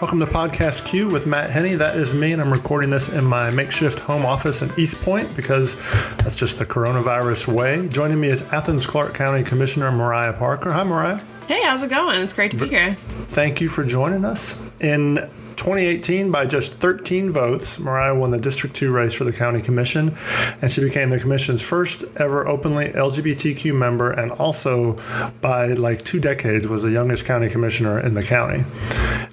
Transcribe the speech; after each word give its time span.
Welcome 0.00 0.18
to 0.20 0.26
Podcast 0.26 0.86
Q 0.86 1.10
with 1.10 1.26
Matt 1.26 1.50
Hennie. 1.50 1.74
That 1.74 1.94
is 1.94 2.14
me, 2.14 2.32
and 2.32 2.40
I'm 2.40 2.50
recording 2.50 2.88
this 2.88 3.10
in 3.10 3.22
my 3.22 3.50
makeshift 3.50 4.00
home 4.00 4.24
office 4.24 4.62
in 4.62 4.72
East 4.78 4.98
Point 5.02 5.36
because 5.36 5.76
that's 6.16 6.36
just 6.36 6.56
the 6.56 6.64
coronavirus 6.64 7.48
way. 7.48 7.86
Joining 7.88 8.18
me 8.18 8.28
is 8.28 8.40
Athens 8.44 8.86
Clarke 8.86 9.12
County 9.12 9.44
Commissioner 9.44 9.92
Mariah 9.92 10.32
Parker. 10.32 10.72
Hi, 10.72 10.84
Mariah. 10.84 11.20
Hey, 11.48 11.62
how's 11.64 11.82
it 11.82 11.90
going? 11.90 12.18
It's 12.22 12.32
great 12.32 12.50
to 12.52 12.56
be 12.56 12.68
here. 12.68 12.94
Thank 12.94 13.60
you 13.60 13.68
for 13.68 13.84
joining 13.84 14.24
us. 14.24 14.58
In 14.80 15.18
2018, 15.60 16.30
by 16.30 16.46
just 16.46 16.72
13 16.72 17.30
votes, 17.30 17.78
Mariah 17.78 18.14
won 18.14 18.30
the 18.30 18.38
District 18.38 18.74
2 18.74 18.90
race 18.90 19.12
for 19.12 19.24
the 19.24 19.32
County 19.32 19.60
Commission, 19.60 20.16
and 20.62 20.72
she 20.72 20.80
became 20.80 21.10
the 21.10 21.20
Commission's 21.20 21.60
first 21.60 22.02
ever 22.16 22.48
openly 22.48 22.86
LGBTQ 22.86 23.74
member, 23.74 24.10
and 24.10 24.32
also 24.32 24.98
by 25.42 25.66
like 25.74 26.02
two 26.02 26.18
decades 26.18 26.66
was 26.66 26.82
the 26.82 26.90
youngest 26.90 27.26
county 27.26 27.50
commissioner 27.50 28.00
in 28.00 28.14
the 28.14 28.22
county. 28.22 28.64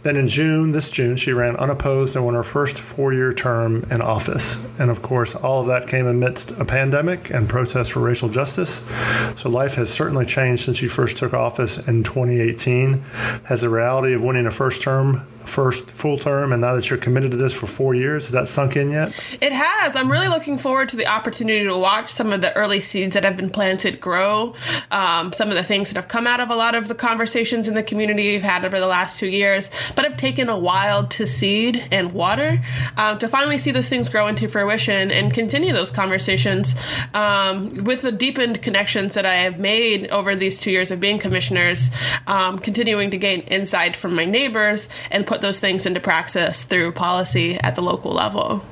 Then 0.04 0.18
in 0.18 0.27
June, 0.27 0.73
this 0.73 0.90
June, 0.90 1.16
she 1.16 1.32
ran 1.32 1.55
unopposed 1.55 2.18
and 2.18 2.26
won 2.26 2.34
her 2.34 2.44
first 2.44 2.77
four 2.77 3.13
year 3.13 3.32
term 3.32 3.85
in 3.90 4.02
office. 4.02 4.62
And 4.80 4.91
of 4.91 5.02
course, 5.02 5.34
all 5.34 5.62
of 5.62 5.68
that 5.68 5.88
came 5.88 6.07
amidst 6.07 6.52
a 6.59 6.66
pandemic 6.66 7.30
and 7.30 7.48
protests 7.48 7.88
for 7.88 8.02
racial 8.02 8.27
justice. 8.27 8.85
So 9.38 9.49
life 9.49 9.76
has 9.76 9.94
certainly 9.94 10.26
changed 10.26 10.66
since 10.66 10.76
she 10.76 10.90
first 10.90 11.16
took 11.16 11.34
office 11.34 11.77
in 11.88 12.04
2018. 12.04 12.96
Has 13.46 13.62
the 13.62 13.70
reality 13.70 14.13
of 14.13 14.21
winning 14.21 14.46
a 14.46 14.52
first 14.52 14.82
term 14.82 15.26
first 15.47 15.89
full 15.91 16.17
term 16.17 16.51
and 16.51 16.61
now 16.61 16.75
that 16.75 16.89
you're 16.89 16.99
committed 16.99 17.31
to 17.31 17.37
this 17.37 17.57
for 17.57 17.67
four 17.67 17.95
years 17.95 18.25
has 18.25 18.33
that 18.33 18.47
sunk 18.47 18.75
in 18.75 18.91
yet? 18.91 19.13
It 19.41 19.51
has. 19.51 19.95
I'm 19.95 20.11
really 20.11 20.27
looking 20.27 20.57
forward 20.57 20.89
to 20.89 20.95
the 20.95 21.07
opportunity 21.07 21.63
to 21.63 21.77
watch 21.77 22.11
some 22.11 22.33
of 22.33 22.41
the 22.41 22.55
early 22.55 22.81
seeds 22.81 23.13
that 23.13 23.23
have 23.23 23.37
been 23.37 23.49
planted 23.49 23.99
grow 23.99 24.55
um, 24.91 25.33
some 25.33 25.49
of 25.49 25.55
the 25.55 25.63
things 25.63 25.89
that 25.89 25.95
have 25.95 26.09
come 26.09 26.27
out 26.27 26.39
of 26.39 26.49
a 26.49 26.55
lot 26.55 26.75
of 26.75 26.87
the 26.87 26.95
conversations 26.95 27.67
in 27.67 27.73
the 27.73 27.83
community 27.83 28.31
we've 28.31 28.41
had 28.41 28.65
over 28.65 28.79
the 28.79 28.87
last 28.87 29.20
two 29.20 29.27
years 29.27 29.70
but 29.95 30.05
have 30.05 30.17
taken 30.17 30.49
a 30.49 30.57
while 30.57 31.05
to 31.07 31.25
seed 31.25 31.87
and 31.91 32.13
water 32.13 32.63
um, 32.98 33.17
to 33.17 33.27
finally 33.27 33.57
see 33.57 33.71
those 33.71 33.89
things 33.89 34.09
grow 34.09 34.27
into 34.27 34.48
fruition 34.48 35.11
and 35.11 35.34
continue 35.34 35.73
those 35.73 35.91
conversations 35.91 36.76
um, 37.13 37.84
with 37.84 38.01
the 38.01 38.11
deepened 38.11 38.61
connections 38.61 39.13
that 39.13 39.26
i 39.26 39.35
have 39.35 39.59
made 39.59 40.09
over 40.09 40.35
these 40.35 40.59
two 40.59 40.71
years 40.71 40.91
of 40.91 40.99
being 40.99 41.20
commissioners 41.20 41.89
um, 42.27 42.59
continuing 42.59 43.11
to 43.11 43.17
gain 43.17 43.41
insight 43.41 43.95
from 43.95 44.15
my 44.15 44.26
neighbors 44.26 44.89
and 45.11 45.26
put 45.26 45.37
put 45.38 45.41
those 45.43 45.60
things 45.60 45.85
into 45.85 45.99
praxis 45.99 46.63
through 46.63 46.91
policy 46.91 47.60
at 47.60 47.76
the 47.76 47.82
local 47.82 48.12
level. 48.12 48.66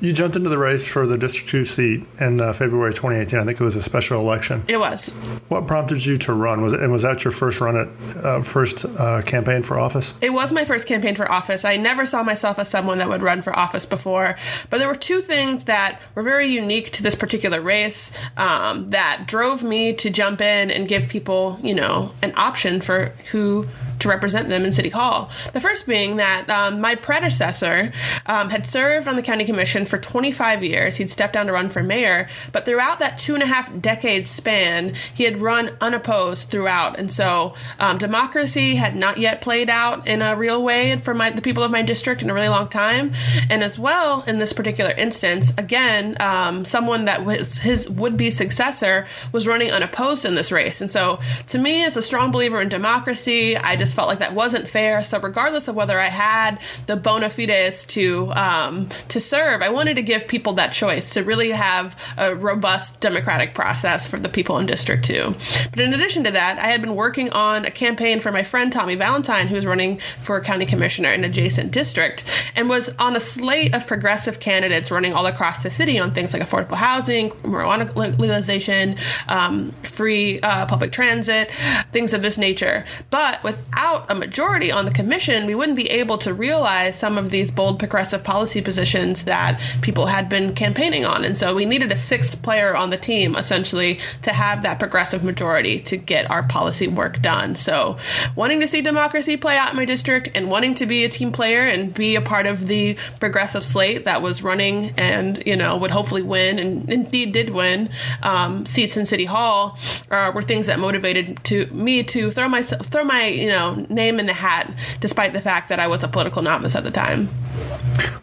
You 0.00 0.12
jumped 0.12 0.34
into 0.34 0.48
the 0.48 0.58
race 0.58 0.88
for 0.88 1.06
the 1.06 1.18
District 1.18 1.48
2 1.50 1.64
seat 1.64 2.04
in 2.18 2.40
uh, 2.40 2.52
February 2.54 2.92
2018. 2.92 3.38
I 3.38 3.44
think 3.44 3.60
it 3.60 3.62
was 3.62 3.76
a 3.76 3.82
special 3.82 4.18
election. 4.18 4.64
It 4.66 4.78
was. 4.78 5.10
What 5.48 5.68
prompted 5.68 6.04
you 6.04 6.18
to 6.18 6.32
run? 6.32 6.62
Was 6.62 6.72
it, 6.72 6.80
and 6.80 6.90
was 6.90 7.02
that 7.02 7.22
your 7.22 7.30
first 7.30 7.60
run 7.60 7.76
at 7.76 8.24
uh, 8.24 8.42
first 8.42 8.84
uh, 8.84 9.22
campaign 9.22 9.62
for 9.62 9.78
office? 9.78 10.14
It 10.20 10.32
was 10.32 10.52
my 10.52 10.64
first 10.64 10.88
campaign 10.88 11.14
for 11.14 11.30
office. 11.30 11.64
I 11.64 11.76
never 11.76 12.04
saw 12.06 12.24
myself 12.24 12.58
as 12.58 12.68
someone 12.68 12.98
that 12.98 13.08
would 13.08 13.22
run 13.22 13.42
for 13.42 13.56
office 13.56 13.86
before, 13.86 14.36
but 14.70 14.78
there 14.78 14.88
were 14.88 14.96
two 14.96 15.20
things 15.20 15.64
that 15.64 16.00
were 16.16 16.24
very 16.24 16.48
unique 16.48 16.90
to 16.92 17.02
this 17.02 17.14
particular 17.14 17.60
race 17.60 18.10
um, 18.38 18.90
that 18.90 19.24
drove 19.26 19.62
me 19.62 19.92
to 19.92 20.10
jump 20.10 20.40
in 20.40 20.70
and 20.70 20.88
give 20.88 21.08
people, 21.10 21.60
you 21.62 21.74
know, 21.74 22.12
an 22.22 22.32
option 22.34 22.80
for 22.80 23.14
who 23.30 23.68
to 24.02 24.08
represent 24.08 24.48
them 24.48 24.64
in 24.64 24.72
City 24.72 24.90
Hall. 24.90 25.30
The 25.52 25.60
first 25.60 25.86
being 25.86 26.16
that 26.16 26.48
um, 26.50 26.80
my 26.80 26.94
predecessor 26.94 27.92
um, 28.26 28.50
had 28.50 28.66
served 28.66 29.08
on 29.08 29.16
the 29.16 29.22
county 29.22 29.44
commission 29.44 29.86
for 29.86 29.98
25 29.98 30.62
years. 30.62 30.96
He'd 30.96 31.10
stepped 31.10 31.32
down 31.32 31.46
to 31.46 31.52
run 31.52 31.70
for 31.70 31.82
mayor, 31.82 32.28
but 32.52 32.64
throughout 32.64 32.98
that 32.98 33.18
two 33.18 33.34
and 33.34 33.42
a 33.42 33.46
half 33.46 33.80
decade 33.80 34.28
span, 34.28 34.94
he 35.14 35.24
had 35.24 35.38
run 35.38 35.76
unopposed 35.80 36.48
throughout. 36.48 36.98
And 36.98 37.10
so 37.12 37.54
um, 37.78 37.98
democracy 37.98 38.74
had 38.74 38.96
not 38.96 39.18
yet 39.18 39.40
played 39.40 39.70
out 39.70 40.06
in 40.06 40.22
a 40.22 40.36
real 40.36 40.62
way 40.62 40.96
for 40.96 41.14
my, 41.14 41.30
the 41.30 41.42
people 41.42 41.62
of 41.62 41.70
my 41.70 41.82
district 41.82 42.22
in 42.22 42.30
a 42.30 42.34
really 42.34 42.48
long 42.48 42.68
time. 42.68 43.12
And 43.48 43.62
as 43.62 43.78
well, 43.78 44.22
in 44.26 44.38
this 44.38 44.52
particular 44.52 44.90
instance, 44.90 45.52
again, 45.56 46.16
um, 46.20 46.64
someone 46.64 47.04
that 47.06 47.24
was 47.24 47.58
his 47.58 47.88
would 47.88 48.16
be 48.16 48.30
successor 48.30 49.06
was 49.30 49.46
running 49.46 49.70
unopposed 49.70 50.24
in 50.24 50.34
this 50.34 50.50
race. 50.50 50.80
And 50.80 50.90
so 50.90 51.20
to 51.48 51.58
me, 51.58 51.84
as 51.84 51.96
a 51.96 52.02
strong 52.02 52.32
believer 52.32 52.60
in 52.60 52.68
democracy, 52.68 53.56
I 53.56 53.76
just 53.76 53.91
felt 53.94 54.08
like 54.08 54.18
that 54.20 54.34
wasn't 54.34 54.68
fair. 54.68 55.02
So 55.02 55.20
regardless 55.20 55.68
of 55.68 55.74
whether 55.74 55.98
I 55.98 56.08
had 56.08 56.58
the 56.86 56.96
bona 56.96 57.30
fides 57.30 57.84
to 57.88 58.32
um, 58.34 58.88
to 59.08 59.20
serve, 59.20 59.62
I 59.62 59.68
wanted 59.68 59.96
to 59.96 60.02
give 60.02 60.26
people 60.26 60.54
that 60.54 60.72
choice 60.72 61.14
to 61.14 61.22
really 61.22 61.50
have 61.50 61.98
a 62.16 62.34
robust 62.34 63.00
democratic 63.00 63.54
process 63.54 64.06
for 64.08 64.18
the 64.18 64.28
people 64.28 64.58
in 64.58 64.66
District 64.66 65.04
Two. 65.04 65.34
But 65.70 65.80
in 65.80 65.94
addition 65.94 66.24
to 66.24 66.30
that, 66.30 66.58
I 66.58 66.68
had 66.68 66.80
been 66.80 66.94
working 66.94 67.30
on 67.30 67.64
a 67.64 67.70
campaign 67.70 68.20
for 68.20 68.32
my 68.32 68.42
friend 68.42 68.72
Tommy 68.72 68.94
Valentine, 68.94 69.48
who 69.48 69.56
was 69.56 69.66
running 69.66 70.00
for 70.20 70.40
county 70.40 70.66
commissioner 70.66 71.10
in 71.10 71.24
adjacent 71.24 71.72
district, 71.72 72.24
and 72.54 72.68
was 72.68 72.90
on 72.98 73.16
a 73.16 73.20
slate 73.20 73.74
of 73.74 73.86
progressive 73.86 74.40
candidates 74.40 74.90
running 74.90 75.12
all 75.12 75.26
across 75.26 75.62
the 75.62 75.70
city 75.70 75.98
on 75.98 76.12
things 76.14 76.32
like 76.32 76.42
affordable 76.42 76.76
housing, 76.76 77.30
marijuana 77.42 78.18
legalization, 78.18 78.96
um, 79.28 79.72
free 79.82 80.40
uh, 80.40 80.66
public 80.66 80.92
transit, 80.92 81.50
things 81.92 82.12
of 82.12 82.22
this 82.22 82.38
nature. 82.38 82.84
But 83.10 83.42
without 83.42 83.81
without 83.82 84.08
a 84.08 84.14
majority 84.14 84.70
on 84.70 84.84
the 84.84 84.92
commission, 84.92 85.44
we 85.44 85.56
wouldn't 85.56 85.76
be 85.76 85.90
able 85.90 86.16
to 86.16 86.32
realize 86.32 86.96
some 86.96 87.18
of 87.18 87.30
these 87.30 87.50
bold 87.50 87.80
progressive 87.80 88.22
policy 88.22 88.62
positions 88.62 89.24
that 89.24 89.60
people 89.80 90.06
had 90.06 90.28
been 90.28 90.54
campaigning 90.54 91.04
on. 91.04 91.24
And 91.24 91.36
so 91.36 91.52
we 91.52 91.64
needed 91.64 91.90
a 91.90 91.96
sixth 91.96 92.40
player 92.42 92.76
on 92.76 92.90
the 92.90 92.96
team, 92.96 93.34
essentially, 93.34 93.98
to 94.22 94.32
have 94.32 94.62
that 94.62 94.78
progressive 94.78 95.24
majority 95.24 95.80
to 95.80 95.96
get 95.96 96.30
our 96.30 96.44
policy 96.44 96.86
work 96.86 97.20
done. 97.20 97.56
So 97.56 97.98
wanting 98.36 98.60
to 98.60 98.68
see 98.68 98.82
democracy 98.82 99.36
play 99.36 99.56
out 99.56 99.70
in 99.70 99.76
my 99.76 99.84
district 99.84 100.30
and 100.32 100.48
wanting 100.48 100.76
to 100.76 100.86
be 100.86 101.04
a 101.04 101.08
team 101.08 101.32
player 101.32 101.62
and 101.62 101.92
be 101.92 102.14
a 102.14 102.20
part 102.20 102.46
of 102.46 102.68
the 102.68 102.96
progressive 103.18 103.64
slate 103.64 104.04
that 104.04 104.22
was 104.22 104.44
running 104.44 104.94
and, 104.96 105.42
you 105.44 105.56
know, 105.56 105.76
would 105.76 105.90
hopefully 105.90 106.22
win 106.22 106.60
and 106.60 106.88
indeed 106.88 107.32
did 107.32 107.50
win 107.50 107.90
um, 108.22 108.64
seats 108.64 108.96
in 108.96 109.06
City 109.06 109.24
Hall 109.24 109.76
uh, 110.08 110.30
were 110.32 110.42
things 110.42 110.66
that 110.66 110.78
motivated 110.78 111.42
to 111.44 111.66
me 111.66 112.04
to 112.04 112.30
throw 112.30 112.48
myself, 112.48 112.86
throw 112.86 113.02
my, 113.02 113.26
you 113.26 113.48
know, 113.48 113.71
name 113.74 114.18
in 114.20 114.26
the 114.26 114.32
hat, 114.32 114.72
despite 115.00 115.32
the 115.32 115.40
fact 115.40 115.68
that 115.68 115.80
I 115.80 115.86
was 115.86 116.02
a 116.02 116.08
political 116.08 116.42
novice 116.42 116.74
at 116.74 116.84
the 116.84 116.90
time. 116.90 117.28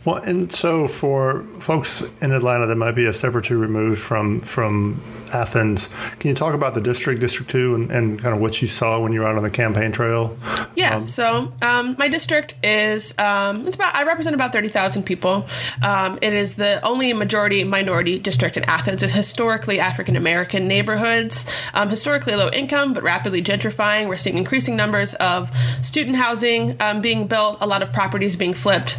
Well, 0.06 0.18
and 0.18 0.52
so 0.52 0.88
for 0.88 1.44
folks 1.60 2.02
in 2.22 2.32
Atlanta 2.32 2.66
that 2.68 2.76
might 2.76 2.96
be 2.96 3.06
a 3.06 3.14
step 3.14 3.36
or 3.36 3.42
two 3.42 3.60
removed 3.60 4.00
from 4.00 4.42
from 4.42 5.02
Athens, 5.34 5.90
can 6.20 6.30
you 6.30 6.36
talk 6.36 6.54
about 6.54 6.74
the 6.74 6.82
district, 6.82 7.22
District 7.22 7.50
Two, 7.50 7.76
and, 7.76 7.92
and 7.92 8.20
kind 8.22 8.34
of 8.34 8.42
what 8.42 8.62
you 8.62 8.68
saw 8.68 9.00
when 9.00 9.14
you 9.14 9.22
were 9.22 9.28
out 9.28 9.38
on 9.38 9.44
the 9.44 9.50
campaign 9.50 9.92
trail? 9.92 10.38
Yeah. 10.76 10.96
Um, 10.96 11.08
so 11.08 11.52
um, 11.62 11.96
my 11.98 12.08
district 12.08 12.56
is 12.64 13.14
um, 13.18 13.68
it's 13.68 13.76
about 13.76 13.96
I 13.96 14.04
represent 14.04 14.34
about 14.34 14.52
thirty 14.52 14.70
thousand 14.70 15.04
people. 15.04 15.48
Um, 15.84 16.20
it 16.22 16.34
is 16.34 16.56
the 16.56 16.84
only 16.86 17.14
majority 17.14 17.64
minority 17.64 18.20
district 18.20 18.58
in 18.58 18.64
Athens. 18.66 19.04
It's 19.04 19.14
historically 19.14 19.80
African 19.80 20.16
American 20.16 20.68
neighborhoods, 20.68 21.46
um, 21.74 21.90
historically 21.90 22.36
low 22.36 22.50
income 22.50 22.94
but 22.94 23.04
rapidly 23.04 23.42
gentrifying. 23.42 24.08
We're 24.08 24.18
seeing 24.18 24.38
increasing 24.38 24.76
numbers 24.76 25.14
of 25.16 25.52
student 25.82 26.16
housing 26.16 26.76
um, 26.80 27.02
being 27.02 27.28
built, 27.28 27.58
a 27.62 27.68
lot 27.68 27.84
of 27.84 27.92
properties 27.92 28.36
being 28.36 28.54
flipped 28.54 28.98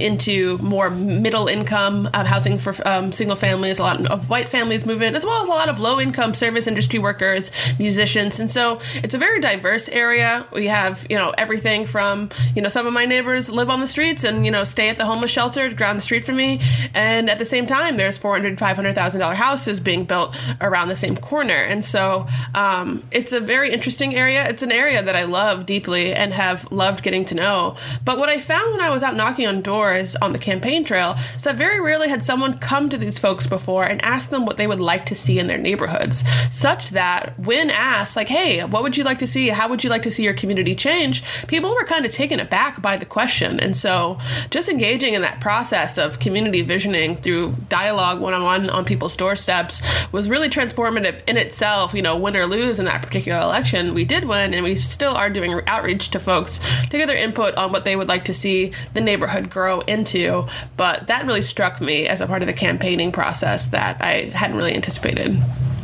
into 0.00 0.58
more 0.58 0.90
middle 0.90 1.48
income 1.48 2.06
housing 2.12 2.58
for 2.58 2.72
single 3.12 3.36
families. 3.36 3.78
A 3.78 3.82
lot 3.82 4.04
of 4.06 4.28
white 4.30 4.48
families 4.48 4.84
move 4.86 5.02
in, 5.02 5.14
as 5.14 5.24
well 5.24 5.37
a 5.44 5.48
lot 5.48 5.68
of 5.68 5.78
low 5.78 6.00
income 6.00 6.34
service 6.34 6.66
industry 6.66 6.98
workers, 6.98 7.50
musicians, 7.78 8.40
and 8.40 8.50
so 8.50 8.80
it's 8.94 9.14
a 9.14 9.18
very 9.18 9.40
diverse 9.40 9.88
area. 9.88 10.46
We 10.52 10.66
have 10.66 11.06
you 11.08 11.16
know 11.16 11.34
everything 11.38 11.86
from 11.86 12.30
you 12.54 12.62
know 12.62 12.68
some 12.68 12.86
of 12.86 12.92
my 12.92 13.04
neighbors 13.04 13.48
live 13.48 13.70
on 13.70 13.80
the 13.80 13.88
streets 13.88 14.24
and 14.24 14.44
you 14.44 14.50
know 14.50 14.64
stay 14.64 14.88
at 14.88 14.96
the 14.96 15.04
homeless 15.04 15.30
shelter 15.30 15.68
down 15.70 15.96
the 15.96 16.02
street 16.02 16.24
from 16.24 16.36
me, 16.36 16.60
and 16.94 17.30
at 17.30 17.38
the 17.38 17.46
same 17.46 17.66
time 17.66 17.96
there's 17.96 18.18
four 18.18 18.32
hundred 18.32 18.58
five 18.58 18.76
hundred 18.76 18.94
thousand 18.94 19.20
dollar 19.20 19.28
$500,000 19.28 19.34
houses 19.34 19.80
being 19.80 20.04
built 20.04 20.36
around 20.60 20.88
the 20.88 20.96
same 20.96 21.16
corner, 21.16 21.54
and 21.54 21.84
so 21.84 22.26
um, 22.54 23.02
it's 23.10 23.32
a 23.32 23.40
very 23.40 23.72
interesting 23.72 24.14
area. 24.14 24.48
It's 24.48 24.62
an 24.62 24.72
area 24.72 25.02
that 25.02 25.16
I 25.16 25.24
love 25.24 25.66
deeply 25.66 26.14
and 26.14 26.32
have 26.32 26.70
loved 26.72 27.02
getting 27.02 27.24
to 27.26 27.34
know. 27.34 27.76
But 28.04 28.18
what 28.18 28.28
I 28.28 28.40
found 28.40 28.72
when 28.72 28.80
I 28.80 28.90
was 28.90 29.02
out 29.02 29.16
knocking 29.16 29.46
on 29.46 29.60
doors 29.60 30.16
on 30.16 30.32
the 30.32 30.38
campaign 30.38 30.84
trail 30.84 31.16
is 31.36 31.44
that 31.44 31.56
very 31.56 31.80
rarely 31.80 32.08
had 32.08 32.22
someone 32.22 32.58
come 32.58 32.88
to 32.90 32.98
these 32.98 33.18
folks 33.18 33.46
before 33.46 33.84
and 33.84 34.02
ask 34.04 34.30
them 34.30 34.46
what 34.46 34.56
they 34.56 34.66
would 34.66 34.80
like 34.80 35.06
to 35.06 35.14
see 35.14 35.27
see 35.28 35.38
in 35.38 35.46
their 35.46 35.58
neighborhoods, 35.58 36.24
such 36.50 36.90
that 36.90 37.38
when 37.38 37.70
asked, 37.70 38.16
like, 38.16 38.28
hey, 38.28 38.64
what 38.64 38.82
would 38.82 38.96
you 38.96 39.04
like 39.04 39.18
to 39.18 39.26
see? 39.26 39.48
How 39.48 39.68
would 39.68 39.84
you 39.84 39.90
like 39.90 40.02
to 40.02 40.10
see 40.10 40.24
your 40.24 40.32
community 40.32 40.74
change? 40.74 41.22
People 41.46 41.74
were 41.74 41.84
kind 41.84 42.06
of 42.06 42.12
taken 42.12 42.40
aback 42.40 42.80
by 42.80 42.96
the 42.96 43.04
question. 43.04 43.60
And 43.60 43.76
so 43.76 44.18
just 44.50 44.68
engaging 44.68 45.12
in 45.14 45.22
that 45.22 45.40
process 45.40 45.98
of 45.98 46.18
community 46.18 46.62
visioning 46.62 47.14
through 47.16 47.54
dialogue 47.68 48.20
one 48.20 48.32
on 48.32 48.42
one 48.42 48.70
on 48.70 48.84
people's 48.84 49.16
doorsteps 49.16 49.82
was 50.12 50.30
really 50.30 50.48
transformative 50.48 51.20
in 51.26 51.36
itself. 51.36 51.92
You 51.92 52.02
know, 52.02 52.16
win 52.16 52.36
or 52.36 52.46
lose 52.46 52.78
in 52.78 52.86
that 52.86 53.02
particular 53.02 53.40
election, 53.40 53.92
we 53.92 54.04
did 54.04 54.24
win, 54.24 54.54
and 54.54 54.64
we 54.64 54.76
still 54.76 55.14
are 55.14 55.28
doing 55.28 55.60
outreach 55.66 56.10
to 56.10 56.18
folks 56.20 56.60
to 56.90 56.96
get 56.96 57.06
their 57.06 57.18
input 57.18 57.54
on 57.56 57.70
what 57.72 57.84
they 57.84 57.96
would 57.96 58.08
like 58.08 58.24
to 58.26 58.34
see 58.34 58.72
the 58.94 59.00
neighborhood 59.00 59.50
grow 59.50 59.80
into. 59.80 60.46
But 60.76 61.08
that 61.08 61.26
really 61.26 61.42
struck 61.42 61.80
me 61.80 62.06
as 62.06 62.20
a 62.20 62.26
part 62.26 62.40
of 62.42 62.48
the 62.48 62.54
campaigning 62.54 63.12
process 63.12 63.66
that 63.66 64.00
I 64.00 64.30
hadn't 64.40 64.56
really 64.56 64.74
anticipated 64.74 65.17
needed. 65.18 65.77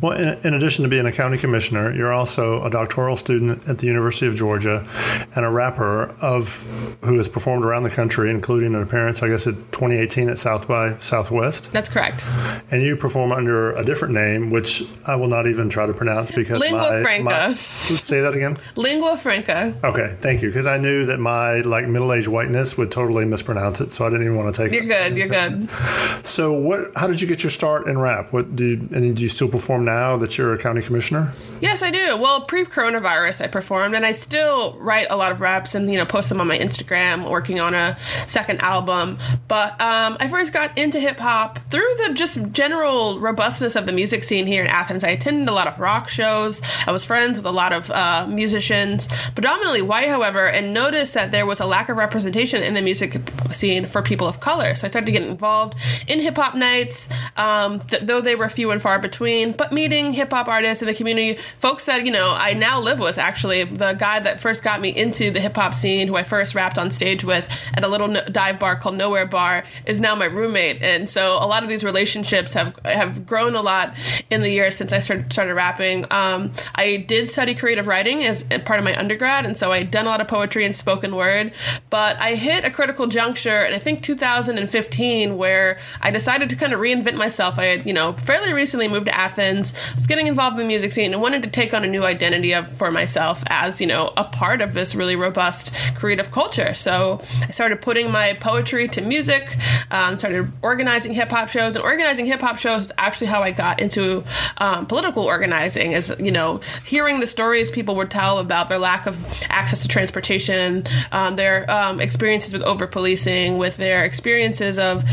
Well, 0.00 0.12
in, 0.12 0.54
addition 0.54 0.84
to 0.84 0.88
being 0.88 1.06
a 1.06 1.12
county 1.12 1.38
commissioner, 1.38 1.94
you're 1.94 2.12
also 2.12 2.64
a 2.64 2.70
doctoral 2.70 3.16
student 3.16 3.66
at 3.68 3.78
the 3.78 3.86
University 3.86 4.26
of 4.26 4.36
Georgia 4.36 4.86
and 5.34 5.44
a 5.44 5.50
rapper 5.50 6.14
of 6.20 6.64
who 7.04 7.16
has 7.16 7.28
performed 7.28 7.64
around 7.64 7.82
the 7.82 7.90
country, 7.90 8.30
including 8.30 8.74
an 8.74 8.82
appearance, 8.82 9.22
I 9.22 9.28
guess, 9.28 9.46
at 9.46 9.54
2018 9.72 10.28
at 10.28 10.38
South 10.38 10.68
by 10.68 10.98
Southwest. 10.98 11.72
That's 11.72 11.88
correct. 11.88 12.24
And 12.70 12.82
you 12.82 12.96
perform 12.96 13.32
under 13.32 13.72
a 13.72 13.84
different 13.84 14.14
name, 14.14 14.50
which 14.50 14.82
I 15.04 15.16
will 15.16 15.28
not 15.28 15.46
even 15.46 15.68
try 15.68 15.86
to 15.86 15.94
pronounce 15.94 16.30
because 16.30 16.60
Linqua 16.60 17.02
my, 17.02 17.08
Franqa. 17.08 17.24
My, 17.24 17.54
say 17.54 18.20
that 18.20 18.34
again. 18.34 18.56
Linqua 18.76 19.18
Franqa. 19.18 19.82
Okay, 19.84 20.16
thank 20.20 20.42
you, 20.42 20.48
because 20.48 20.66
I 20.66 20.78
knew 20.78 21.06
that 21.06 21.18
my 21.18 21.60
like 21.60 21.88
middle-aged 21.88 22.28
whiteness 22.28 22.78
would 22.78 22.92
totally 22.92 23.24
mispronounce 23.24 23.80
it, 23.80 23.90
so 23.92 24.06
I 24.06 24.10
didn't 24.10 24.26
even 24.26 24.36
want 24.36 24.54
to 24.54 24.62
take 24.62 24.72
you're 24.72 24.82
it. 24.82 24.86
You're 25.16 25.28
good. 25.28 25.66
You're 25.66 25.66
good. 25.66 26.26
So, 26.26 26.52
what? 26.52 26.92
How 26.96 27.06
did 27.06 27.20
you 27.20 27.26
get 27.26 27.42
your 27.42 27.50
start 27.50 27.86
in 27.86 27.98
rap? 27.98 28.32
What 28.32 28.54
do 28.54 28.64
you, 28.64 28.88
and 28.92 29.16
do 29.16 29.22
you 29.22 29.28
still 29.28 29.48
perform 29.48 29.87
now 29.88 30.18
that 30.18 30.36
you're 30.36 30.52
a 30.52 30.58
county 30.58 30.82
commissioner? 30.82 31.32
Yes, 31.60 31.82
I 31.82 31.90
do. 31.90 32.16
Well, 32.18 32.42
pre-coronavirus, 32.42 33.40
I 33.40 33.48
performed, 33.48 33.96
and 33.96 34.06
I 34.06 34.12
still 34.12 34.78
write 34.78 35.08
a 35.10 35.16
lot 35.16 35.32
of 35.32 35.40
raps 35.40 35.74
and 35.74 35.90
you 35.90 35.96
know 35.96 36.04
post 36.04 36.28
them 36.28 36.40
on 36.40 36.46
my 36.46 36.58
Instagram, 36.58 37.28
working 37.28 37.58
on 37.58 37.74
a 37.74 37.96
second 38.26 38.60
album. 38.60 39.18
But 39.48 39.72
um, 39.80 40.16
I 40.20 40.28
first 40.28 40.52
got 40.52 40.76
into 40.78 41.00
hip 41.00 41.16
hop 41.16 41.58
through 41.70 41.88
the 42.06 42.12
just 42.14 42.52
general 42.52 43.18
robustness 43.18 43.74
of 43.74 43.86
the 43.86 43.92
music 43.92 44.22
scene 44.24 44.46
here 44.46 44.62
in 44.62 44.68
Athens. 44.68 45.02
I 45.02 45.08
attended 45.08 45.48
a 45.48 45.52
lot 45.52 45.66
of 45.66 45.80
rock 45.80 46.08
shows. 46.08 46.62
I 46.86 46.92
was 46.92 47.04
friends 47.04 47.38
with 47.38 47.46
a 47.46 47.50
lot 47.50 47.72
of 47.72 47.90
uh, 47.90 48.26
musicians, 48.28 49.08
predominantly 49.34 49.82
white, 49.82 50.08
however, 50.08 50.46
and 50.46 50.72
noticed 50.72 51.14
that 51.14 51.32
there 51.32 51.46
was 51.46 51.60
a 51.60 51.66
lack 51.66 51.88
of 51.88 51.96
representation 51.96 52.62
in 52.62 52.74
the 52.74 52.82
music 52.82 53.20
scene 53.50 53.86
for 53.86 54.02
people 54.02 54.28
of 54.28 54.38
color. 54.38 54.74
So 54.74 54.86
I 54.86 54.90
started 54.90 55.06
to 55.06 55.12
get 55.12 55.22
involved 55.22 55.74
in 56.06 56.20
hip 56.20 56.36
hop 56.36 56.54
nights, 56.54 57.08
um, 57.38 57.78
th- 57.78 58.02
though 58.02 58.20
they 58.20 58.34
were 58.34 58.48
few 58.48 58.70
and 58.70 58.82
far 58.82 58.98
between. 58.98 59.52
But 59.52 59.72
meeting 59.72 60.12
hip 60.12 60.30
hop 60.30 60.48
artists 60.48 60.82
in 60.82 60.86
the 60.86 60.94
community, 60.94 61.40
folks 61.58 61.84
that 61.86 62.04
you 62.04 62.10
know 62.10 62.34
I 62.36 62.52
now 62.52 62.80
live 62.80 63.00
with. 63.00 63.16
Actually, 63.16 63.64
the 63.64 63.94
guy 63.94 64.20
that 64.20 64.40
first 64.40 64.62
got 64.62 64.80
me 64.80 64.90
into 64.94 65.30
the 65.30 65.40
hip 65.40 65.56
hop 65.56 65.74
scene, 65.74 66.08
who 66.08 66.16
I 66.16 66.24
first 66.24 66.54
rapped 66.54 66.78
on 66.78 66.90
stage 66.90 67.24
with 67.24 67.48
at 67.74 67.84
a 67.84 67.88
little 67.88 68.08
dive 68.08 68.58
bar 68.58 68.76
called 68.76 68.96
Nowhere 68.96 69.26
Bar, 69.26 69.64
is 69.86 70.00
now 70.00 70.14
my 70.14 70.26
roommate. 70.26 70.82
And 70.82 71.08
so 71.08 71.34
a 71.34 71.46
lot 71.46 71.62
of 71.62 71.68
these 71.68 71.84
relationships 71.84 72.52
have 72.54 72.78
have 72.84 73.26
grown 73.26 73.54
a 73.54 73.62
lot 73.62 73.94
in 74.30 74.42
the 74.42 74.50
years 74.50 74.76
since 74.76 74.92
I 74.92 75.00
started 75.00 75.32
started 75.32 75.54
rapping. 75.54 76.04
Um, 76.10 76.52
I 76.74 77.04
did 77.08 77.28
study 77.28 77.54
creative 77.54 77.86
writing 77.86 78.24
as 78.24 78.42
part 78.42 78.80
of 78.80 78.84
my 78.84 78.98
undergrad, 78.98 79.46
and 79.46 79.56
so 79.56 79.70
I 79.70 79.78
had 79.78 79.90
done 79.92 80.06
a 80.06 80.08
lot 80.08 80.20
of 80.20 80.26
poetry 80.28 80.64
and 80.64 80.74
spoken 80.74 81.14
word. 81.14 81.52
But 81.88 82.16
I 82.16 82.34
hit 82.34 82.64
a 82.64 82.70
critical 82.70 83.06
juncture, 83.06 83.62
and 83.62 83.74
I 83.74 83.78
think 83.78 84.02
2015, 84.02 85.36
where 85.36 85.78
I 86.00 86.10
decided 86.10 86.50
to 86.50 86.56
kind 86.56 86.72
of 86.72 86.80
reinvent 86.80 87.14
myself. 87.28 87.58
I 87.58 87.64
had, 87.64 87.86
you 87.86 87.92
know, 87.92 88.14
fairly 88.14 88.54
recently 88.54 88.88
moved 88.88 89.04
to 89.04 89.14
Athens, 89.14 89.74
was 89.94 90.06
getting 90.06 90.28
involved 90.28 90.56
in 90.56 90.60
the 90.60 90.66
music 90.66 90.92
scene, 90.92 91.12
and 91.12 91.20
wanted 91.20 91.42
to 91.42 91.50
take 91.50 91.74
on 91.74 91.84
a 91.84 91.86
new 91.86 92.04
identity 92.04 92.54
of, 92.54 92.66
for 92.72 92.90
myself 92.90 93.44
as, 93.48 93.82
you 93.82 93.86
know, 93.86 94.14
a 94.16 94.24
part 94.24 94.62
of 94.62 94.72
this 94.72 94.94
really 94.94 95.14
robust 95.14 95.74
creative 95.94 96.30
culture. 96.30 96.72
So 96.72 97.20
I 97.42 97.50
started 97.50 97.82
putting 97.82 98.10
my 98.10 98.32
poetry 98.32 98.88
to 98.88 99.02
music, 99.02 99.58
um, 99.90 100.18
started 100.18 100.50
organizing 100.62 101.12
hip 101.12 101.28
hop 101.28 101.50
shows, 101.50 101.76
and 101.76 101.84
organizing 101.84 102.24
hip 102.24 102.40
hop 102.40 102.58
shows 102.58 102.86
is 102.86 102.92
actually 102.96 103.26
how 103.26 103.42
I 103.42 103.50
got 103.50 103.78
into 103.80 104.24
um, 104.56 104.86
political 104.86 105.24
organizing. 105.24 105.92
Is 105.92 106.14
you 106.18 106.32
know, 106.32 106.60
hearing 106.86 107.20
the 107.20 107.26
stories 107.26 107.70
people 107.70 107.94
would 107.96 108.10
tell 108.10 108.38
about 108.38 108.70
their 108.70 108.78
lack 108.78 109.06
of 109.06 109.22
access 109.50 109.82
to 109.82 109.88
transportation, 109.88 110.86
um, 111.12 111.36
their 111.36 111.70
um, 111.70 112.00
experiences 112.00 112.54
with 112.54 112.62
over 112.62 112.86
policing, 112.86 113.58
with 113.58 113.76
their 113.76 114.06
experiences 114.06 114.78
of 114.78 115.04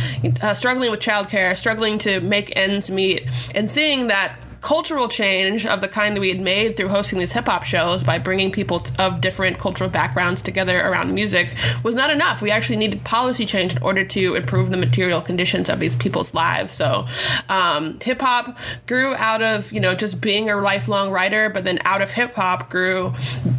uh, 0.42 0.54
struggling 0.54 0.92
with 0.92 1.02
childcare, 1.02 1.58
struggling 1.58 1.98
to 2.06 2.22
make 2.22 2.54
ends 2.56 2.90
meet, 2.90 3.28
and 3.54 3.70
seeing 3.70 4.08
that 4.08 4.38
cultural 4.66 5.08
change 5.08 5.64
of 5.64 5.80
the 5.80 5.88
kind 5.88 6.16
that 6.16 6.22
we 6.22 6.30
had 6.30 6.40
made 6.40 6.76
through 6.76 6.88
hosting 6.88 7.20
these 7.20 7.32
hip 7.32 7.46
hop 7.46 7.64
shows 7.64 8.04
by 8.04 8.18
bringing 8.18 8.52
people 8.52 8.84
of 8.98 9.22
different 9.22 9.60
cultural 9.60 9.88
backgrounds 9.88 10.42
together 10.42 10.82
around 10.82 11.14
music 11.14 11.50
was 11.84 11.94
not 11.94 12.10
enough. 12.10 12.42
We 12.42 12.50
actually 12.50 12.78
needed 12.78 13.04
policy 13.04 13.46
change 13.46 13.76
in 13.76 13.84
order 13.84 14.04
to 14.04 14.34
improve 14.34 14.72
the 14.72 14.78
material 14.78 15.22
conditions 15.22 15.70
of 15.70 15.80
these 15.80 15.96
people's 15.96 16.34
lives. 16.34 16.74
So, 16.74 17.08
um, 17.48 18.00
hip 18.00 18.22
hop 18.22 18.58
grew 18.88 19.14
out 19.14 19.44
of 19.44 19.72
you 19.72 19.80
know 19.80 19.94
just 19.94 20.20
being 20.20 20.50
a 20.50 20.56
lifelong 20.56 21.12
writer, 21.12 21.52
but 21.52 21.64
then 21.64 21.78
out 21.86 22.02
of 22.02 22.10
hip 22.10 22.34
hop 22.34 22.72
grew 22.72 23.14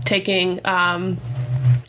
taking. 0.05 0.61
Um, 0.65 1.19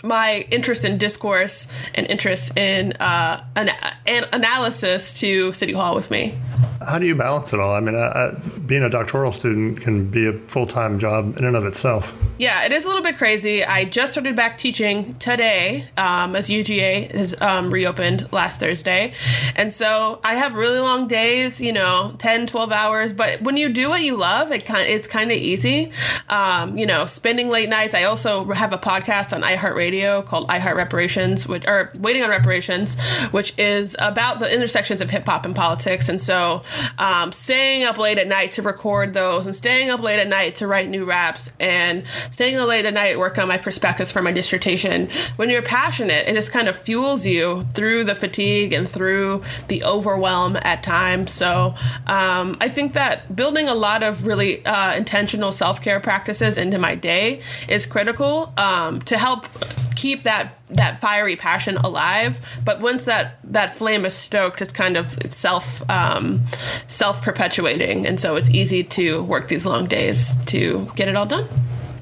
my 0.04 0.46
interest 0.52 0.86
in 0.86 0.98
discourse 0.98 1.68
and 1.96 2.08
interest 2.08 2.58
in 2.58 2.94
uh, 2.94 3.44
an, 3.56 3.72
an 4.06 4.26
analysis 4.32 5.14
to 5.16 5.54
City 5.54 5.74
Hall 5.74 5.96
with 5.96 6.12
me. 6.12 6.38
How 6.86 7.00
do 7.00 7.08
you 7.08 7.16
balance 7.16 7.54
it 7.54 7.60
all? 7.60 7.74
I 7.74 7.80
mean, 7.80 7.96
I, 7.96 8.08
I, 8.08 8.32
being 8.66 8.84
a 8.84 8.90
doctoral 8.90 9.32
student 9.32 9.82
can 9.82 10.10
be 10.10 10.28
a 10.28 10.34
full 10.34 10.68
time 10.68 11.00
job 11.00 11.38
in 11.38 11.46
and 11.46 11.56
of 11.56 11.66
itself. 11.66 12.16
Yeah, 12.38 12.66
it 12.66 12.72
is 12.72 12.86
a 12.86 12.88
little 12.88 13.02
bit 13.02 13.18
crazy. 13.18 13.64
I 13.66 13.86
just 13.86 14.12
started 14.12 14.36
back 14.36 14.60
teaching 14.60 15.16
today 15.16 15.88
um, 15.98 16.36
as 16.36 16.50
UGA 16.50 17.12
has 17.12 17.40
um, 17.42 17.72
reopened 17.72 18.32
last 18.32 18.60
Thursday. 18.60 19.14
And 19.56 19.74
so 19.74 20.20
I 20.24 20.36
have 20.36 20.54
really 20.54 20.80
long 20.80 21.08
days, 21.08 21.60
you 21.60 21.74
know, 21.74 22.14
10, 22.20 22.46
12 22.46 22.72
hours. 22.72 23.12
But 23.12 23.42
when 23.42 23.58
you 23.58 23.70
do 23.70 23.90
what 23.90 24.04
you 24.04 24.16
love, 24.16 24.52
it 24.52 24.66
kind 24.66 24.88
it's 24.88 25.08
kind 25.08 25.32
of 25.32 25.38
easy. 25.38 25.92
Um, 26.30 26.78
you 26.78 26.86
know, 26.86 27.08
spending 27.08 27.50
late 27.50 27.70
nights. 27.70 27.96
I 27.96 28.04
also 28.04 28.46
have 28.52 28.72
a 28.72 28.78
podcast 28.78 29.34
on 29.34 29.42
iHeartRadio 29.42 29.87
called 30.28 30.46
I 30.50 30.60
Heart 30.60 30.78
Reparations, 30.78 31.48
which 31.48 31.66
or 31.66 31.92
Waiting 31.96 32.24
on 32.24 32.30
Reparations, 32.30 33.00
which 33.32 33.54
is 33.58 33.96
about 34.00 34.40
the 34.40 34.54
intersections 34.54 35.02
of 35.02 35.10
hip 35.10 35.26
hop 35.26 35.46
and 35.46 35.56
politics. 35.56 36.10
And 36.10 36.22
so 36.22 36.62
um, 36.98 37.32
staying 37.32 37.84
up 37.84 37.98
late 37.98 38.18
at 38.18 38.28
night 38.28 38.54
to 38.54 38.62
record 38.62 39.14
those 39.14 39.46
and 39.46 39.56
staying 39.56 39.90
up 39.90 40.02
late 40.02 40.20
at 40.20 40.28
night 40.28 40.56
to 40.56 40.68
write 40.68 40.90
new 40.90 41.06
raps 41.06 41.52
and 41.60 42.04
staying 42.32 42.58
up 42.58 42.68
late 42.68 42.86
at 42.86 42.94
night 42.94 43.18
work 43.18 43.38
on 43.38 43.48
my 43.48 43.58
perspectives 43.58 44.12
for 44.12 44.22
my 44.22 44.32
dissertation. 44.32 45.10
When 45.38 45.50
you're 45.50 45.62
passionate, 45.62 46.28
it 46.28 46.34
just 46.34 46.52
kind 46.52 46.68
of 46.68 46.78
fuels 46.78 47.26
you 47.26 47.66
through 47.74 48.04
the 48.04 48.16
fatigue 48.16 48.74
and 48.74 48.88
through 48.88 49.44
the 49.68 49.84
overwhelm 49.84 50.58
at 50.62 50.84
times. 50.84 51.34
So 51.34 51.76
um, 52.08 52.58
I 52.60 52.70
think 52.70 52.94
that 52.94 53.36
building 53.36 53.68
a 53.68 53.76
lot 53.76 54.04
of 54.04 54.26
really 54.26 54.66
uh, 54.66 54.96
intentional 54.96 55.52
self 55.52 55.82
care 55.82 56.00
practices 56.00 56.58
into 56.58 56.78
my 56.78 56.96
day 56.96 57.42
is 57.68 57.86
critical 57.86 58.54
um, 58.58 59.02
to 59.04 59.18
help 59.18 59.48
keep 59.96 60.24
that 60.24 60.58
that 60.70 61.00
fiery 61.00 61.36
passion 61.36 61.78
alive. 61.78 62.46
But 62.64 62.80
once 62.80 63.06
that 63.06 63.40
that 63.52 63.76
flame 63.76 64.06
is 64.06 64.14
stoked, 64.14 64.62
it's 64.62 64.72
kind 64.72 64.98
of 64.98 65.18
it's 65.20 65.36
self 65.36 65.88
um, 65.90 66.46
self 66.88 67.22
perpetuating, 67.22 68.06
and 68.06 68.20
so 68.20 68.36
it's 68.36 68.50
easy 68.50 68.84
to 68.84 69.24
work 69.24 69.48
these 69.48 69.66
long 69.66 69.88
days 69.88 70.38
to 70.48 70.92
get 70.96 71.08
it 71.08 71.16
all 71.16 71.26
done. 71.26 71.48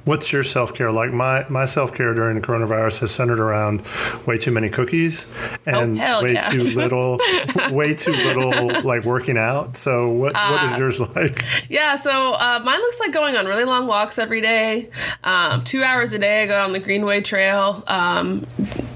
What's 0.06 0.32
your 0.32 0.44
self 0.44 0.74
care 0.76 0.92
like? 0.92 1.12
My 1.12 1.46
my 1.50 1.66
self 1.66 1.94
care 1.94 2.14
during 2.14 2.40
the 2.40 2.48
coronavirus 2.48 3.00
has 3.00 3.12
centered 3.12 3.40
around 3.40 3.82
way 4.28 4.38
too 4.38 4.52
many 4.52 4.70
cookies 4.70 5.26
and 5.66 6.00
oh, 6.00 6.22
way 6.22 6.34
yeah. 6.34 6.42
too 6.44 6.64
little, 6.64 7.20
way 7.72 7.96
too 7.96 8.12
little 8.12 8.84
like 8.84 9.04
working 9.04 9.36
out. 9.38 9.78
So 9.78 10.10
what 10.10 10.34
uh, 10.36 10.50
what 10.50 10.72
is 10.72 10.80
yours 10.80 11.02
like? 11.16 11.44
Yeah, 11.70 11.96
so 11.96 12.34
uh, 12.34 12.62
mine 12.64 12.80
looks 12.80 13.00
like 13.00 13.14
going 13.14 13.36
on 13.36 13.48
really 13.48 13.66
long 13.66 13.88
walks 13.88 14.20
every 14.20 14.42
day, 14.42 14.92
um, 15.24 15.64
two 15.64 15.84
hours 15.84 16.14
a 16.14 16.20
day. 16.20 16.44
I 16.44 16.46
go 16.46 16.64
on 16.64 16.72
the 16.72 16.80
Greenway 16.80 17.22
Trail. 17.22 17.84
Um, 17.88 18.46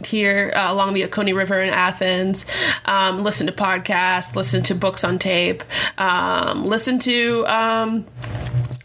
here 0.06 0.52
uh, 0.56 0.72
along 0.72 0.94
the 0.94 1.04
Oconee 1.06 1.34
River 1.34 1.60
in 1.60 1.70
Athens, 1.70 2.46
um, 2.86 3.24
listen 3.24 3.48
to 3.48 3.54
podcasts, 3.54 4.36
listen 4.36 4.64
to 4.64 4.76
books 4.76 5.04
on 5.04 5.20
tape, 5.20 5.64
um, 5.98 6.66
listen 6.66 7.00
to 7.00 7.46
um, 7.48 8.06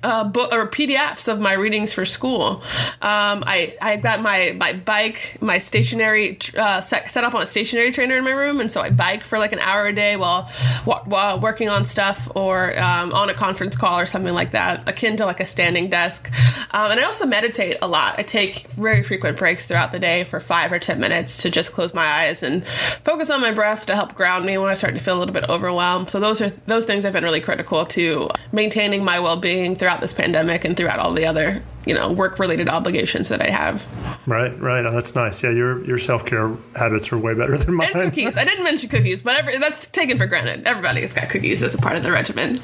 uh, 0.05 0.23
book 0.25 0.53
or 0.53 0.69
PDFs 0.69 1.27
of 1.33 1.41
my 1.41 1.55
readings 1.55 1.93
for 1.93 2.05
school. 2.05 2.63
Um, 3.01 3.43
I 3.47 3.77
I 3.81 3.97
got 3.97 4.21
my 4.21 4.55
my 4.57 4.75
bike, 4.75 5.39
my 5.41 5.59
stationary 5.59 6.39
uh, 6.57 6.81
set, 6.81 7.11
set 7.11 7.25
up 7.25 7.35
on 7.35 7.43
a 7.43 7.47
stationary 7.47 7.91
trainer 7.91 8.17
in 8.19 8.25
my 8.25 8.31
room, 8.31 8.61
and 8.61 8.71
so 8.71 8.83
I 8.83 8.91
bike 8.91 9.25
for 9.25 9.39
like 9.39 9.53
an 9.53 9.59
hour 9.61 9.87
a 9.87 9.93
day 9.93 10.17
while 10.17 10.45
while 10.85 11.41
working 11.41 11.69
on 11.69 11.85
stuff 11.85 12.31
or 12.35 12.79
um, 12.79 13.13
on 13.13 13.31
a 13.31 13.35
conference 13.35 13.77
call 13.77 13.99
or 13.99 14.07
something 14.07 14.35
like 14.35 14.51
that, 14.53 14.87
akin 14.89 15.17
to 15.17 15.25
like 15.25 15.41
a 15.41 15.47
standing 15.47 15.89
desk. 15.89 16.31
Um, 16.71 16.91
and 16.91 17.01
I 17.01 17.05
also 17.05 17.25
meditate 17.25 17.79
a 17.81 17.89
lot. 17.89 18.19
I 18.19 18.23
take 18.23 18.69
very 18.69 19.03
frequent 19.03 19.39
breaks 19.39 19.67
throughout 19.67 19.93
the 19.93 19.99
day 19.99 20.25
for 20.25 20.39
five 20.39 20.71
or 20.71 20.79
ten 20.79 21.01
minutes 21.01 21.43
to 21.43 21.51
just 21.51 21.73
close 21.73 21.95
my 21.95 22.07
eyes 22.07 22.43
and 22.43 22.67
focus 23.05 23.31
on 23.31 23.41
my 23.41 23.53
breath 23.53 23.87
to 23.87 23.95
help 23.95 24.15
ground 24.15 24.45
me 24.45 24.59
when 24.59 24.69
I 24.69 24.75
start 24.75 24.95
to 24.95 25.01
feel 25.01 25.17
a 25.17 25.21
little 25.21 25.35
bit 25.35 25.49
overwhelmed. 25.49 26.11
So 26.11 26.21
those 26.21 26.43
are 26.43 26.51
those 26.67 26.85
things 26.85 27.05
have 27.05 27.15
been 27.15 27.25
really 27.25 27.41
critical 27.41 27.87
to 27.87 28.29
maintaining 28.53 29.03
my 29.03 29.19
well 29.19 29.37
being 29.37 29.75
throughout 29.75 29.94
this 30.01 30.13
pandemic 30.13 30.65
and 30.65 30.77
throughout 30.77 30.99
all 30.99 31.13
the 31.13 31.27
other 31.27 31.63
you 31.87 31.95
know 31.95 32.11
work 32.11 32.39
related 32.39 32.69
obligations 32.69 33.29
that 33.29 33.43
I 33.43 33.51
have. 33.51 33.87
Right, 34.27 34.59
right. 34.61 34.85
Oh, 34.87 34.93
that's 34.93 35.15
nice. 35.15 35.43
Yeah, 35.43 35.51
your 35.51 35.85
your 35.85 35.99
self 35.99 36.25
care 36.25 36.57
habits 36.77 37.13
are 37.13 37.19
way 37.19 37.35
better 37.35 37.57
than 37.57 37.75
mine. 37.75 37.91
And 37.95 38.13
cookies. 38.13 38.37
I 38.37 38.45
didn't 38.45 38.65
mention 38.65 38.89
cookies, 38.89 39.23
but 39.23 39.37
every, 39.37 39.59
that's 39.59 39.87
taken 39.89 40.19
for 40.19 40.27
granted. 40.27 40.67
Everybody's 40.67 41.13
got 41.13 41.29
cookies 41.29 41.63
as 41.63 41.75
a 41.75 41.79
part 41.79 41.97
of 41.97 42.03
the 42.03 42.13
regimen. 42.13 42.61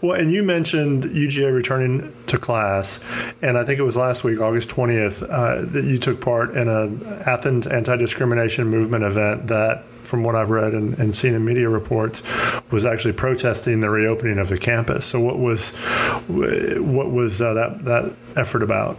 Well, 0.00 0.20
and 0.20 0.30
you 0.32 0.42
mentioned 0.42 1.04
UGA 1.04 1.52
returning 1.52 2.14
to 2.26 2.38
class, 2.38 3.00
and 3.42 3.58
I 3.58 3.64
think 3.64 3.80
it 3.80 3.82
was 3.82 3.96
last 3.96 4.22
week, 4.22 4.40
August 4.40 4.68
twentieth, 4.68 5.22
uh, 5.24 5.62
that 5.62 5.84
you 5.84 5.98
took 5.98 6.20
part 6.20 6.54
in 6.56 6.68
an 6.68 7.02
Athens 7.26 7.66
anti 7.66 7.96
discrimination 7.96 8.68
movement 8.68 9.04
event 9.04 9.48
that 9.48 9.84
from 10.02 10.22
what 10.22 10.34
I've 10.34 10.50
read 10.50 10.72
and, 10.72 10.98
and 10.98 11.14
seen 11.14 11.34
in 11.34 11.44
media 11.44 11.68
reports, 11.68 12.22
was 12.70 12.84
actually 12.84 13.14
protesting 13.14 13.80
the 13.80 13.90
reopening 13.90 14.38
of 14.38 14.48
the 14.48 14.58
campus. 14.58 15.04
So 15.04 15.20
what 15.20 15.38
was 15.38 15.76
what 16.26 17.10
was 17.10 17.40
uh, 17.42 17.54
that 17.54 17.84
that 17.84 18.14
effort 18.38 18.62
about? 18.62 18.98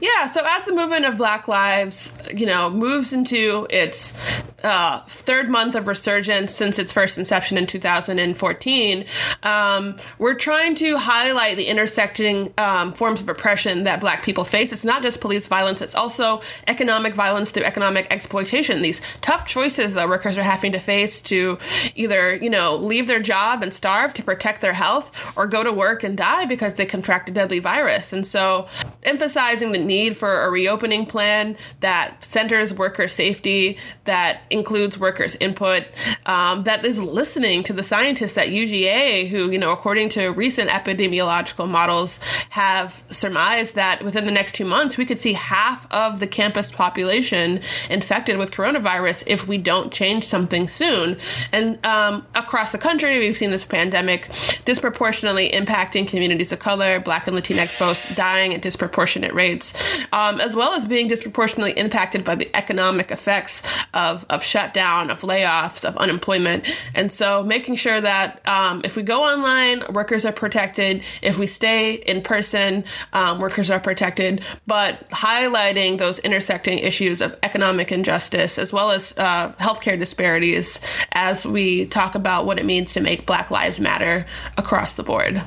Yeah, 0.00 0.26
so 0.26 0.42
as 0.46 0.64
the 0.64 0.72
movement 0.72 1.04
of 1.04 1.16
Black 1.16 1.48
Lives, 1.48 2.12
you 2.32 2.46
know, 2.46 2.70
moves 2.70 3.12
into 3.12 3.66
its 3.68 4.14
uh, 4.62 5.00
third 5.02 5.50
month 5.50 5.74
of 5.74 5.88
resurgence 5.88 6.54
since 6.54 6.78
its 6.78 6.92
first 6.92 7.18
inception 7.18 7.58
in 7.58 7.66
2014, 7.66 9.04
um, 9.42 9.96
we're 10.18 10.34
trying 10.34 10.74
to 10.76 10.96
highlight 10.96 11.56
the 11.56 11.66
intersecting 11.66 12.52
um, 12.58 12.92
forms 12.92 13.20
of 13.20 13.28
oppression 13.28 13.82
that 13.84 14.00
Black 14.00 14.22
people 14.22 14.44
face. 14.44 14.72
It's 14.72 14.84
not 14.84 15.02
just 15.02 15.20
police 15.20 15.46
violence; 15.48 15.82
it's 15.82 15.94
also 15.94 16.40
economic 16.66 17.14
violence 17.14 17.50
through 17.50 17.64
economic 17.64 18.06
exploitation. 18.10 18.82
These 18.82 19.00
tough 19.20 19.46
choices 19.46 19.94
that 19.94 20.08
workers 20.08 20.38
are 20.38 20.42
having 20.42 20.72
to 20.72 20.78
face 20.78 21.20
to 21.22 21.58
either, 21.96 22.36
you 22.36 22.50
know, 22.50 22.76
leave 22.76 23.08
their 23.08 23.20
job 23.20 23.62
and 23.62 23.74
starve 23.74 24.14
to 24.14 24.22
protect 24.22 24.60
their 24.60 24.74
health, 24.74 25.12
or 25.36 25.46
go 25.46 25.64
to 25.64 25.72
work 25.72 26.04
and 26.04 26.16
die 26.16 26.44
because 26.44 26.74
they 26.74 26.86
contract 26.86 27.28
a 27.28 27.32
deadly 27.32 27.58
virus. 27.58 28.12
And 28.12 28.24
so 28.24 28.67
emphasizing 29.02 29.72
the 29.72 29.78
need 29.78 30.16
for 30.16 30.42
a 30.42 30.50
reopening 30.50 31.06
plan 31.06 31.56
that 31.80 32.24
centers 32.24 32.74
worker 32.74 33.08
safety, 33.08 33.78
that 34.04 34.42
includes 34.50 34.98
workers' 34.98 35.36
input, 35.36 35.84
um, 36.26 36.64
that 36.64 36.84
is 36.84 36.98
listening 36.98 37.62
to 37.64 37.72
the 37.72 37.82
scientists 37.82 38.36
at 38.36 38.48
UGA 38.48 39.28
who, 39.28 39.50
you 39.50 39.58
know, 39.58 39.70
according 39.70 40.08
to 40.10 40.28
recent 40.28 40.70
epidemiological 40.70 41.68
models, 41.68 42.20
have 42.50 43.02
surmised 43.08 43.74
that 43.74 44.04
within 44.04 44.26
the 44.26 44.32
next 44.32 44.54
two 44.54 44.64
months 44.64 44.96
we 44.96 45.06
could 45.06 45.20
see 45.20 45.32
half 45.32 45.90
of 45.92 46.20
the 46.20 46.26
campus 46.26 46.70
population 46.70 47.60
infected 47.90 48.36
with 48.36 48.50
coronavirus 48.50 49.24
if 49.26 49.48
we 49.48 49.58
don't 49.58 49.92
change 49.92 50.24
something 50.24 50.68
soon. 50.68 51.16
And 51.52 51.84
um, 51.84 52.26
across 52.34 52.72
the 52.72 52.78
country, 52.78 53.18
we've 53.18 53.36
seen 53.36 53.50
this 53.50 53.64
pandemic 53.64 54.30
disproportionately 54.64 55.50
impacting 55.50 56.06
communities 56.06 56.52
of 56.52 56.58
color, 56.58 57.00
Black 57.00 57.26
and 57.26 57.36
Latinx 57.36 57.68
folks 57.68 58.14
dying 58.14 58.57
at 58.58 58.62
disproportionate 58.62 59.32
rates, 59.32 59.74
um, 60.12 60.40
as 60.40 60.54
well 60.54 60.74
as 60.74 60.84
being 60.86 61.08
disproportionately 61.08 61.72
impacted 61.72 62.24
by 62.24 62.34
the 62.34 62.50
economic 62.54 63.10
effects 63.10 63.62
of, 63.94 64.26
of 64.28 64.42
shutdown, 64.42 65.10
of 65.10 65.22
layoffs, 65.22 65.84
of 65.84 65.96
unemployment. 65.96 66.68
And 66.94 67.12
so 67.12 67.42
making 67.42 67.76
sure 67.76 68.00
that 68.00 68.46
um, 68.46 68.82
if 68.84 68.96
we 68.96 69.02
go 69.02 69.22
online, 69.22 69.82
workers 69.92 70.24
are 70.24 70.32
protected. 70.32 71.02
If 71.22 71.38
we 71.38 71.46
stay 71.46 71.94
in 71.94 72.22
person, 72.22 72.84
um, 73.12 73.38
workers 73.38 73.70
are 73.70 73.80
protected. 73.80 74.42
But 74.66 75.08
highlighting 75.10 75.98
those 75.98 76.18
intersecting 76.18 76.78
issues 76.78 77.20
of 77.20 77.36
economic 77.42 77.92
injustice 77.92 78.58
as 78.58 78.72
well 78.72 78.90
as 78.90 79.14
uh, 79.16 79.52
healthcare 79.52 79.98
disparities 79.98 80.80
as 81.12 81.46
we 81.46 81.86
talk 81.86 82.14
about 82.14 82.46
what 82.46 82.58
it 82.58 82.64
means 82.64 82.92
to 82.92 83.00
make 83.00 83.26
Black 83.26 83.50
Lives 83.50 83.78
Matter 83.78 84.26
across 84.56 84.94
the 84.94 85.02
board. 85.02 85.42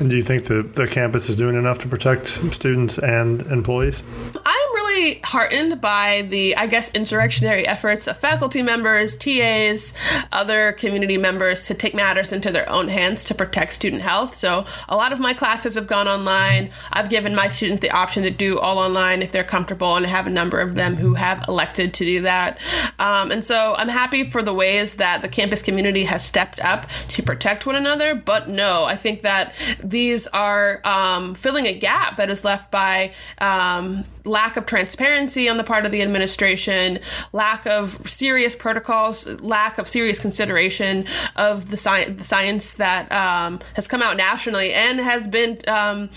And 0.00 0.10
do 0.10 0.16
you 0.16 0.22
think 0.22 0.44
the, 0.44 0.62
the 0.62 0.88
campus 0.88 1.28
is 1.28 1.36
doing 1.36 1.54
enough 1.54 1.78
to 1.80 1.88
protect 1.88 2.28
students 2.52 2.98
and 2.98 3.42
employees? 3.42 4.02
I'm 4.34 4.74
really 4.74 5.20
heartened 5.22 5.80
by 5.80 6.26
the, 6.28 6.56
I 6.56 6.66
guess, 6.66 6.90
insurrectionary 6.92 7.66
efforts 7.66 8.06
of 8.06 8.16
faculty 8.18 8.62
members, 8.62 9.16
TAs, 9.16 9.94
other 10.32 10.72
community 10.72 11.18
members 11.18 11.66
to 11.66 11.74
take 11.74 11.94
matters 11.94 12.32
into 12.32 12.50
their 12.50 12.68
own 12.68 12.88
hands 12.88 13.22
to 13.24 13.34
protect 13.34 13.74
student 13.74 14.02
health. 14.02 14.34
So 14.34 14.64
a 14.88 14.96
lot 14.96 15.12
of 15.12 15.20
my 15.20 15.34
classes 15.34 15.74
have 15.76 15.86
gone 15.86 16.08
online. 16.08 16.70
I've 16.92 17.08
given 17.08 17.34
my 17.34 17.48
students 17.48 17.80
the 17.80 17.90
option 17.90 18.22
to 18.24 18.30
do 18.30 18.58
all 18.58 18.78
online 18.78 19.22
if 19.22 19.30
they're 19.30 19.44
comfortable, 19.44 19.94
and 19.96 20.04
I 20.04 20.08
have 20.08 20.26
a 20.26 20.30
number 20.30 20.60
of 20.60 20.74
them 20.74 20.96
who 20.96 21.14
have 21.14 21.44
elected 21.48 21.94
to 21.94 22.04
do 22.04 22.22
that. 22.22 22.58
Um, 22.98 23.30
and 23.30 23.44
so 23.44 23.74
I'm 23.76 23.88
happy 23.88 24.30
for 24.30 24.42
the 24.42 24.54
ways 24.54 24.96
that 24.96 25.22
the 25.22 25.28
campus 25.28 25.62
community 25.62 26.04
has 26.04 26.24
stepped 26.24 26.60
up 26.60 26.88
to 27.08 27.22
protect 27.22 27.66
one 27.66 27.76
another. 27.76 28.14
But 28.14 28.48
no, 28.48 28.84
I 28.84 28.96
think 28.96 29.22
that 29.22 29.54
these 29.82 30.26
are 30.28 30.80
um, 30.84 31.34
filling 31.34 31.66
a 31.66 31.72
gap 31.72 32.16
that 32.16 32.30
is 32.30 32.44
left 32.44 32.70
by 32.70 33.12
um, 33.38 34.04
lack 34.24 34.56
of 34.56 34.66
transparency 34.66 35.48
on 35.48 35.56
the 35.56 35.64
part 35.64 35.84
of 35.84 35.92
the 35.92 36.02
administration, 36.02 36.98
lack 37.32 37.66
of 37.66 38.08
serious 38.08 38.54
protocols, 38.54 39.26
lack 39.40 39.78
of 39.78 39.88
serious 39.88 40.18
consideration 40.18 41.06
of 41.36 41.70
the, 41.70 41.76
sci- 41.76 42.10
the 42.10 42.24
science 42.24 42.74
that 42.74 43.10
um, 43.12 43.60
has 43.74 43.88
come 43.88 44.02
out 44.02 44.16
nationally 44.16 44.72
and 44.72 45.00
has 45.00 45.26
been 45.26 45.58
um, 45.68 46.08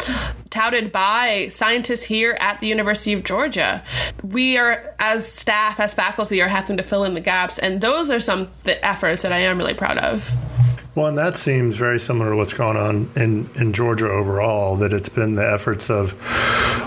touted 0.50 0.92
by 0.92 1.48
scientists 1.50 2.04
here 2.04 2.38
at 2.40 2.60
the 2.60 2.68
University 2.68 3.14
of 3.14 3.24
Georgia. 3.24 3.84
We 4.24 4.58
are, 4.58 4.96
as 5.00 5.32
staff, 5.32 5.80
as 5.80 5.94
faculty, 5.94 6.42
are 6.42 6.48
having 6.48 6.78
to 6.78 6.84
fill 6.84 7.04
in 7.04 7.14
the 7.14 7.22
gaps, 7.22 7.58
and 7.58 7.82
those 7.82 8.10
are 8.10 8.20
some 8.20 8.50
the 8.64 8.84
efforts 8.86 9.24
that 9.24 9.32
I 9.32 9.40
am 9.40 9.58
really 9.58 9.74
proud 9.74 9.98
of. 9.98 10.32
Well, 10.96 11.08
and 11.08 11.18
that 11.18 11.36
seems 11.36 11.76
very 11.76 12.00
similar 12.00 12.32
to 12.32 12.38
what's 12.38 12.54
going 12.54 12.78
on 12.78 13.12
in, 13.18 13.50
in 13.56 13.74
Georgia 13.74 14.08
overall, 14.08 14.78
that 14.78 14.94
it's 14.94 15.10
been 15.10 15.36
the 15.36 15.46
efforts 15.46 15.90
of 15.90 16.16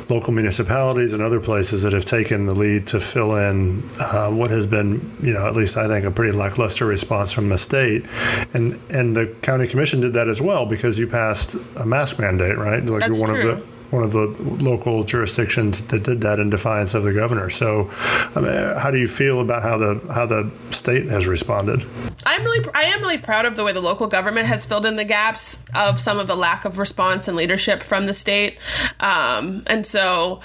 local 0.09 0.33
municipalities 0.33 1.12
and 1.12 1.23
other 1.23 1.41
places 1.41 1.83
that 1.83 1.93
have 1.93 2.07
taken 2.07 2.47
the 2.47 2.55
lead 2.55 2.87
to 2.87 3.00
fill 3.00 3.35
in 3.37 3.88
uh, 4.00 4.31
what 4.31 4.50
has 4.50 4.67
been, 4.67 5.15
you 5.23 5.35
know, 5.35 5.47
at 5.47 5.55
least 5.55 5.77
I 5.77 5.87
think 5.87 6.07
a 6.07 6.11
pretty 6.11 6.33
lackluster 6.33 6.87
response 6.87 7.33
from 7.33 7.50
the 7.50 7.59
state. 7.59 8.07
And 8.55 8.81
and 8.88 9.15
the 9.15 9.27
county 9.43 9.67
commission 9.67 10.00
did 10.00 10.15
that 10.15 10.29
as 10.29 10.41
well 10.41 10.65
because 10.65 10.99
you 10.99 11.07
passed 11.07 11.57
a 11.77 11.85
mask 11.85 12.19
mandate, 12.19 12.57
right? 12.57 12.83
Like 12.83 13.00
That's 13.00 13.19
you're 13.19 13.29
one 13.29 13.37
true. 13.38 13.50
of 13.50 13.59
the 13.59 13.77
one 13.90 14.02
of 14.02 14.12
the 14.12 14.26
local 14.64 15.02
jurisdictions 15.04 15.83
that 15.85 16.04
did 16.04 16.21
that 16.21 16.38
in 16.38 16.50
defiance 16.50 16.95
of 16.95 17.04
the 17.04 17.12
governor. 17.12 17.50
So, 17.50 17.90
I 18.35 18.40
mean, 18.40 18.76
how 18.76 18.90
do 18.90 18.99
you 18.99 19.09
feel 19.09 19.40
about 19.40 19.62
how 19.62 19.78
the 19.78 20.00
how 20.12 20.26
the 20.26 20.50
state 20.71 21.07
has 21.07 21.26
responded? 21.26 21.85
I'm 22.26 22.42
really 22.42 22.68
I 22.75 22.85
am 22.85 23.00
really 23.00 23.18
proud 23.18 23.47
of 23.47 23.57
the 23.57 23.64
way 23.64 23.73
the 23.73 23.80
local 23.80 24.07
government 24.07 24.47
has 24.47 24.66
filled 24.66 24.87
in 24.87 24.97
the 24.97 25.04
gaps 25.04 25.62
of 25.75 25.99
some 25.99 26.18
of 26.18 26.26
the 26.26 26.37
lack 26.37 26.64
of 26.64 26.78
response 26.78 27.28
and 27.28 27.37
leadership 27.37 27.83
from 27.83 28.07
the 28.07 28.14
state, 28.14 28.59
um, 29.00 29.62
and 29.66 29.87
so 29.87 30.40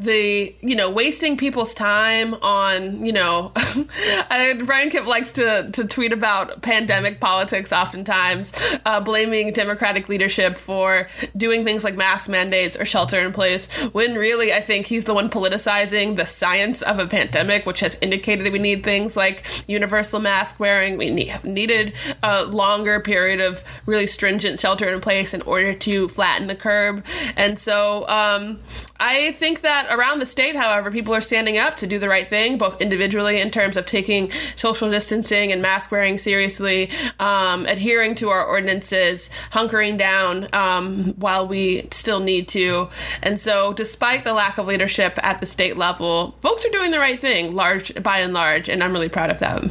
the 0.00 0.54
you 0.60 0.74
know 0.74 0.90
wasting 0.90 1.36
people's 1.36 1.74
time 1.74 2.34
on 2.34 3.04
you 3.04 3.12
know 3.12 3.52
I, 3.56 4.60
Brian 4.64 4.90
Kemp 4.90 5.06
likes 5.06 5.32
to 5.34 5.70
to 5.72 5.86
tweet 5.86 6.12
about 6.12 6.62
pandemic 6.62 7.20
politics 7.20 7.72
oftentimes 7.72 8.52
uh, 8.86 9.00
blaming 9.00 9.52
Democratic 9.52 10.08
leadership 10.08 10.58
for 10.58 11.08
doing 11.36 11.64
things 11.64 11.84
like 11.84 11.96
mask 11.96 12.28
mandates 12.28 12.78
or 12.78 12.84
shelter 12.84 13.20
in 13.20 13.32
place 13.32 13.68
when 13.92 14.14
really 14.14 14.52
I 14.52 14.60
think 14.60 14.86
he's 14.86 15.04
the 15.04 15.14
one 15.14 15.28
politicizing 15.28 16.16
the 16.16 16.26
science 16.26 16.82
of 16.82 16.98
a 16.98 17.06
pandemic 17.06 17.66
which 17.66 17.80
has 17.80 17.98
indicated 18.00 18.46
that 18.46 18.52
we 18.52 18.58
need 18.58 18.82
things 18.82 19.16
like 19.16 19.44
universal 19.66 20.20
mask 20.20 20.58
wearing. 20.58 20.96
We 20.96 21.10
need, 21.10 21.44
needed 21.44 21.92
a 22.22 22.44
longer 22.44 23.00
period 23.00 23.40
of 23.40 23.64
really 23.86 24.06
stringent 24.06 24.58
shelter 24.60 24.88
in 24.88 25.00
place 25.00 25.34
in 25.34 25.42
order 25.42 25.74
to 25.74 26.08
flatten 26.08 26.48
the 26.48 26.54
curve. 26.54 27.02
And 27.36 27.58
so 27.58 28.08
um, 28.08 28.60
I 28.98 29.32
think 29.32 29.62
that 29.62 29.89
around 29.90 30.20
the 30.20 30.26
state, 30.26 30.56
however, 30.56 30.90
people 30.90 31.14
are 31.14 31.20
standing 31.20 31.58
up 31.58 31.76
to 31.78 31.86
do 31.86 31.98
the 31.98 32.08
right 32.08 32.28
thing, 32.28 32.58
both 32.58 32.80
individually 32.80 33.40
in 33.40 33.50
terms 33.50 33.76
of 33.76 33.86
taking 33.86 34.30
social 34.56 34.90
distancing 34.90 35.52
and 35.52 35.60
mask 35.60 35.90
wearing 35.90 36.18
seriously, 36.18 36.90
um, 37.18 37.66
adhering 37.66 38.14
to 38.16 38.30
our 38.30 38.44
ordinances, 38.44 39.28
hunkering 39.52 39.98
down 39.98 40.48
um, 40.52 41.14
while 41.14 41.46
we 41.46 41.88
still 41.90 42.20
need 42.20 42.48
to. 42.48 42.88
And 43.22 43.40
so, 43.40 43.72
despite 43.72 44.24
the 44.24 44.32
lack 44.32 44.58
of 44.58 44.66
leadership 44.66 45.18
at 45.22 45.40
the 45.40 45.46
state 45.46 45.76
level, 45.76 46.34
folks 46.40 46.64
are 46.64 46.70
doing 46.70 46.90
the 46.90 46.98
right 46.98 47.18
thing, 47.18 47.54
large 47.54 47.92
by 48.02 48.20
and 48.20 48.32
large, 48.32 48.68
and 48.68 48.82
I'm 48.82 48.92
really 48.92 49.08
proud 49.08 49.30
of 49.30 49.38
them. 49.38 49.70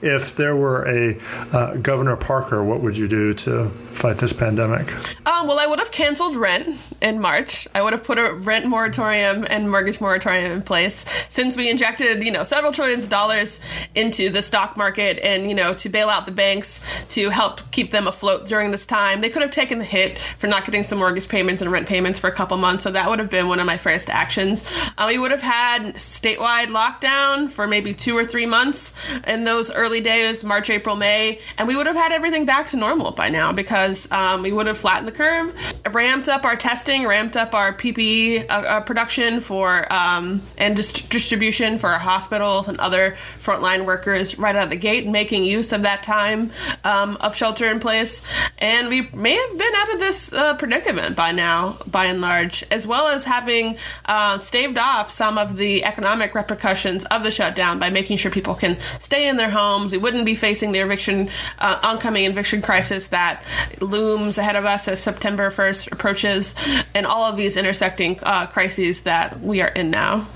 If 0.00 0.36
there 0.36 0.54
were 0.54 0.86
a 0.86 1.18
uh, 1.52 1.74
Governor 1.76 2.16
Parker, 2.16 2.62
what 2.62 2.82
would 2.82 2.96
you 2.96 3.08
do 3.08 3.34
to 3.34 3.68
fight 3.92 4.16
this 4.16 4.32
pandemic? 4.32 4.92
Um, 5.26 5.48
well, 5.48 5.58
I 5.58 5.66
would 5.66 5.80
have 5.80 5.90
canceled 5.90 6.36
rent 6.36 6.78
in 7.02 7.20
March. 7.20 7.66
I 7.74 7.82
would 7.82 7.92
have 7.92 8.04
put 8.04 8.16
a 8.18 8.32
rent 8.32 8.66
moratorium 8.66 9.44
and 9.50 9.68
mortgage 9.68 10.00
moratorium 10.00 10.52
in 10.52 10.62
place 10.62 11.04
since 11.28 11.56
we 11.56 11.68
injected, 11.68 12.22
you 12.22 12.30
know, 12.30 12.44
several 12.44 12.70
trillions 12.70 13.04
of 13.04 13.10
dollars 13.10 13.60
into 13.94 14.30
the 14.30 14.40
stock 14.40 14.76
market 14.76 15.18
and, 15.24 15.48
you 15.48 15.54
know, 15.54 15.74
to 15.74 15.88
bail 15.88 16.08
out 16.08 16.26
the 16.26 16.32
banks 16.32 16.80
to 17.10 17.30
help 17.30 17.68
keep 17.72 17.90
them 17.90 18.06
afloat 18.06 18.46
during 18.46 18.70
this 18.70 18.86
time. 18.86 19.20
They 19.20 19.30
could 19.30 19.42
have 19.42 19.50
taken 19.50 19.78
the 19.78 19.84
hit 19.84 20.18
for 20.38 20.46
not 20.46 20.64
getting 20.64 20.84
some 20.84 20.98
mortgage 20.98 21.28
payments 21.28 21.60
and 21.60 21.72
rent 21.72 21.88
payments 21.88 22.20
for 22.20 22.28
a 22.28 22.32
couple 22.32 22.56
months. 22.56 22.84
So 22.84 22.92
that 22.92 23.10
would 23.10 23.18
have 23.18 23.30
been 23.30 23.48
one 23.48 23.58
of 23.58 23.66
my 23.66 23.78
first 23.78 24.10
actions. 24.10 24.64
Uh, 24.96 25.06
we 25.08 25.18
would 25.18 25.32
have 25.32 25.42
had 25.42 25.94
statewide 25.94 26.68
lockdown 26.68 27.50
for 27.50 27.66
maybe 27.66 27.94
two 27.94 28.16
or 28.16 28.24
three 28.24 28.46
months 28.46 28.94
in 29.26 29.42
those 29.42 29.70
early 29.72 29.87
early 29.88 30.00
days, 30.02 30.44
March, 30.44 30.68
April, 30.68 30.96
May, 30.96 31.40
and 31.56 31.66
we 31.66 31.74
would 31.74 31.86
have 31.86 31.96
had 31.96 32.12
everything 32.12 32.44
back 32.44 32.66
to 32.66 32.76
normal 32.76 33.10
by 33.10 33.30
now 33.30 33.52
because 33.54 34.06
um, 34.12 34.42
we 34.42 34.52
would 34.52 34.66
have 34.66 34.76
flattened 34.76 35.08
the 35.08 35.12
curve, 35.12 35.54
ramped 35.90 36.28
up 36.28 36.44
our 36.44 36.56
testing, 36.56 37.06
ramped 37.06 37.38
up 37.38 37.54
our 37.54 37.72
PPE 37.72 38.50
uh, 38.50 38.52
uh, 38.52 38.80
production 38.82 39.40
for 39.40 39.90
um, 39.90 40.42
and 40.58 40.76
dist- 40.76 41.08
distribution 41.08 41.78
for 41.78 41.88
our 41.88 41.98
hospitals 41.98 42.68
and 42.68 42.78
other 42.80 43.16
frontline 43.48 43.86
workers 43.86 44.38
right 44.38 44.54
out 44.54 44.64
of 44.64 44.70
the 44.70 44.76
gate, 44.76 45.06
making 45.06 45.42
use 45.42 45.72
of 45.72 45.82
that 45.82 46.02
time 46.02 46.50
um, 46.84 47.16
of 47.20 47.34
shelter 47.34 47.66
in 47.70 47.80
place. 47.80 48.20
And 48.58 48.88
we 48.88 49.02
may 49.14 49.34
have 49.34 49.58
been 49.58 49.74
out 49.74 49.94
of 49.94 50.00
this 50.00 50.30
uh, 50.32 50.54
predicament 50.56 51.16
by 51.16 51.32
now, 51.32 51.78
by 51.86 52.06
and 52.06 52.20
large, 52.20 52.62
as 52.70 52.86
well 52.86 53.06
as 53.06 53.24
having 53.24 53.78
uh, 54.04 54.38
staved 54.38 54.76
off 54.76 55.10
some 55.10 55.38
of 55.38 55.56
the 55.56 55.82
economic 55.84 56.34
repercussions 56.34 57.06
of 57.06 57.22
the 57.22 57.30
shutdown 57.30 57.78
by 57.78 57.88
making 57.88 58.18
sure 58.18 58.30
people 58.30 58.54
can 58.54 58.76
stay 59.00 59.28
in 59.28 59.38
their 59.38 59.50
homes. 59.50 59.92
We 59.92 59.98
wouldn't 59.98 60.26
be 60.26 60.34
facing 60.34 60.72
the 60.72 60.80
eviction, 60.80 61.30
uh, 61.58 61.80
oncoming 61.82 62.26
eviction 62.26 62.60
crisis 62.60 63.06
that 63.06 63.42
looms 63.80 64.36
ahead 64.36 64.56
of 64.56 64.66
us 64.66 64.88
as 64.88 65.00
September 65.00 65.50
1st 65.50 65.92
approaches, 65.92 66.54
and 66.94 67.06
all 67.06 67.24
of 67.24 67.36
these 67.36 67.56
intersecting 67.56 68.18
uh, 68.22 68.46
crises 68.46 69.02
that 69.02 69.40
we 69.40 69.62
are 69.62 69.68
in 69.68 69.90
now. 69.90 70.26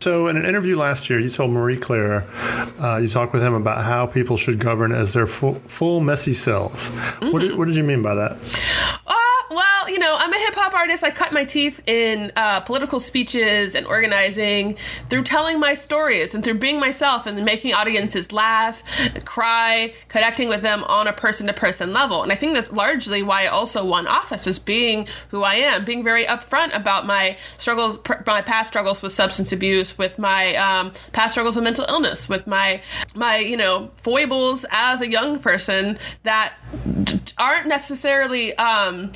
So, 0.00 0.28
in 0.28 0.36
an 0.36 0.44
interview 0.44 0.76
last 0.76 1.10
year, 1.10 1.18
you 1.18 1.28
told 1.28 1.50
Marie 1.50 1.76
Claire, 1.76 2.26
uh, 2.78 2.98
you 2.98 3.08
talked 3.08 3.32
with 3.32 3.42
him 3.42 3.54
about 3.54 3.82
how 3.82 4.06
people 4.06 4.36
should 4.36 4.60
govern 4.60 4.92
as 4.92 5.14
their 5.14 5.26
full, 5.26 5.54
full 5.66 6.00
messy 6.00 6.34
selves. 6.34 6.90
Mm-hmm. 6.90 7.30
What, 7.32 7.42
did, 7.42 7.58
what 7.58 7.64
did 7.64 7.76
you 7.76 7.82
mean 7.82 8.02
by 8.02 8.14
that? 8.14 8.38
Uh, 9.06 9.14
well, 9.50 9.90
you 9.90 9.98
know, 9.98 10.16
I'm 10.18 10.32
a 10.32 10.38
hip 10.38 10.54
hop 10.54 10.74
artist. 10.74 11.04
I 11.04 11.10
cut 11.10 11.32
my 11.32 11.44
teeth 11.44 11.82
in 11.86 12.32
uh, 12.36 12.60
political 12.60 13.00
speeches 13.00 13.74
and 13.74 13.86
organizing 13.86 14.76
through 15.08 15.24
telling 15.24 15.60
my 15.60 15.74
stories 15.74 16.34
and 16.34 16.42
through 16.42 16.58
being 16.58 16.80
myself 16.80 17.26
and 17.26 17.44
making 17.44 17.72
audiences 17.72 18.32
laugh, 18.32 18.82
cry, 19.24 19.94
connecting 20.08 20.48
with 20.48 20.62
them 20.62 20.84
on 20.84 21.06
a 21.06 21.12
person 21.12 21.46
to 21.46 21.52
person 21.52 21.92
level. 21.92 22.22
And 22.22 22.32
I 22.32 22.34
think 22.34 22.54
that's 22.54 22.72
largely 22.72 23.22
why 23.22 23.44
I 23.44 23.46
also 23.46 23.84
won 23.84 24.06
office, 24.06 24.46
is 24.46 24.58
being 24.58 25.06
who 25.30 25.42
I 25.42 25.54
am, 25.54 25.84
being 25.84 26.02
very 26.02 26.24
upfront 26.24 26.74
about 26.74 27.06
my 27.06 27.36
struggles, 27.58 27.98
my 28.26 28.42
past 28.42 28.68
struggles 28.68 29.02
with 29.02 29.12
substance 29.12 29.52
abuse, 29.52 29.96
with 29.96 30.18
my 30.18 30.54
um, 30.56 30.92
past 31.12 31.32
struggles 31.32 31.54
with 31.56 31.64
mental 31.64 31.86
illness, 31.88 32.28
with 32.28 32.46
my 32.46 32.80
my 33.14 33.38
you 33.38 33.56
know 33.56 33.90
foibles 33.96 34.64
as 34.70 35.00
a 35.00 35.08
young 35.08 35.38
person 35.38 35.98
that 36.24 36.54
aren't 37.38 37.66
necessarily 37.66 38.56
um, 38.58 39.12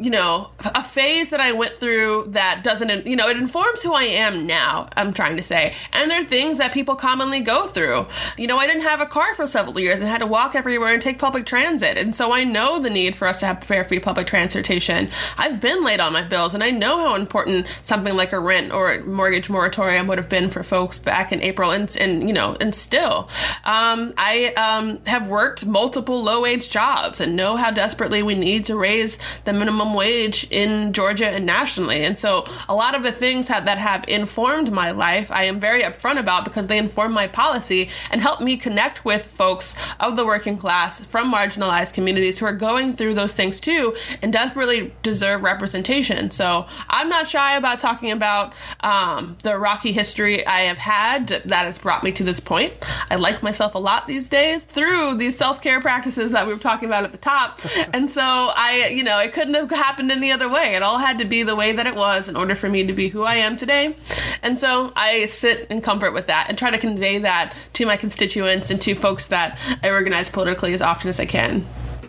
you 0.00 0.10
know, 0.10 0.50
a 0.64 0.84
phase 0.84 1.30
that 1.30 1.40
I 1.40 1.52
went 1.52 1.78
through 1.78 2.26
that 2.28 2.62
doesn't, 2.62 3.06
you 3.06 3.16
know, 3.16 3.28
it 3.28 3.36
informs 3.36 3.82
who 3.82 3.92
I 3.92 4.04
am 4.04 4.46
now, 4.46 4.88
I'm 4.96 5.12
trying 5.12 5.36
to 5.38 5.42
say. 5.42 5.74
And 5.92 6.08
there 6.08 6.20
are 6.20 6.24
things 6.24 6.58
that 6.58 6.72
people 6.72 6.94
commonly 6.94 7.40
go 7.40 7.66
through. 7.66 8.06
You 8.36 8.46
know, 8.46 8.58
I 8.58 8.68
didn't 8.68 8.82
have 8.82 9.00
a 9.00 9.06
car 9.06 9.34
for 9.34 9.48
several 9.48 9.78
years 9.80 9.98
and 9.98 10.08
had 10.08 10.18
to 10.18 10.26
walk 10.26 10.54
everywhere 10.54 10.92
and 10.92 11.02
take 11.02 11.18
public 11.18 11.46
transit. 11.46 11.98
And 11.98 12.14
so 12.14 12.32
I 12.32 12.44
know 12.44 12.78
the 12.78 12.90
need 12.90 13.16
for 13.16 13.26
us 13.26 13.40
to 13.40 13.46
have 13.46 13.64
fair, 13.64 13.82
free 13.82 13.98
public 13.98 14.28
transportation. 14.28 15.08
I've 15.36 15.60
been 15.60 15.82
late 15.82 15.98
on 15.98 16.12
my 16.12 16.22
bills 16.22 16.54
and 16.54 16.62
I 16.62 16.70
know 16.70 16.98
how 16.98 17.16
important 17.16 17.66
something 17.82 18.16
like 18.16 18.32
a 18.32 18.38
rent 18.38 18.72
or 18.72 19.02
mortgage 19.02 19.50
moratorium 19.50 20.06
would 20.06 20.18
have 20.18 20.28
been 20.28 20.48
for 20.48 20.62
folks 20.62 20.98
back 20.98 21.32
in 21.32 21.42
April 21.42 21.72
and, 21.72 21.94
and 21.96 22.28
you 22.28 22.32
know, 22.32 22.56
and 22.60 22.72
still. 22.72 23.28
Um, 23.64 24.14
I 24.16 24.52
um, 24.56 25.04
have 25.06 25.26
worked 25.26 25.66
multiple 25.66 26.22
low 26.22 26.42
wage 26.42 26.70
jobs 26.70 27.20
and 27.20 27.34
know 27.34 27.56
how 27.58 27.70
desperately 27.70 28.22
we 28.22 28.34
need 28.34 28.64
to 28.66 28.76
raise 28.76 29.18
the 29.44 29.52
minimum 29.52 29.94
wage 29.94 30.46
in 30.50 30.92
Georgia 30.92 31.28
and 31.28 31.46
nationally. 31.46 32.04
And 32.04 32.16
so 32.16 32.44
a 32.68 32.74
lot 32.74 32.94
of 32.94 33.02
the 33.02 33.12
things 33.12 33.48
have, 33.48 33.64
that 33.64 33.78
have 33.78 34.04
informed 34.08 34.70
my 34.72 34.90
life, 34.90 35.30
I 35.30 35.44
am 35.44 35.60
very 35.60 35.82
upfront 35.82 36.18
about 36.18 36.44
because 36.44 36.66
they 36.66 36.78
inform 36.78 37.12
my 37.12 37.26
policy 37.26 37.88
and 38.10 38.20
help 38.20 38.40
me 38.40 38.56
connect 38.56 39.04
with 39.04 39.26
folks 39.26 39.74
of 40.00 40.16
the 40.16 40.26
working 40.26 40.56
class 40.56 41.00
from 41.04 41.32
marginalized 41.32 41.94
communities 41.94 42.38
who 42.38 42.46
are 42.46 42.52
going 42.52 42.94
through 42.94 43.14
those 43.14 43.32
things 43.32 43.60
too 43.60 43.94
and 44.22 44.32
desperately 44.32 44.92
deserve 45.02 45.42
representation. 45.42 46.30
So 46.30 46.66
I'm 46.88 47.08
not 47.08 47.28
shy 47.28 47.56
about 47.56 47.80
talking 47.80 48.10
about 48.10 48.52
um, 48.80 49.36
the 49.42 49.58
rocky 49.58 49.92
history 49.92 50.46
I 50.46 50.62
have 50.62 50.78
had 50.78 51.28
that 51.28 51.64
has 51.64 51.78
brought 51.78 52.02
me 52.02 52.12
to 52.12 52.24
this 52.24 52.40
point. 52.40 52.72
I 53.10 53.16
like 53.16 53.42
myself 53.42 53.74
a 53.74 53.78
lot 53.78 54.06
these 54.06 54.28
days 54.28 54.62
through 54.62 55.16
these 55.16 55.36
self 55.36 55.62
care 55.62 55.80
practices 55.80 56.32
that 56.32 56.46
we 56.46 56.52
were 56.52 56.58
talking 56.58 56.88
about 56.88 57.04
at 57.04 57.12
the 57.12 57.18
top. 57.18 57.47
and 57.92 58.10
so 58.10 58.22
I, 58.22 58.90
you 58.94 59.04
know, 59.04 59.18
it 59.18 59.32
couldn't 59.32 59.54
have 59.54 59.70
happened 59.70 60.10
any 60.10 60.30
other 60.32 60.48
way. 60.48 60.74
It 60.74 60.82
all 60.82 60.98
had 60.98 61.18
to 61.18 61.24
be 61.24 61.42
the 61.42 61.56
way 61.56 61.72
that 61.72 61.86
it 61.86 61.94
was 61.94 62.28
in 62.28 62.36
order 62.36 62.54
for 62.54 62.68
me 62.68 62.86
to 62.86 62.92
be 62.92 63.08
who 63.08 63.22
I 63.22 63.36
am 63.36 63.56
today. 63.56 63.96
And 64.42 64.58
so 64.58 64.92
I 64.96 65.26
sit 65.26 65.66
in 65.70 65.80
comfort 65.80 66.12
with 66.12 66.26
that 66.26 66.46
and 66.48 66.58
try 66.58 66.70
to 66.70 66.78
convey 66.78 67.18
that 67.18 67.54
to 67.74 67.86
my 67.86 67.96
constituents 67.96 68.70
and 68.70 68.80
to 68.82 68.94
folks 68.94 69.28
that 69.28 69.58
I 69.82 69.90
organize 69.90 70.30
politically 70.30 70.74
as 70.74 70.82
often 70.82 71.08
as 71.08 71.20
I 71.20 71.26
can 71.26 71.66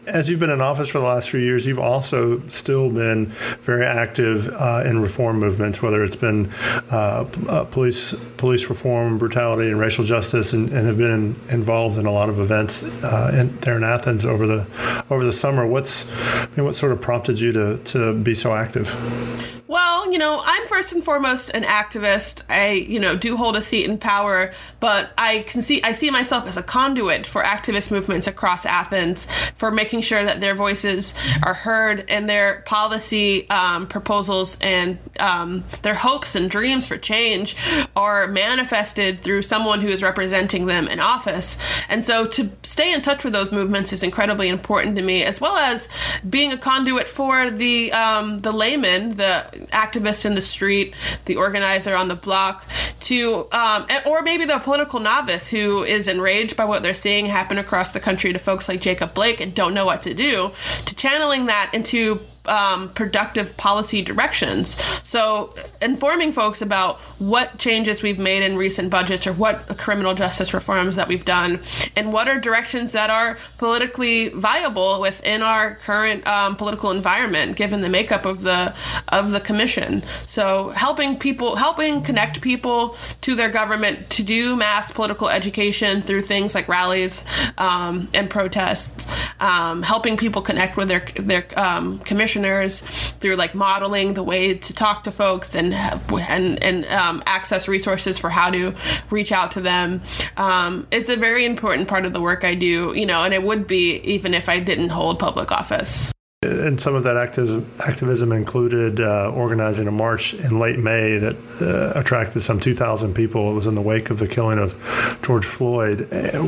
as 0.10 0.30
you've 0.30 0.39
been 0.39 0.50
in 0.50 0.62
office 0.62 0.89
for 0.89 1.00
the 1.00 1.06
last 1.06 1.30
few 1.30 1.39
years, 1.39 1.66
you've 1.66 1.80
also 1.80 2.42
still 2.48 2.89
been 2.89 3.28
very 3.62 3.86
active 3.86 4.48
uh, 4.48 4.84
in 4.86 5.01
reform 5.01 5.39
movements, 5.39 5.82
whether 5.82 6.04
it's 6.04 6.16
been 6.16 6.51
uh, 6.92 7.25
uh, 7.48 7.66
police 7.66 8.13
police 8.38 8.70
reform, 8.70 9.18
brutality, 9.18 9.70
and 9.70 9.80
racial 9.80 10.04
justice, 10.04 10.54
and, 10.54 10.70
and 10.70 10.88
have 10.88 10.98
been 10.98 11.12
in, 11.12 11.39
involved 11.50 11.98
in 11.98 12.06
a 12.06 12.12
lot 12.12 12.30
of 12.30 12.39
events 12.39 12.84
uh, 13.04 13.32
in, 13.34 13.58
there 13.60 13.78
in 13.78 13.84
Athens 13.84 14.26
over 14.26 14.48
the 14.48 14.67
over 15.10 15.24
the 15.24 15.34
summer. 15.34 15.65
What's 15.65 16.10
I 16.43 16.48
mean, 16.56 16.65
what 16.65 16.76
sort 16.76 16.91
of 16.91 17.02
prompted 17.02 17.39
you 17.39 17.52
to 17.54 17.78
to 17.78 18.13
be 18.13 18.36
so 18.36 18.54
active? 18.56 19.59
Well, 19.69 20.12
you 20.12 20.17
know, 20.17 20.41
I'm 20.43 20.67
first 20.67 20.93
and 20.93 21.03
foremost 21.03 21.51
an 21.51 21.62
activist. 21.62 22.41
I, 22.49 22.71
you 22.71 22.99
know, 22.99 23.15
do 23.15 23.38
hold 23.38 23.55
a 23.55 23.62
seat 23.62 23.86
in 23.86 23.99
power, 23.99 24.51
but 24.79 25.12
I 25.15 25.41
can 25.41 25.62
see 25.62 25.79
I 25.84 25.93
see 25.93 26.10
myself 26.10 26.47
as 26.47 26.58
a 26.58 26.63
conduit 26.63 27.27
for 27.27 27.43
activist 27.43 27.91
movements 27.91 28.25
across 28.25 28.65
Athens 28.65 29.27
for 29.53 29.69
making 29.69 30.01
sure 30.01 30.23
that 30.23 30.41
their 30.41 30.55
voices 30.55 31.13
are 31.43 31.53
heard 31.53 32.03
and 32.10 32.27
their 32.27 32.62
policy 32.65 33.47
um, 33.51 33.86
proposals 33.86 34.58
and 34.60 34.97
um, 35.19 35.63
their 35.84 35.93
hopes 35.93 36.34
and 36.36 36.49
dreams 36.49 36.88
for 36.88 36.97
change 36.97 37.55
are 37.95 38.25
manifested 38.25 39.19
through 39.19 39.43
someone 39.43 39.82
who 39.82 39.89
is 39.89 40.01
representing 40.01 40.65
them 40.65 40.88
in 40.88 40.99
office. 40.99 41.60
And 41.89 42.03
so 42.03 42.25
to 42.25 42.49
stay 42.63 42.91
in 42.91 43.03
touch 43.03 43.23
with 43.23 43.34
those 43.34 43.51
movements 43.51 43.93
is 43.93 44.01
incredibly 44.01 44.47
important 44.47 44.95
to 44.95 45.03
me, 45.03 45.23
as 45.23 45.39
well 45.39 45.58
as 45.58 45.88
being 46.27 46.51
a 46.51 46.58
conduit 46.58 47.08
for 47.08 47.51
the 47.51 47.93
um, 47.93 48.41
the 48.41 48.51
layman, 48.51 49.17
the 49.17 49.59
activist 49.67 50.26
in 50.26 50.36
the 50.36 50.41
street, 50.41 50.93
the 51.26 51.36
organizer 51.36 51.95
on 51.95 52.08
the 52.08 52.15
block, 52.15 52.65
to 53.02 53.48
um, 53.52 53.88
or 54.06 54.22
maybe 54.22 54.45
the 54.45 54.60
political 54.60 55.00
novice 55.00 55.48
who 55.48 55.84
is 55.84 56.08
enraged 56.08 56.56
by 56.56 56.65
what 56.65 56.84
they're 56.84 56.93
seeing 56.93 57.26
happen 57.26 57.58
across 57.58 57.91
the 57.91 58.00
country 58.00 58.34
to 58.34 58.39
folks 58.39 58.67
like 58.67 58.82
Jacob 58.82 59.13
Blake 59.13 59.39
and 59.39 59.54
don't 59.54 59.74
know 59.74 59.86
what 59.86 60.02
to 60.04 60.13
do, 60.13 60.52
to 60.86 60.95
channeling 60.95 61.48
that 61.48 61.72
into 61.74 62.19
um, 62.45 62.89
productive 62.89 63.56
policy 63.58 64.02
directions. 64.02 64.78
So, 65.04 65.54
informing 65.82 66.34
folks 66.34 66.62
about 66.62 66.99
what 67.19 67.58
changes 67.58 68.02
we've 68.02 68.19
made 68.19 68.43
in 68.43 68.56
recent 68.58 68.89
budgets 68.89 69.28
or 69.28 69.34
what 69.34 69.78
criminal 69.78 70.13
justice 70.13 70.54
reforms 70.54 70.95
that 70.95 71.08
we've 71.08 71.25
done, 71.25 71.60
and 71.95 72.12
what 72.13 72.28
are 72.28 72.39
directions 72.39 72.91
that 72.91 73.10
are 73.10 73.38
politically 73.58 74.30
viable 74.30 75.02
within 75.02 75.41
our 75.41 75.75
current 75.75 76.25
um, 76.28 76.56
political 76.56 76.91
environment, 76.91 77.56
given 77.56 77.82
the 77.82 77.89
makeup 77.89 78.25
of 78.25 78.41
the 78.43 78.73
of 79.10 79.32
the 79.32 79.39
commission. 79.39 80.04
So, 80.28 80.69
helping 80.69 81.17
people, 81.19 81.56
helping 81.56 82.02
connect 82.02 82.41
people 82.41 82.95
to 83.21 83.36
their 83.36 83.49
government 83.49 84.10
to 84.12 84.23
do 84.23 84.56
mass 84.56 84.91
political 84.91 85.30
education 85.30 86.02
through 86.02 86.23
things 86.23 86.56
like 86.56 86.67
rallies 86.67 87.23
um, 87.58 88.10
and 88.13 88.30
protests, 88.30 89.12
um, 89.39 89.84
helping 89.84 90.17
people 90.17 90.41
connect 90.41 90.78
with 90.78 90.88
their 90.88 91.06
their 91.15 91.45
um, 91.60 91.99
commission 91.99 92.29
practitioners 92.30 92.82
through 93.20 93.36
like 93.36 93.56
modeling 93.56 94.13
the 94.13 94.24
way 94.24 94.56
to 94.56 94.74
talk 94.74 95.04
to 95.04 95.12
folks 95.12 95.56
and 95.56 95.74
and 95.74 96.62
and 96.63 96.86
um, 96.88 97.24
access 97.26 97.68
resources 97.68 98.20
for 98.20 98.30
how 98.30 98.50
to 98.52 98.74
reach 99.10 99.32
out 99.32 99.52
to 99.52 99.62
them. 99.62 100.02
Um, 100.38 100.88
it's 100.92 101.10
a 101.10 101.15
very 101.15 101.46
important 101.46 101.88
part 101.88 102.06
of 102.06 102.13
the 102.13 102.22
work 102.22 102.44
I 102.44 102.56
do, 102.56 102.94
you 102.96 103.06
know, 103.06 103.24
and 103.24 103.34
it 103.34 103.44
would 103.44 103.68
be 103.68 103.96
even 104.02 104.34
if 104.34 104.50
I 104.50 104.60
didn't 104.60 104.89
hold 104.89 105.20
public 105.20 105.52
office. 105.52 106.12
And 106.41 106.80
some 106.80 106.95
of 106.95 107.04
that 107.04 107.17
activism, 107.17 107.69
activism 107.82 108.32
included 108.32 109.02
uh, 109.02 109.30
organizing 109.30 109.89
a 109.89 109.91
march 109.91 110.34
in 110.34 110.58
late 110.58 110.80
May 110.80 111.17
that 111.17 111.36
uh, 111.60 111.99
attracted 111.99 112.39
some 112.39 112.62
2,000 112.62 113.13
people. 113.13 113.52
It 113.52 113.56
was 113.56 113.67
in 113.67 113.75
the 113.75 113.82
wake 113.82 114.10
of 114.10 114.19
the 114.19 114.28
killing 114.28 114.58
of 114.58 114.73
George 115.21 115.45
Floyd. 115.45 116.08
Uh, 116.13 116.41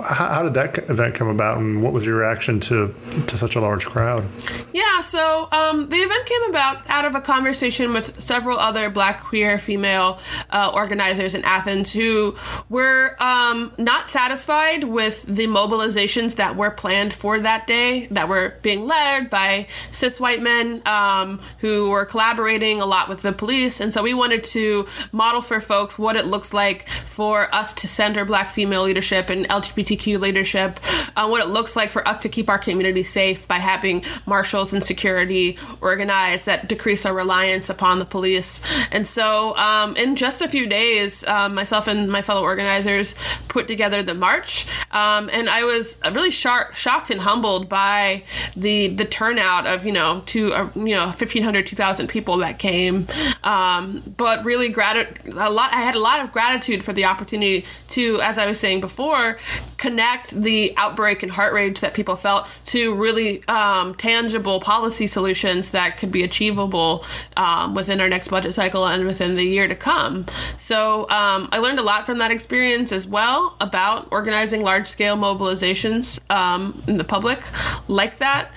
how, 0.00 0.28
how, 0.28 0.42
did 0.44 0.54
that 0.54 0.78
event 0.88 1.16
come 1.16 1.26
about, 1.26 1.58
and 1.58 1.82
what 1.82 1.92
was 1.92 2.06
your 2.06 2.18
reaction 2.18 2.60
to, 2.60 2.94
to 3.26 3.36
such 3.36 3.56
a 3.56 3.60
large 3.60 3.84
crowd? 3.84 4.24
Yeah, 4.72 5.00
so 5.00 5.48
um, 5.50 5.88
the 5.88 5.96
event 5.96 6.24
came 6.24 6.42
about 6.44 6.88
out 6.88 7.04
of 7.04 7.16
a 7.16 7.20
conversation 7.20 7.92
with 7.92 8.20
several 8.20 8.60
other 8.60 8.90
black, 8.90 9.22
queer, 9.22 9.58
female 9.58 10.20
uh, 10.50 10.70
organizers 10.72 11.34
in 11.34 11.44
Athens 11.44 11.92
who 11.92 12.36
were 12.68 13.16
um, 13.18 13.72
not 13.76 14.08
satisfied 14.08 14.84
with 14.84 15.24
the 15.24 15.48
mobilizations 15.48 16.36
that 16.36 16.54
were 16.54 16.70
planned 16.70 17.12
for 17.12 17.40
that 17.40 17.66
day, 17.66 18.06
that 18.12 18.28
were 18.28 18.54
being 18.62 18.86
led 18.86 19.31
by 19.32 19.66
cis 19.90 20.20
white 20.20 20.40
men 20.40 20.80
um, 20.86 21.40
who 21.58 21.90
were 21.90 22.04
collaborating 22.04 22.80
a 22.80 22.86
lot 22.86 23.08
with 23.08 23.22
the 23.22 23.32
police. 23.32 23.80
And 23.80 23.92
so 23.92 24.04
we 24.04 24.14
wanted 24.14 24.44
to 24.44 24.86
model 25.10 25.42
for 25.42 25.60
folks 25.60 25.98
what 25.98 26.14
it 26.14 26.26
looks 26.26 26.52
like 26.52 26.88
for 27.06 27.52
us 27.52 27.72
to 27.72 27.88
center 27.88 28.24
black 28.24 28.50
female 28.50 28.84
leadership 28.84 29.28
and 29.28 29.48
LGBTQ 29.48 30.20
leadership, 30.20 30.78
uh, 31.16 31.26
what 31.26 31.42
it 31.42 31.48
looks 31.48 31.74
like 31.74 31.90
for 31.90 32.06
us 32.06 32.20
to 32.20 32.28
keep 32.28 32.48
our 32.48 32.58
community 32.58 33.02
safe 33.02 33.48
by 33.48 33.58
having 33.58 34.04
marshals 34.26 34.72
and 34.72 34.84
security 34.84 35.58
organized 35.80 36.46
that 36.46 36.68
decrease 36.68 37.04
our 37.04 37.14
reliance 37.14 37.68
upon 37.68 37.98
the 37.98 38.04
police. 38.04 38.62
And 38.92 39.08
so 39.08 39.56
um, 39.56 39.96
in 39.96 40.14
just 40.14 40.42
a 40.42 40.48
few 40.48 40.66
days, 40.66 41.24
um, 41.24 41.54
myself 41.54 41.88
and 41.88 42.10
my 42.12 42.22
fellow 42.22 42.42
organizers 42.42 43.14
put 43.48 43.66
together 43.66 44.02
the 44.02 44.14
march. 44.14 44.66
Um, 44.90 45.30
and 45.32 45.48
I 45.48 45.64
was 45.64 45.98
really 46.12 46.30
shocked 46.30 47.10
and 47.10 47.20
humbled 47.20 47.68
by 47.68 48.24
the, 48.54 48.88
the 48.88 49.06
turnout 49.22 49.68
of 49.68 49.86
you 49.86 49.92
know 49.92 50.20
two 50.26 50.52
uh, 50.52 50.68
you 50.74 50.96
know 50.96 51.06
1500 51.06 51.64
2000 51.64 52.08
people 52.08 52.38
that 52.38 52.58
came. 52.58 53.06
Um, 53.44 54.02
but 54.16 54.44
really 54.44 54.68
grat- 54.68 55.18
a 55.26 55.50
lot 55.50 55.72
i 55.72 55.80
had 55.80 55.94
a 55.94 56.00
lot 56.00 56.20
of 56.20 56.32
gratitude 56.32 56.84
for 56.84 56.92
the 56.92 57.04
opportunity 57.04 57.64
to 57.88 58.20
as 58.20 58.38
i 58.38 58.46
was 58.46 58.58
saying 58.58 58.80
before 58.80 59.38
connect 59.76 60.30
the 60.30 60.72
outbreak 60.76 61.22
and 61.22 61.32
heart 61.32 61.52
rage 61.52 61.80
that 61.80 61.92
people 61.94 62.16
felt 62.16 62.46
to 62.66 62.94
really 62.94 63.42
um, 63.48 63.94
tangible 63.96 64.60
policy 64.60 65.06
solutions 65.06 65.72
that 65.72 65.98
could 65.98 66.12
be 66.12 66.22
achievable 66.22 67.04
um, 67.36 67.74
within 67.74 68.00
our 68.00 68.08
next 68.08 68.28
budget 68.28 68.54
cycle 68.54 68.86
and 68.86 69.06
within 69.06 69.34
the 69.34 69.42
year 69.44 69.66
to 69.66 69.74
come. 69.74 70.24
So 70.58 71.02
um, 71.10 71.48
i 71.52 71.58
learned 71.58 71.78
a 71.78 71.82
lot 71.82 72.06
from 72.06 72.18
that 72.18 72.30
experience 72.30 72.92
as 72.92 73.06
well 73.06 73.56
about 73.60 74.08
organizing 74.10 74.62
large 74.62 74.88
scale 74.88 75.16
mobilizations 75.16 76.20
um, 76.30 76.82
in 76.86 76.96
the 76.98 77.04
public 77.04 77.40
like 77.88 78.18
that 78.18 78.50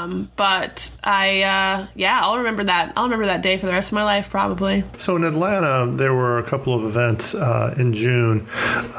um, 0.00 0.30
but 0.36 0.90
I, 1.02 1.42
uh, 1.42 1.86
yeah, 1.94 2.20
I'll 2.22 2.38
remember 2.38 2.64
that. 2.64 2.92
I'll 2.96 3.04
remember 3.04 3.26
that 3.26 3.42
day 3.42 3.56
for 3.58 3.66
the 3.66 3.72
rest 3.72 3.88
of 3.88 3.94
my 3.94 4.04
life, 4.04 4.30
probably. 4.30 4.84
So 4.96 5.16
in 5.16 5.24
Atlanta, 5.24 5.90
there 5.96 6.14
were 6.14 6.38
a 6.38 6.46
couple 6.46 6.74
of 6.74 6.84
events 6.84 7.34
uh, 7.34 7.74
in 7.78 7.92
June 7.92 8.46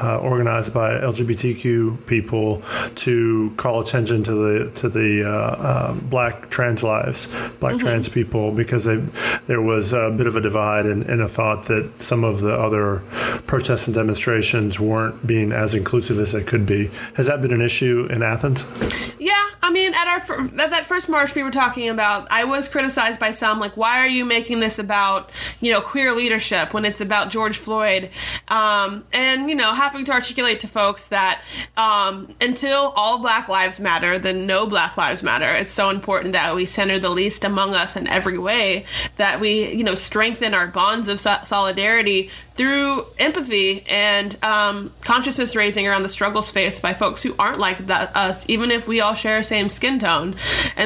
uh, 0.02 0.18
organized 0.22 0.72
by 0.72 0.92
LGBTQ 0.92 2.06
people 2.06 2.62
to 2.96 3.52
call 3.56 3.80
attention 3.80 4.22
to 4.24 4.34
the 4.34 4.70
to 4.72 4.88
the 4.88 5.24
uh, 5.24 5.32
uh 5.32 5.92
Black 5.92 6.50
trans 6.50 6.82
lives, 6.82 7.26
Black 7.60 7.74
mm-hmm. 7.74 7.78
trans 7.78 8.08
people, 8.08 8.52
because 8.52 8.84
they, 8.84 8.96
there 9.46 9.62
was 9.62 9.92
a 9.92 10.10
bit 10.10 10.26
of 10.26 10.36
a 10.36 10.40
divide 10.40 10.86
and, 10.86 11.04
and 11.04 11.20
a 11.20 11.28
thought 11.28 11.64
that 11.64 11.90
some 12.00 12.24
of 12.24 12.40
the 12.40 12.54
other 12.54 13.02
protests 13.46 13.86
and 13.86 13.94
demonstrations 13.94 14.78
weren't 14.78 15.26
being 15.26 15.52
as 15.52 15.74
inclusive 15.74 16.18
as 16.18 16.32
they 16.32 16.42
could 16.42 16.66
be. 16.66 16.90
Has 17.14 17.26
that 17.26 17.40
been 17.40 17.52
an 17.52 17.62
issue 17.62 18.08
in 18.10 18.22
Athens? 18.22 18.66
Yeah, 19.18 19.32
I 19.62 19.70
mean, 19.70 19.94
at 19.94 20.08
our 20.08 20.40
at 20.40 20.70
that 20.70 20.86
first 20.92 21.08
march 21.08 21.34
we 21.34 21.42
were 21.42 21.50
talking 21.50 21.88
about, 21.88 22.28
I 22.30 22.44
was 22.44 22.68
criticized 22.68 23.18
by 23.18 23.32
some, 23.32 23.58
like, 23.58 23.78
why 23.78 24.00
are 24.00 24.06
you 24.06 24.26
making 24.26 24.60
this 24.60 24.78
about, 24.78 25.30
you 25.58 25.72
know, 25.72 25.80
queer 25.80 26.12
leadership 26.12 26.74
when 26.74 26.84
it's 26.84 27.00
about 27.00 27.30
George 27.30 27.56
Floyd? 27.56 28.10
Um, 28.48 29.02
and, 29.10 29.48
you 29.48 29.56
know, 29.56 29.72
having 29.72 30.04
to 30.04 30.12
articulate 30.12 30.60
to 30.60 30.68
folks 30.68 31.08
that 31.08 31.40
um, 31.78 32.34
until 32.42 32.92
all 32.94 33.20
Black 33.20 33.48
Lives 33.48 33.78
Matter, 33.78 34.18
then 34.18 34.46
no 34.46 34.66
Black 34.66 34.98
Lives 34.98 35.22
Matter. 35.22 35.48
It's 35.48 35.72
so 35.72 35.88
important 35.88 36.34
that 36.34 36.54
we 36.54 36.66
center 36.66 36.98
the 36.98 37.08
least 37.08 37.42
among 37.42 37.74
us 37.74 37.96
in 37.96 38.06
every 38.06 38.36
way, 38.36 38.84
that 39.16 39.40
we, 39.40 39.72
you 39.72 39.84
know, 39.84 39.94
strengthen 39.94 40.52
our 40.52 40.66
bonds 40.66 41.08
of 41.08 41.18
so- 41.18 41.38
solidarity 41.44 42.28
through 42.54 43.06
empathy 43.18 43.82
and 43.88 44.36
um, 44.42 44.92
consciousness 45.00 45.56
raising 45.56 45.88
around 45.88 46.02
the 46.02 46.08
struggles 46.10 46.50
faced 46.50 46.82
by 46.82 46.92
folks 46.92 47.22
who 47.22 47.34
aren't 47.38 47.58
like 47.58 47.86
that, 47.86 48.14
us, 48.14 48.44
even 48.46 48.70
if 48.70 48.86
we 48.86 49.00
all 49.00 49.14
share 49.14 49.38
the 49.38 49.44
same 49.44 49.70
skin 49.70 49.98
tone. 49.98 50.34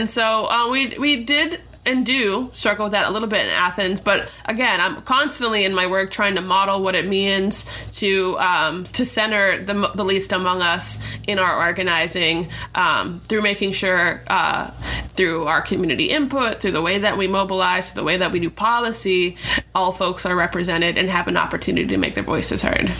So 0.04 0.46
uh, 0.50 0.68
we 0.70 0.98
we 0.98 1.24
did 1.24 1.60
and 1.86 2.04
do 2.04 2.50
struggle 2.52 2.86
with 2.86 2.92
that 2.92 3.06
a 3.06 3.10
little 3.10 3.28
bit 3.28 3.44
in 3.44 3.50
Athens. 3.50 4.00
But 4.00 4.28
again, 4.44 4.80
I'm 4.80 5.00
constantly 5.02 5.64
in 5.64 5.72
my 5.72 5.86
work 5.86 6.10
trying 6.10 6.34
to 6.34 6.40
model 6.42 6.82
what 6.82 6.94
it 6.94 7.06
means 7.06 7.64
to 7.94 8.36
um, 8.38 8.84
to 8.84 9.06
center 9.06 9.62
the, 9.62 9.92
the 9.94 10.04
least 10.04 10.32
among 10.32 10.60
us 10.60 10.98
in 11.26 11.38
our 11.38 11.56
organizing 11.56 12.48
um, 12.74 13.20
through 13.28 13.42
making 13.42 13.72
sure 13.72 14.22
uh, 14.26 14.70
through 15.14 15.44
our 15.44 15.62
community 15.62 16.10
input, 16.10 16.60
through 16.60 16.72
the 16.72 16.82
way 16.82 16.98
that 16.98 17.16
we 17.16 17.28
mobilize, 17.28 17.92
the 17.92 18.04
way 18.04 18.16
that 18.16 18.32
we 18.32 18.40
do 18.40 18.50
policy, 18.50 19.36
all 19.74 19.92
folks 19.92 20.26
are 20.26 20.34
represented 20.34 20.98
and 20.98 21.08
have 21.08 21.28
an 21.28 21.36
opportunity 21.36 21.86
to 21.86 21.96
make 21.96 22.14
their 22.14 22.24
voices 22.24 22.62
heard. 22.62 22.90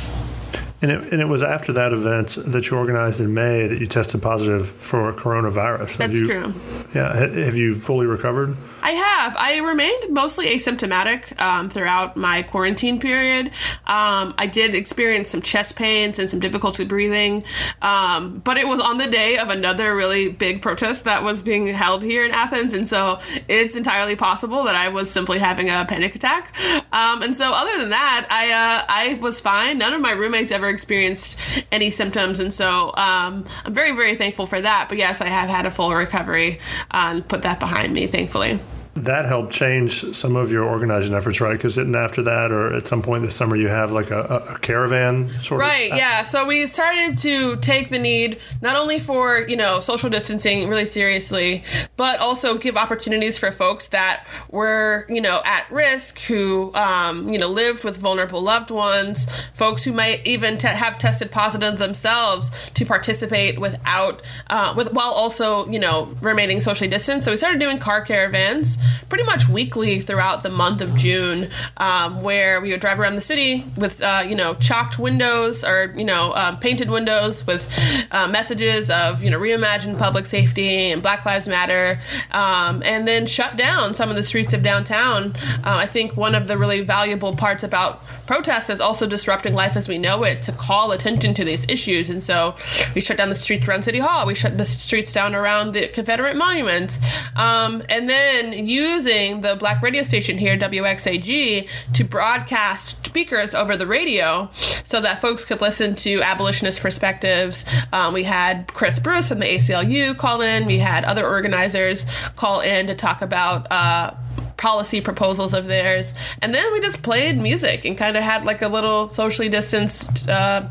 And 0.87 1.05
it, 1.05 1.13
and 1.13 1.21
it 1.21 1.25
was 1.25 1.43
after 1.43 1.73
that 1.73 1.93
event 1.93 2.39
that 2.47 2.71
you 2.71 2.77
organized 2.77 3.19
in 3.19 3.35
May 3.35 3.67
that 3.67 3.81
you 3.81 3.89
tested 3.89 4.23
positive 4.23 4.69
for 4.69 5.13
coronavirus. 5.13 5.97
That's 5.97 6.15
you, 6.15 6.27
true. 6.27 6.55
Yeah. 6.95 7.13
Have 7.13 7.57
you 7.57 7.75
fully 7.75 8.07
recovered? 8.07 8.57
I 8.87 8.91
have. 8.91 9.35
I 9.37 9.59
remained 9.59 10.11
mostly 10.11 10.47
asymptomatic 10.47 11.41
um, 11.41 11.71
throughout 11.71 12.17
my 12.17 12.45
quarantine 12.45 13.01
period. 13.01 13.47
Um, 13.85 14.33
I 14.39 14.47
did 14.47 14.77
experience 14.77 15.31
some 15.31 15.43
chest 15.43 15.75
pains 15.75 16.21
and 16.21 16.31
some 16.31 16.39
difficulty 16.39 16.85
breathing, 16.85 17.43
um, 17.83 18.39
but 18.45 18.59
it 18.59 18.69
was 18.69 18.79
on 18.79 18.99
the 18.99 19.09
day 19.09 19.39
of 19.39 19.49
another 19.49 19.97
really 19.97 20.29
big 20.29 20.63
protest 20.63 21.03
that 21.03 21.25
was 21.25 21.43
being 21.43 21.67
held 21.67 22.05
here 22.05 22.25
in 22.25 22.31
Athens, 22.31 22.75
and 22.75 22.87
so 22.87 23.19
it's 23.49 23.75
entirely 23.75 24.15
possible 24.15 24.63
that 24.63 24.77
I 24.77 24.89
was 24.91 25.11
simply 25.11 25.41
having 25.41 25.69
a 25.69 25.85
panic 25.89 26.15
attack. 26.15 26.57
Um, 26.93 27.23
and 27.23 27.37
so, 27.37 27.51
other 27.53 27.79
than 27.79 27.91
that, 27.91 28.29
I 28.31 28.53
uh, 28.53 28.85
I 28.89 29.15
was 29.15 29.41
fine. 29.41 29.79
None 29.79 29.95
of 29.95 30.01
my 30.01 30.13
roommates 30.13 30.53
ever 30.53 30.69
experienced 30.69 31.37
any 31.73 31.91
symptoms, 31.91 32.39
and 32.39 32.53
so 32.53 32.91
um, 32.91 33.47
I'm 33.65 33.75
very 33.75 33.91
very 33.97 34.15
thankful 34.15 34.47
for 34.47 34.61
that. 34.61 34.89
But 34.89 34.99
yes, 34.99 35.21
I 35.21 35.27
have 35.27 35.49
had 35.49 35.67
a 35.67 35.73
full 35.73 35.93
recovery 35.93 36.61
uh, 36.93 37.15
and 37.17 37.27
put 37.27 37.43
that 37.43 37.59
behind 37.59 37.93
me, 37.93 38.07
thankfully 38.07 38.61
that 38.97 39.27
helped 39.27 39.53
change 39.53 40.15
some 40.15 40.37
of 40.37 40.51
your 40.51 40.65
organizing 40.65 41.15
efforts, 41.15 41.41
right? 41.41 41.53
Because 41.53 41.79
after 41.79 42.23
that, 42.23 42.51
or 42.51 42.73
at 42.73 42.87
some 42.87 43.03
point 43.03 43.23
this 43.23 43.37
summer, 43.37 43.57
you 43.57 43.69
have 43.69 43.93
like 43.93 44.11
a, 44.11 44.45
a 44.49 44.59
caravan 44.59 45.31
sort 45.43 45.61
right, 45.61 45.87
of. 45.87 45.91
Right. 45.93 45.99
Yeah. 45.99 46.25
So 46.25 46.47
we 46.47 46.67
started 46.67 47.19
to 47.19 47.57
take 47.57 47.91
the 47.91 47.99
need 47.99 48.39
not 48.63 48.77
only 48.77 48.99
for 48.99 49.41
you 49.41 49.57
know 49.57 49.81
social 49.81 50.09
distancing 50.09 50.69
really 50.69 50.87
seriously, 50.87 51.65
but 51.97 52.21
also 52.21 52.57
give 52.57 52.77
opportunities 52.77 53.39
for 53.39 53.53
folks 53.53 53.89
that 53.89 54.27
were 54.51 55.07
you 55.09 55.21
know 55.21 55.43
at 55.45 55.71
risk, 55.71 56.19
who 56.21 56.73
um, 56.75 57.33
you 57.33 57.39
know 57.39 57.49
lived 57.49 57.85
with 57.85 57.99
vulnerable 57.99 58.41
loved 58.41 58.71
ones, 58.71 59.27
folks 59.55 59.85
who 59.85 59.93
might 59.93 60.27
even 60.27 60.57
te- 60.59 60.69
have 60.69 60.99
tested 60.99 61.31
positive 61.31 61.79
themselves 61.79 62.51
to 62.75 62.87
participate 62.87 63.59
without 63.59 64.23
uh, 64.49 64.73
with 64.77 64.93
while 64.93 65.13
also 65.13 65.69
you 65.69 65.79
know 65.79 66.09
remaining 66.21 66.61
socially 66.61 66.89
distanced. 66.89 67.27
So 67.27 67.31
we 67.31 67.37
started 67.37 67.61
doing 67.61 67.79
car 67.79 68.01
caravans 68.01 68.79
pretty 69.09 69.25
much 69.25 69.49
weekly 69.49 70.01
throughout 70.01 70.43
the 70.43 70.51
month 70.51 70.81
of 70.81 70.95
June, 70.97 71.51
um, 71.77 72.23
where 72.23 72.61
we 72.61 72.71
would 72.71 72.81
drive 72.81 72.99
around 72.99 73.17
the 73.17 73.23
city 73.23 73.65
with 73.77 74.01
uh, 74.03 74.25
you 74.27 74.35
know 74.35 74.55
chalked 74.55 74.99
windows 74.99 75.65
or 75.65 75.95
you 75.97 76.05
know 76.05 76.35
um, 76.35 76.59
painted 76.59 76.91
windows 76.91 77.47
with 77.47 77.69
uh, 78.11 78.29
messages 78.29 78.91
of 78.91 79.23
you 79.23 79.31
know 79.31 79.39
reimagine 79.39 79.99
public 79.99 80.27
safety 80.27 80.91
and 80.91 81.03
Black 81.03 81.25
Lives 81.25 81.49
Matter, 81.49 82.01
um, 82.31 82.83
and 82.85 83.07
then 83.07 83.27
shut 83.27 83.57
down 83.57 83.95
some 83.95 84.11
of 84.11 84.17
the 84.17 84.25
streets 84.25 84.53
of 84.53 84.63
downtown. 84.63 85.35
Uh, 85.65 85.77
I 85.77 85.87
think 85.87 86.17
one 86.17 86.35
of 86.35 86.49
the 86.49 86.59
really 86.59 86.83
valuable 86.83 87.37
parts 87.37 87.63
about 87.63 88.03
protests 88.27 88.71
is 88.71 88.81
also 88.81 89.07
disrupting 89.07 89.55
life 89.55 89.77
as 89.77 89.89
we 89.89 89.99
know 89.99 90.25
it 90.25 90.43
to 90.43 90.53
call 90.53 90.93
attention 90.93 91.35
to 91.35 91.45
these 91.45 91.65
issues, 91.69 92.11
and 92.11 92.23
so 92.23 92.55
we 92.95 93.01
shut 93.01 93.17
down 93.17 93.31
the 93.31 93.37
streets 93.37 93.67
around 93.67 93.85
City 93.85 93.99
Hall, 93.99 94.27
we 94.27 94.35
shut 94.35 94.59
the 94.59 94.67
streets 94.67 95.13
down 95.13 95.35
around 95.35 95.73
the 95.73 95.89
Confederate 95.89 96.37
monuments, 96.37 96.99
um, 97.37 97.83
and 97.89 98.09
then 98.09 98.53
using 98.67 99.41
the 99.41 99.57
black 99.57 99.83
radio 99.83 100.03
station 100.03 100.39
here, 100.39 100.57
WXAG, 100.57 101.69
to 101.95 102.05
broadcast 102.05 103.07
speakers 103.07 103.55
over 103.55 103.77
the 103.77 103.87
radio 103.87 104.51
so 104.85 105.01
that 105.01 105.21
folks 105.21 105.45
could 105.45 105.61
listen 105.61 105.97
to 105.97 106.23
abolitionist 106.23 106.81
perspectives. 106.81 107.65
Um, 107.93 108.13
we 108.13 108.25
had 108.25 108.73
Chris 108.75 108.99
Bruce 108.99 109.29
from 109.29 109.39
the 109.39 109.47
ACLU 109.47 110.17
call 110.17 110.41
in, 110.41 110.67
we 110.67 110.79
had 110.79 111.05
other 111.05 111.27
organizers 111.27 112.07
call 112.37 112.61
in 112.61 112.87
to 112.87 112.95
talk 112.95 113.23
about. 113.23 113.67
Uh, 113.71 114.15
policy 114.57 115.01
proposals 115.01 115.53
of 115.53 115.67
theirs. 115.67 116.13
And 116.41 116.55
then 116.55 116.73
we 116.73 116.81
just 116.81 117.03
played 117.03 117.39
music 117.39 117.85
and 117.85 117.97
kind 117.97 118.17
of 118.17 118.23
had 118.23 118.45
like 118.45 118.63
a 118.63 118.69
little 118.69 119.09
socially 119.11 119.49
distanced 119.49 120.29
uh, 120.29 120.69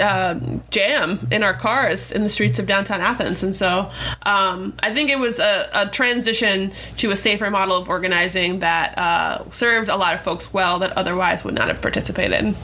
uh, 0.00 0.40
jam 0.70 1.26
in 1.30 1.42
our 1.42 1.54
cars 1.54 2.12
in 2.12 2.24
the 2.24 2.30
streets 2.30 2.58
of 2.58 2.66
downtown 2.66 3.00
Athens. 3.00 3.42
And 3.42 3.54
so 3.54 3.90
um, 4.22 4.74
I 4.80 4.94
think 4.94 5.10
it 5.10 5.18
was 5.18 5.38
a, 5.38 5.68
a, 5.72 5.86
transition 5.88 6.72
to 6.98 7.10
a 7.10 7.16
safer 7.16 7.50
model 7.50 7.76
of 7.76 7.88
organizing 7.88 8.60
that 8.60 8.96
uh, 8.96 9.50
served 9.50 9.88
a 9.88 9.96
lot 9.96 10.14
of 10.14 10.20
folks 10.20 10.52
well 10.52 10.78
that 10.78 10.96
otherwise 10.96 11.44
would 11.44 11.54
not 11.54 11.68
have 11.68 11.82
participated. 11.82 12.54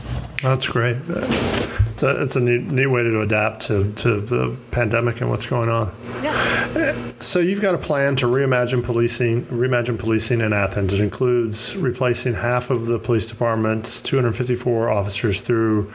That's 0.42 0.68
great. 0.68 0.97
It's 2.04 2.18
a, 2.18 2.22
it's 2.22 2.36
a 2.36 2.40
neat, 2.40 2.62
neat 2.64 2.86
way 2.86 3.02
to 3.02 3.22
adapt 3.22 3.62
to, 3.62 3.90
to 3.94 4.20
the 4.20 4.54
pandemic 4.70 5.22
and 5.22 5.30
what's 5.30 5.46
going 5.46 5.70
on. 5.70 5.94
Yeah. 6.22 7.12
So 7.20 7.38
you've 7.38 7.62
got 7.62 7.74
a 7.74 7.78
plan 7.78 8.16
to 8.16 8.26
reimagine 8.26 8.84
policing, 8.84 9.46
reimagine 9.46 9.98
policing 9.98 10.40
in 10.40 10.52
Athens. 10.52 10.92
It 10.92 11.00
includes 11.00 11.74
replacing 11.76 12.34
half 12.34 12.68
of 12.68 12.86
the 12.86 12.98
police 12.98 13.24
department's 13.24 14.02
254 14.02 14.90
officers 14.90 15.40
through 15.40 15.90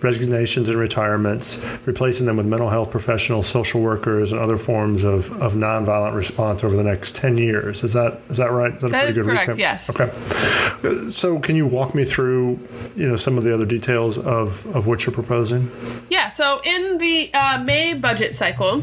resignations 0.00 0.70
and 0.70 0.78
retirements, 0.78 1.60
replacing 1.84 2.24
them 2.24 2.38
with 2.38 2.46
mental 2.46 2.70
health 2.70 2.90
professionals, 2.90 3.46
social 3.46 3.82
workers, 3.82 4.32
and 4.32 4.40
other 4.40 4.56
forms 4.56 5.04
of, 5.04 5.30
of 5.42 5.54
nonviolent 5.54 6.14
response 6.14 6.64
over 6.64 6.76
the 6.76 6.84
next 6.84 7.14
10 7.14 7.36
years. 7.36 7.84
Is 7.84 7.92
that 7.92 8.20
is 8.30 8.38
that 8.38 8.52
right? 8.52 8.74
Is 8.74 8.80
that, 8.80 8.90
that 8.92 9.08
is 9.08 9.18
correct. 9.18 9.50
Recap? 9.50 9.58
Yes. 9.58 9.90
Okay. 9.90 11.10
So 11.10 11.38
can 11.40 11.56
you 11.56 11.66
walk 11.66 11.94
me 11.94 12.04
through, 12.04 12.58
you 12.96 13.06
know, 13.06 13.16
some 13.16 13.36
of 13.36 13.44
the 13.44 13.52
other 13.52 13.66
details 13.66 14.16
of, 14.16 14.64
of 14.74 14.86
what 14.86 15.04
you're 15.04 15.12
proposing? 15.12 15.49
Proposing? 15.50 16.06
Yeah, 16.08 16.28
so 16.28 16.60
in 16.64 16.98
the 16.98 17.32
uh, 17.34 17.62
May 17.62 17.94
budget 17.94 18.36
cycle, 18.36 18.74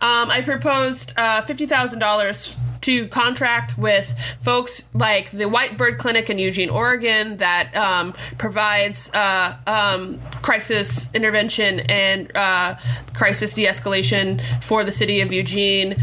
um, 0.00 0.30
I 0.30 0.42
proposed 0.44 1.12
uh, 1.16 1.42
$50,000 1.42 2.56
to 2.86 3.08
contract 3.08 3.76
with 3.76 4.14
folks 4.42 4.80
like 4.94 5.32
the 5.32 5.48
White 5.48 5.76
Bird 5.76 5.98
Clinic 5.98 6.30
in 6.30 6.38
Eugene, 6.38 6.70
Oregon, 6.70 7.38
that 7.38 7.74
um, 7.74 8.14
provides 8.38 9.10
uh, 9.12 9.56
um, 9.66 10.20
crisis 10.40 11.08
intervention 11.12 11.80
and 11.80 12.30
uh, 12.36 12.76
crisis 13.12 13.54
de 13.54 13.66
escalation 13.66 14.40
for 14.62 14.84
the 14.84 14.92
city 14.92 15.20
of 15.20 15.32
Eugene, 15.32 15.96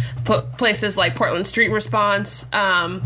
places 0.57 0.97
like 0.97 1.15
Portland 1.15 1.47
Street 1.47 1.69
Response, 1.69 2.45
um, 2.51 3.01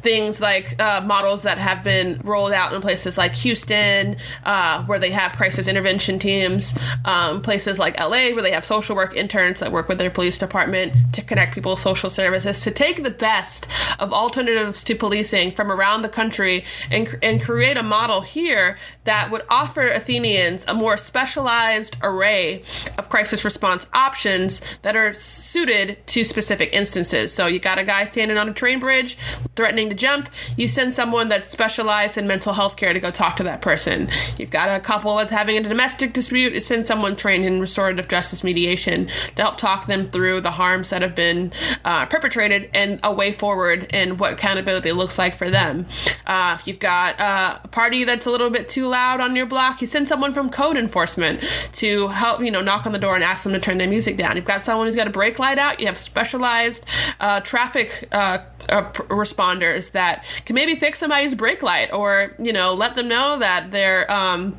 things 0.00 0.40
like 0.40 0.80
uh, 0.82 1.00
models 1.02 1.42
that 1.42 1.58
have 1.58 1.84
been 1.84 2.20
rolled 2.24 2.52
out 2.52 2.72
in 2.72 2.80
places 2.80 3.16
like 3.16 3.34
Houston, 3.36 4.16
uh, 4.44 4.82
where 4.84 4.98
they 4.98 5.10
have 5.10 5.32
crisis 5.32 5.68
intervention 5.68 6.18
teams, 6.18 6.76
um, 7.04 7.42
places 7.42 7.78
like 7.78 7.98
LA, 8.00 8.30
where 8.32 8.42
they 8.42 8.50
have 8.50 8.64
social 8.64 8.96
work 8.96 9.14
interns 9.14 9.60
that 9.60 9.70
work 9.70 9.88
with 9.88 9.98
their 9.98 10.10
police 10.10 10.38
department 10.38 10.92
to 11.12 11.22
connect 11.22 11.54
people 11.54 11.72
with 11.72 11.80
social 11.80 12.10
services, 12.10 12.60
to 12.62 12.70
take 12.70 13.02
the 13.04 13.19
best 13.20 13.66
of 13.98 14.12
alternatives 14.12 14.82
to 14.84 14.94
policing 14.94 15.52
from 15.52 15.70
around 15.70 16.02
the 16.02 16.08
country 16.08 16.64
and, 16.90 17.18
and 17.22 17.42
create 17.42 17.76
a 17.76 17.82
model 17.82 18.22
here 18.22 18.78
that 19.04 19.30
would 19.30 19.42
offer 19.48 19.86
Athenians 19.86 20.64
a 20.66 20.74
more 20.74 20.96
specialized 20.96 21.96
array 22.02 22.62
of 22.98 23.08
crisis 23.08 23.44
response 23.44 23.86
options 23.92 24.60
that 24.82 24.96
are 24.96 25.14
suited 25.14 26.04
to 26.06 26.24
specific 26.24 26.70
instances. 26.72 27.32
So 27.32 27.46
you 27.46 27.58
got 27.58 27.78
a 27.78 27.84
guy 27.84 28.06
standing 28.06 28.38
on 28.38 28.48
a 28.48 28.52
train 28.52 28.80
bridge 28.80 29.16
threatening 29.54 29.90
to 29.90 29.94
jump, 29.94 30.28
you 30.56 30.68
send 30.68 30.92
someone 30.92 31.28
that's 31.28 31.48
specialized 31.50 32.16
in 32.16 32.26
mental 32.26 32.52
health 32.52 32.76
care 32.76 32.92
to 32.92 33.00
go 33.00 33.10
talk 33.10 33.36
to 33.36 33.42
that 33.42 33.60
person. 33.60 34.08
You've 34.38 34.50
got 34.50 34.68
a 34.68 34.80
couple 34.82 35.16
that's 35.16 35.30
having 35.30 35.56
a 35.56 35.62
domestic 35.62 36.12
dispute, 36.12 36.54
you 36.54 36.60
send 36.60 36.86
someone 36.86 37.16
trained 37.16 37.44
in 37.44 37.60
restorative 37.60 38.08
justice 38.08 38.42
mediation 38.42 39.08
to 39.36 39.42
help 39.42 39.58
talk 39.58 39.86
them 39.86 40.10
through 40.10 40.40
the 40.40 40.50
harms 40.50 40.90
that 40.90 41.02
have 41.02 41.14
been 41.14 41.52
uh, 41.84 42.06
perpetrated 42.06 42.70
and 42.72 43.00
a 43.10 43.14
way 43.14 43.32
forward 43.32 43.86
and 43.90 44.18
what 44.18 44.32
accountability 44.32 44.92
looks 44.92 45.18
like 45.18 45.34
for 45.34 45.50
them. 45.50 45.86
Uh, 46.26 46.56
if 46.58 46.66
you've 46.66 46.78
got 46.78 47.18
uh, 47.20 47.58
a 47.62 47.68
party 47.68 48.04
that's 48.04 48.26
a 48.26 48.30
little 48.30 48.50
bit 48.50 48.68
too 48.68 48.88
loud 48.88 49.20
on 49.20 49.36
your 49.36 49.46
block, 49.46 49.80
you 49.80 49.86
send 49.86 50.08
someone 50.08 50.32
from 50.32 50.50
code 50.50 50.76
enforcement 50.76 51.42
to 51.72 52.08
help, 52.08 52.40
you 52.40 52.50
know, 52.50 52.60
knock 52.60 52.86
on 52.86 52.92
the 52.92 52.98
door 52.98 53.14
and 53.14 53.24
ask 53.24 53.42
them 53.42 53.52
to 53.52 53.60
turn 53.60 53.78
their 53.78 53.88
music 53.88 54.16
down. 54.16 54.36
You've 54.36 54.44
got 54.44 54.64
someone 54.64 54.86
who's 54.86 54.96
got 54.96 55.06
a 55.06 55.10
brake 55.10 55.38
light 55.38 55.58
out, 55.58 55.80
you 55.80 55.86
have 55.86 55.98
specialized 55.98 56.84
uh, 57.20 57.40
traffic 57.40 58.08
uh, 58.12 58.38
uh, 58.68 58.90
responders 58.92 59.92
that 59.92 60.24
can 60.44 60.54
maybe 60.54 60.76
fix 60.76 60.98
somebody's 60.98 61.34
brake 61.34 61.62
light 61.62 61.92
or 61.92 62.34
you 62.38 62.52
know 62.52 62.74
let 62.74 62.94
them 62.94 63.08
know 63.08 63.38
that 63.38 63.70
their 63.72 64.10
um, 64.10 64.58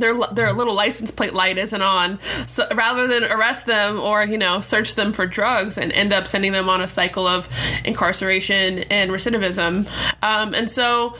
their 0.00 0.14
their 0.32 0.52
little 0.52 0.74
license 0.74 1.10
plate 1.10 1.34
light 1.34 1.58
isn't 1.58 1.82
on. 1.82 2.18
So 2.46 2.66
rather 2.74 3.06
than 3.06 3.24
arrest 3.24 3.66
them 3.66 4.00
or 4.00 4.24
you 4.24 4.38
know 4.38 4.60
search 4.60 4.94
them 4.94 5.12
for 5.12 5.26
drugs 5.26 5.78
and 5.78 5.92
end 5.92 6.12
up 6.12 6.26
sending 6.26 6.52
them 6.52 6.68
on 6.68 6.80
a 6.80 6.86
cycle 6.86 7.26
of 7.26 7.48
incarceration 7.84 8.80
and 8.90 9.10
recidivism, 9.10 9.88
um, 10.22 10.54
and 10.54 10.70
so 10.70 11.16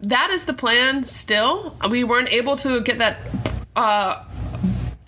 that 0.00 0.30
is 0.30 0.44
the 0.44 0.54
plan. 0.54 1.04
Still, 1.04 1.76
we 1.90 2.04
weren't 2.04 2.28
able 2.28 2.56
to 2.56 2.80
get 2.80 2.98
that. 2.98 3.18
Uh, 3.74 4.24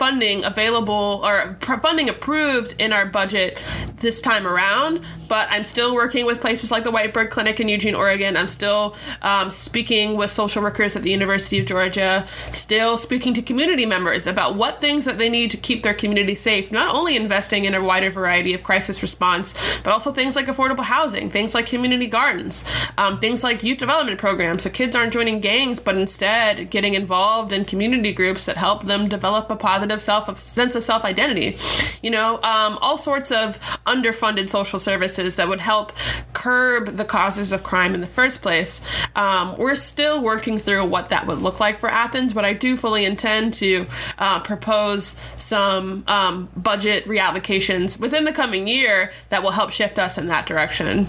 funding 0.01 0.45
available 0.47 1.21
or 1.23 1.59
funding 1.83 2.09
approved 2.09 2.75
in 2.79 2.91
our 2.91 3.05
budget 3.05 3.61
this 3.97 4.23
time 4.23 4.47
around 4.47 5.05
but 5.31 5.47
I'm 5.49 5.65
still 5.65 5.95
working 5.95 6.27
with 6.27 6.41
places 6.41 6.73
like 6.73 6.83
the 6.83 6.91
White 6.91 7.15
Bird 7.15 7.31
Clinic 7.31 7.61
in 7.61 7.69
Eugene, 7.69 7.95
Oregon. 7.95 8.37
I'm 8.37 8.49
still 8.49 8.97
um, 9.23 9.49
speaking 9.53 10.17
with 10.17 10.33
social 10.33 10.61
workers 10.61 10.97
at 10.97 11.03
the 11.03 11.11
University 11.13 11.61
of 11.61 11.67
Georgia, 11.67 12.27
still 12.51 12.99
speaking 12.99 13.33
to 13.35 13.43
community 13.43 13.87
members 13.87 14.27
about 14.27 14.57
what 14.57 14.81
things 14.81 15.05
that 15.05 15.19
they 15.19 15.31
need 15.31 15.53
to 15.53 15.57
keep 15.57 15.85
their 15.85 15.95
community 15.95 16.35
safe, 16.35 16.73
not 16.73 16.93
only 16.93 17.15
investing 17.15 17.65
in 17.65 17.75
a 17.75 17.83
wider 17.83 18.11
variety 18.11 18.55
of 18.55 18.65
crisis 18.65 19.03
response, 19.03 19.55
but 19.85 19.93
also 19.93 20.11
things 20.11 20.35
like 20.35 20.47
affordable 20.47 20.83
housing, 20.83 21.31
things 21.31 21.55
like 21.55 21.67
community 21.67 22.09
gardens, 22.09 22.65
um, 22.99 23.21
things 23.21 23.45
like 23.45 23.63
youth 23.63 23.79
development 23.79 24.19
programs. 24.19 24.65
So 24.65 24.71
kids 24.71 24.97
aren't 24.97 25.13
joining 25.13 25.39
gangs, 25.39 25.79
but 25.79 25.97
instead 25.97 26.71
getting 26.71 26.95
involved 26.95 27.53
in 27.53 27.65
community 27.65 28.13
groups 28.13 28.47
that 28.47 28.57
help 28.57 28.87
them 28.87 29.09
develop 29.09 29.49
a 29.49 29.55
positive 29.55 29.90
self 29.99 30.39
sense 30.39 30.75
of 30.75 30.85
self 30.85 31.05
identity. 31.05 31.59
You 32.03 32.11
know, 32.11 32.37
um, 32.37 32.79
all 32.81 32.97
sorts 32.97 33.31
of 33.31 33.59
underfunded 33.87 34.49
social 34.49 34.79
services 34.79 35.01
services 35.21 35.37
that 35.37 35.49
would 35.49 35.61
help 35.61 35.93
curb 36.33 36.97
the 36.97 37.05
causes 37.05 37.53
of 37.53 37.63
crime 37.63 37.95
in 37.95 38.01
the 38.01 38.07
first 38.07 38.43
place. 38.43 38.81
Um, 39.15 39.57
we're 39.57 39.75
still 39.75 40.23
working 40.23 40.59
through 40.59 40.85
what 40.87 41.11
that 41.11 41.27
would 41.27 41.39
look 41.39 41.61
like 41.61 41.79
for 41.79 41.89
Athens, 41.89 42.33
but 42.33 42.45
I 42.45 42.53
do 42.53 42.77
fully 42.77 43.05
intend 43.05 43.55
to 43.55 43.87
uh, 44.19 44.41
propose 44.41 45.17
some 45.37 46.05
um, 46.07 46.49
budget 46.57 47.07
reallocations 47.07 47.99
within 47.99 48.25
the 48.25 48.33
coming 48.33 48.67
year 48.67 49.13
that 49.29 49.43
will 49.43 49.53
help 49.53 49.71
shift 49.71 49.99
us 49.99 50.19
in 50.19 50.27
that 50.29 50.47
direction. 50.47 51.07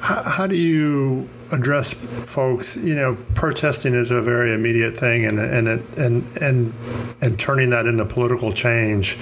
How 0.00 0.46
do 0.46 0.56
you 0.56 1.28
address 1.52 1.94
folks. 1.94 2.76
You 2.76 2.94
know, 2.94 3.16
protesting 3.34 3.94
is 3.94 4.10
a 4.10 4.20
very 4.20 4.54
immediate 4.54 4.96
thing, 4.96 5.26
and 5.26 5.38
and 5.38 5.68
it, 5.68 5.98
and 5.98 6.24
and 6.38 6.74
and 7.20 7.38
turning 7.38 7.70
that 7.70 7.86
into 7.86 8.04
political 8.04 8.52
change. 8.52 9.18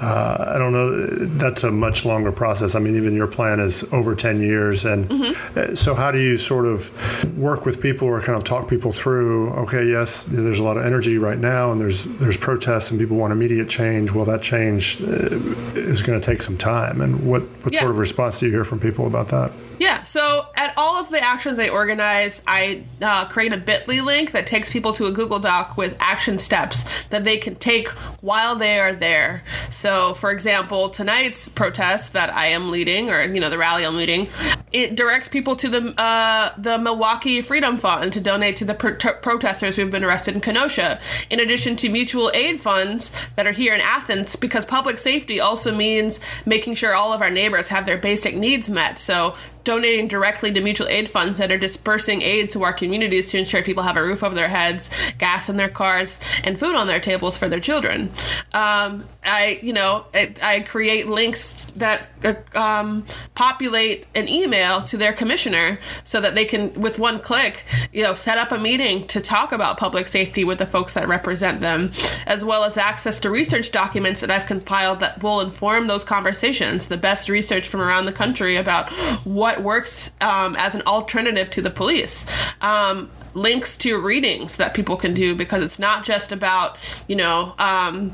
Uh, 0.00 0.52
I 0.54 0.58
don't 0.58 0.72
know. 0.72 1.06
That's 1.36 1.64
a 1.64 1.70
much 1.70 2.04
longer 2.04 2.32
process. 2.32 2.74
I 2.74 2.78
mean, 2.78 2.96
even 2.96 3.14
your 3.14 3.26
plan 3.26 3.60
is 3.60 3.84
over 3.92 4.14
ten 4.14 4.40
years, 4.40 4.84
and 4.84 5.08
mm-hmm. 5.08 5.74
so 5.74 5.94
how 5.94 6.10
do 6.10 6.18
you 6.18 6.36
sort 6.38 6.66
of 6.66 6.90
work 7.36 7.66
with 7.66 7.80
people 7.80 8.08
or 8.08 8.20
kind 8.20 8.36
of 8.36 8.44
talk 8.44 8.68
people 8.68 8.92
through? 8.92 9.50
Okay, 9.50 9.86
yes, 9.86 10.24
there's 10.24 10.58
a 10.58 10.62
lot 10.64 10.76
of 10.76 10.84
energy 10.84 11.18
right 11.18 11.38
now, 11.38 11.72
and 11.72 11.80
there's 11.80 12.04
there's 12.04 12.36
protests, 12.36 12.90
and 12.90 13.00
people 13.00 13.16
want 13.16 13.32
immediate 13.32 13.68
change. 13.68 14.12
Well, 14.12 14.24
that 14.26 14.42
change 14.42 15.00
uh, 15.02 15.36
is 15.74 16.02
going 16.02 16.20
to 16.20 16.24
take 16.24 16.42
some 16.42 16.56
time. 16.56 17.00
And 17.00 17.26
what 17.26 17.42
what 17.64 17.72
yeah. 17.72 17.80
sort 17.80 17.90
of 17.90 17.98
response 17.98 18.40
do 18.40 18.46
you 18.46 18.52
hear 18.52 18.64
from 18.64 18.80
people 18.80 19.06
about 19.06 19.28
that? 19.28 19.52
Yeah, 19.80 20.02
so 20.02 20.46
at 20.56 20.74
all 20.76 21.02
of 21.02 21.08
the 21.08 21.22
actions 21.22 21.58
I 21.58 21.69
organize, 21.70 22.42
I 22.46 22.84
uh, 23.00 23.24
create 23.26 23.52
a 23.52 23.56
bit.ly 23.56 24.00
link 24.00 24.32
that 24.32 24.46
takes 24.46 24.70
people 24.70 24.92
to 24.92 25.06
a 25.06 25.12
Google 25.12 25.38
Doc 25.38 25.76
with 25.76 25.96
action 26.00 26.38
steps 26.38 26.84
that 27.08 27.24
they 27.24 27.38
can 27.38 27.54
take 27.54 27.88
while 28.20 28.56
they 28.56 28.78
are 28.78 28.92
there. 28.92 29.42
So, 29.70 30.14
for 30.14 30.30
example, 30.30 30.90
tonight's 30.90 31.48
protest 31.48 32.12
that 32.12 32.34
I 32.34 32.48
am 32.48 32.70
leading, 32.70 33.10
or, 33.10 33.22
you 33.22 33.40
know, 33.40 33.50
the 33.50 33.58
rally 33.58 33.86
I'm 33.86 33.96
leading, 33.96 34.28
it 34.72 34.96
directs 34.96 35.28
people 35.28 35.56
to 35.56 35.68
the, 35.68 35.94
uh, 35.96 36.50
the 36.58 36.78
Milwaukee 36.78 37.42
Freedom 37.42 37.78
Fund 37.78 38.12
to 38.12 38.20
donate 38.20 38.56
to 38.56 38.64
the 38.64 38.74
pro- 38.74 38.94
protesters 38.94 39.76
who 39.76 39.82
have 39.82 39.90
been 39.90 40.04
arrested 40.04 40.34
in 40.34 40.40
Kenosha, 40.40 41.00
in 41.30 41.40
addition 41.40 41.76
to 41.76 41.88
mutual 41.88 42.30
aid 42.34 42.60
funds 42.60 43.10
that 43.36 43.46
are 43.46 43.52
here 43.52 43.74
in 43.74 43.80
Athens, 43.80 44.36
because 44.36 44.64
public 44.64 44.98
safety 44.98 45.40
also 45.40 45.74
means 45.74 46.20
making 46.44 46.74
sure 46.74 46.94
all 46.94 47.12
of 47.12 47.22
our 47.22 47.30
neighbors 47.30 47.68
have 47.68 47.86
their 47.86 47.98
basic 47.98 48.36
needs 48.36 48.68
met. 48.68 48.98
So, 48.98 49.36
donating 49.64 50.08
directly 50.08 50.52
to 50.52 50.60
mutual 50.60 50.88
aid 50.88 51.08
funds 51.08 51.38
that 51.38 51.50
are 51.50 51.58
dispersing 51.58 52.22
aid 52.22 52.50
to 52.50 52.64
our 52.64 52.72
communities 52.72 53.30
to 53.30 53.38
ensure 53.38 53.62
people 53.62 53.82
have 53.82 53.96
a 53.96 54.02
roof 54.02 54.22
over 54.22 54.34
their 54.34 54.48
heads, 54.48 54.90
gas 55.18 55.48
in 55.48 55.56
their 55.56 55.68
cars, 55.68 56.18
and 56.44 56.58
food 56.58 56.74
on 56.74 56.86
their 56.86 57.00
tables 57.00 57.36
for 57.36 57.48
their 57.48 57.60
children. 57.60 58.10
Um, 58.52 59.04
I, 59.22 59.58
you 59.62 59.72
know, 59.72 60.06
I, 60.14 60.34
I 60.42 60.60
create 60.60 61.06
links 61.06 61.66
that 61.76 62.08
uh, 62.24 62.34
um, 62.58 63.04
populate 63.34 64.06
an 64.14 64.28
email 64.28 64.80
to 64.82 64.96
their 64.96 65.12
commissioner 65.12 65.78
so 66.04 66.20
that 66.20 66.34
they 66.34 66.44
can, 66.44 66.72
with 66.74 66.98
one 66.98 67.18
click, 67.18 67.64
you 67.92 68.02
know, 68.02 68.14
set 68.14 68.38
up 68.38 68.52
a 68.52 68.58
meeting 68.58 69.06
to 69.08 69.20
talk 69.20 69.52
about 69.52 69.76
public 69.76 70.06
safety 70.06 70.44
with 70.44 70.58
the 70.58 70.66
folks 70.66 70.94
that 70.94 71.06
represent 71.06 71.60
them, 71.60 71.92
as 72.26 72.44
well 72.44 72.64
as 72.64 72.76
access 72.76 73.20
to 73.20 73.30
research 73.30 73.72
documents 73.72 74.20
that 74.22 74.30
I've 74.30 74.46
compiled 74.46 75.00
that 75.00 75.22
will 75.22 75.40
inform 75.40 75.86
those 75.86 76.04
conversations. 76.04 76.88
The 76.88 76.96
best 76.96 77.28
research 77.28 77.68
from 77.68 77.80
around 77.80 78.06
the 78.06 78.12
country 78.12 78.56
about 78.56 78.90
what 79.24 79.59
works 79.62 80.10
um, 80.20 80.56
as 80.56 80.74
an 80.74 80.82
alternative 80.82 81.50
to 81.50 81.62
the 81.62 81.70
police. 81.70 82.26
Um, 82.60 83.10
links 83.34 83.76
to 83.76 84.00
readings 84.00 84.56
that 84.56 84.74
people 84.74 84.96
can 84.96 85.14
do 85.14 85.34
because 85.34 85.62
it's 85.62 85.78
not 85.78 86.04
just 86.04 86.32
about, 86.32 86.76
you 87.06 87.14
know, 87.14 87.54
um, 87.58 88.12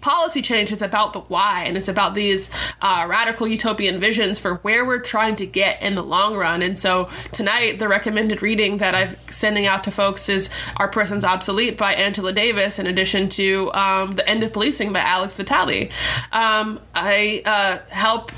policy 0.00 0.40
change 0.40 0.72
it's 0.72 0.82
about 0.82 1.12
the 1.12 1.20
why 1.20 1.64
and 1.66 1.76
it's 1.76 1.88
about 1.88 2.14
these 2.14 2.50
uh, 2.80 3.06
radical 3.08 3.46
utopian 3.46 4.00
visions 4.00 4.38
for 4.38 4.56
where 4.56 4.84
we're 4.84 5.00
trying 5.00 5.36
to 5.36 5.46
get 5.46 5.82
in 5.82 5.94
the 5.94 6.02
long 6.02 6.36
run 6.36 6.62
and 6.62 6.78
so 6.78 7.08
tonight 7.32 7.78
the 7.78 7.88
recommended 7.88 8.40
reading 8.42 8.78
that 8.78 8.94
i'm 8.94 9.14
sending 9.30 9.66
out 9.66 9.84
to 9.84 9.90
folks 9.90 10.28
is 10.28 10.48
our 10.76 10.88
prisons 10.88 11.24
obsolete 11.24 11.76
by 11.76 11.92
angela 11.94 12.32
davis 12.32 12.78
in 12.78 12.86
addition 12.86 13.28
to 13.28 13.70
um, 13.74 14.14
the 14.14 14.26
end 14.28 14.42
of 14.42 14.52
policing 14.52 14.92
by 14.92 15.00
alex 15.00 15.36
vitale 15.36 15.88
um, 16.32 16.80
i 16.94 17.42
uh, 17.44 17.78
help 17.90 18.32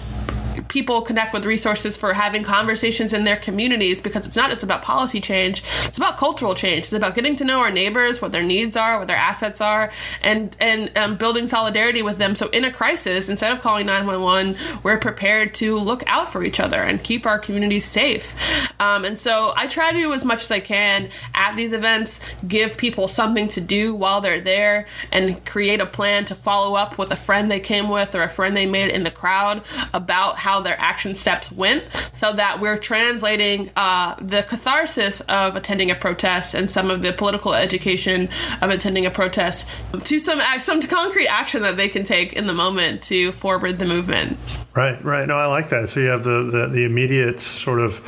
people 0.68 1.02
connect 1.02 1.32
with 1.32 1.44
resources 1.44 1.96
for 1.96 2.12
having 2.12 2.42
conversations 2.42 3.12
in 3.12 3.24
their 3.24 3.36
communities 3.36 4.00
because 4.00 4.26
it's 4.26 4.36
not 4.36 4.50
just 4.50 4.62
about 4.62 4.82
policy 4.82 5.20
change. 5.20 5.62
It's 5.84 5.98
about 5.98 6.16
cultural 6.18 6.54
change. 6.54 6.84
It's 6.84 6.92
about 6.92 7.14
getting 7.14 7.36
to 7.36 7.44
know 7.44 7.60
our 7.60 7.70
neighbors 7.70 8.20
what 8.20 8.32
their 8.32 8.42
needs 8.42 8.76
are 8.76 8.98
what 8.98 9.08
their 9.08 9.16
assets 9.16 9.60
are 9.60 9.92
and 10.22 10.56
and 10.60 10.96
um, 10.96 11.16
building 11.16 11.46
solidarity 11.46 12.02
with 12.02 12.18
them. 12.18 12.36
So 12.36 12.48
in 12.48 12.64
a 12.64 12.72
crisis 12.72 13.28
instead 13.28 13.52
of 13.52 13.62
calling 13.62 13.86
911 13.86 14.56
we're 14.82 14.98
prepared 14.98 15.54
to 15.54 15.78
look 15.78 16.02
out 16.06 16.32
for 16.32 16.44
each 16.44 16.60
other 16.60 16.80
and 16.80 17.02
keep 17.02 17.26
our 17.26 17.38
communities 17.38 17.84
safe. 17.84 18.34
Um, 18.80 19.04
and 19.04 19.18
so 19.18 19.52
i 19.56 19.66
try 19.66 19.92
to 19.92 19.98
do 19.98 20.12
as 20.12 20.24
much 20.24 20.42
as 20.42 20.50
i 20.50 20.60
can 20.60 21.08
at 21.34 21.56
these 21.56 21.72
events 21.72 22.20
give 22.46 22.76
people 22.76 23.08
something 23.08 23.48
to 23.48 23.60
do 23.60 23.94
while 23.94 24.20
they're 24.20 24.40
there 24.40 24.86
and 25.10 25.44
create 25.44 25.80
a 25.80 25.86
plan 25.86 26.24
to 26.26 26.34
follow 26.34 26.74
up 26.74 26.98
with 26.98 27.10
a 27.10 27.16
friend 27.16 27.50
they 27.50 27.60
came 27.60 27.88
with 27.88 28.14
or 28.14 28.22
a 28.22 28.28
friend 28.28 28.56
they 28.56 28.66
made 28.66 28.90
in 28.90 29.04
the 29.04 29.10
crowd 29.10 29.62
about 29.92 30.36
how 30.42 30.60
their 30.60 30.78
action 30.80 31.14
steps 31.14 31.52
went 31.52 31.84
so 32.14 32.32
that 32.32 32.60
we're 32.60 32.76
translating 32.76 33.70
uh, 33.76 34.16
the 34.20 34.42
catharsis 34.42 35.20
of 35.28 35.54
attending 35.54 35.88
a 35.88 35.94
protest 35.94 36.52
and 36.52 36.68
some 36.68 36.90
of 36.90 37.00
the 37.02 37.12
political 37.12 37.54
education 37.54 38.28
of 38.60 38.68
attending 38.68 39.06
a 39.06 39.10
protest 39.10 39.68
to 40.02 40.18
some 40.18 40.40
some 40.58 40.82
concrete 40.82 41.28
action 41.28 41.62
that 41.62 41.76
they 41.76 41.88
can 41.88 42.02
take 42.02 42.32
in 42.32 42.48
the 42.48 42.52
moment 42.54 43.02
to 43.02 43.30
forward 43.32 43.78
the 43.78 43.84
movement. 43.84 44.36
Right, 44.74 45.02
right. 45.04 45.28
No, 45.28 45.36
I 45.36 45.46
like 45.46 45.68
that. 45.68 45.90
So 45.90 46.00
you 46.00 46.06
have 46.06 46.24
the, 46.24 46.44
the, 46.44 46.66
the 46.66 46.84
immediate 46.84 47.40
sort 47.40 47.78
of, 47.78 48.00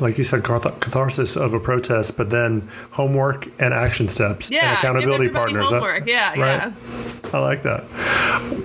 like 0.00 0.18
you 0.18 0.24
said, 0.24 0.42
catharsis 0.42 1.36
of 1.36 1.54
a 1.54 1.60
protest, 1.60 2.16
but 2.16 2.30
then 2.30 2.68
homework 2.90 3.46
and 3.60 3.72
action 3.72 4.08
steps 4.08 4.50
yeah, 4.50 4.70
and 4.70 4.78
accountability 4.78 5.28
partners. 5.28 5.68
Homework. 5.68 6.08
Yeah, 6.08 6.30
right? 6.30 6.38
yeah. 6.38 6.72
I 7.32 7.38
like 7.38 7.62
that. 7.62 7.84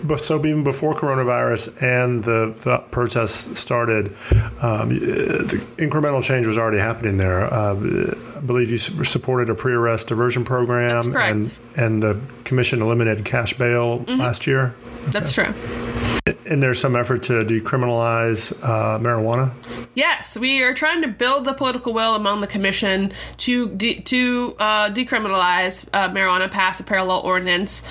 But 0.03 0.19
so 0.19 0.43
even 0.43 0.63
before 0.63 0.95
coronavirus 0.95 1.81
and 1.83 2.23
the, 2.23 2.55
the 2.63 2.79
protests 2.89 3.59
started, 3.59 4.15
um, 4.63 4.89
the 4.89 5.63
incremental 5.77 6.23
change 6.23 6.47
was 6.47 6.57
already 6.57 6.79
happening 6.79 7.17
there. 7.17 7.53
Uh, 7.53 7.75
I 8.35 8.39
believe 8.39 8.71
you 8.71 8.79
supported 8.79 9.49
a 9.49 9.55
pre-arrest 9.55 10.07
diversion 10.07 10.45
program, 10.45 11.15
and 11.15 11.59
and 11.75 12.01
the 12.01 12.19
commission 12.43 12.81
eliminated 12.81 13.25
cash 13.25 13.57
bail 13.57 13.99
mm-hmm. 13.99 14.19
last 14.19 14.47
year. 14.47 14.75
That's 15.07 15.37
okay. 15.37 15.51
true. 15.51 16.14
And 16.27 16.63
there's 16.63 16.79
some 16.79 16.95
effort 16.95 17.21
to 17.23 17.45
decriminalize 17.45 18.51
uh, 18.63 18.97
marijuana. 18.97 19.53
Yes, 19.93 20.35
we 20.35 20.63
are 20.63 20.73
trying 20.73 21.03
to 21.03 21.07
build 21.07 21.45
the 21.45 21.53
political 21.53 21.93
will 21.93 22.15
among 22.15 22.41
the 22.41 22.47
commission 22.47 23.11
to 23.37 23.69
de- 23.69 24.01
to 24.01 24.55
uh, 24.57 24.89
decriminalize 24.89 25.87
uh, 25.93 26.09
marijuana, 26.09 26.49
pass 26.49 26.79
a 26.79 26.83
parallel 26.83 27.19
ordinance 27.19 27.83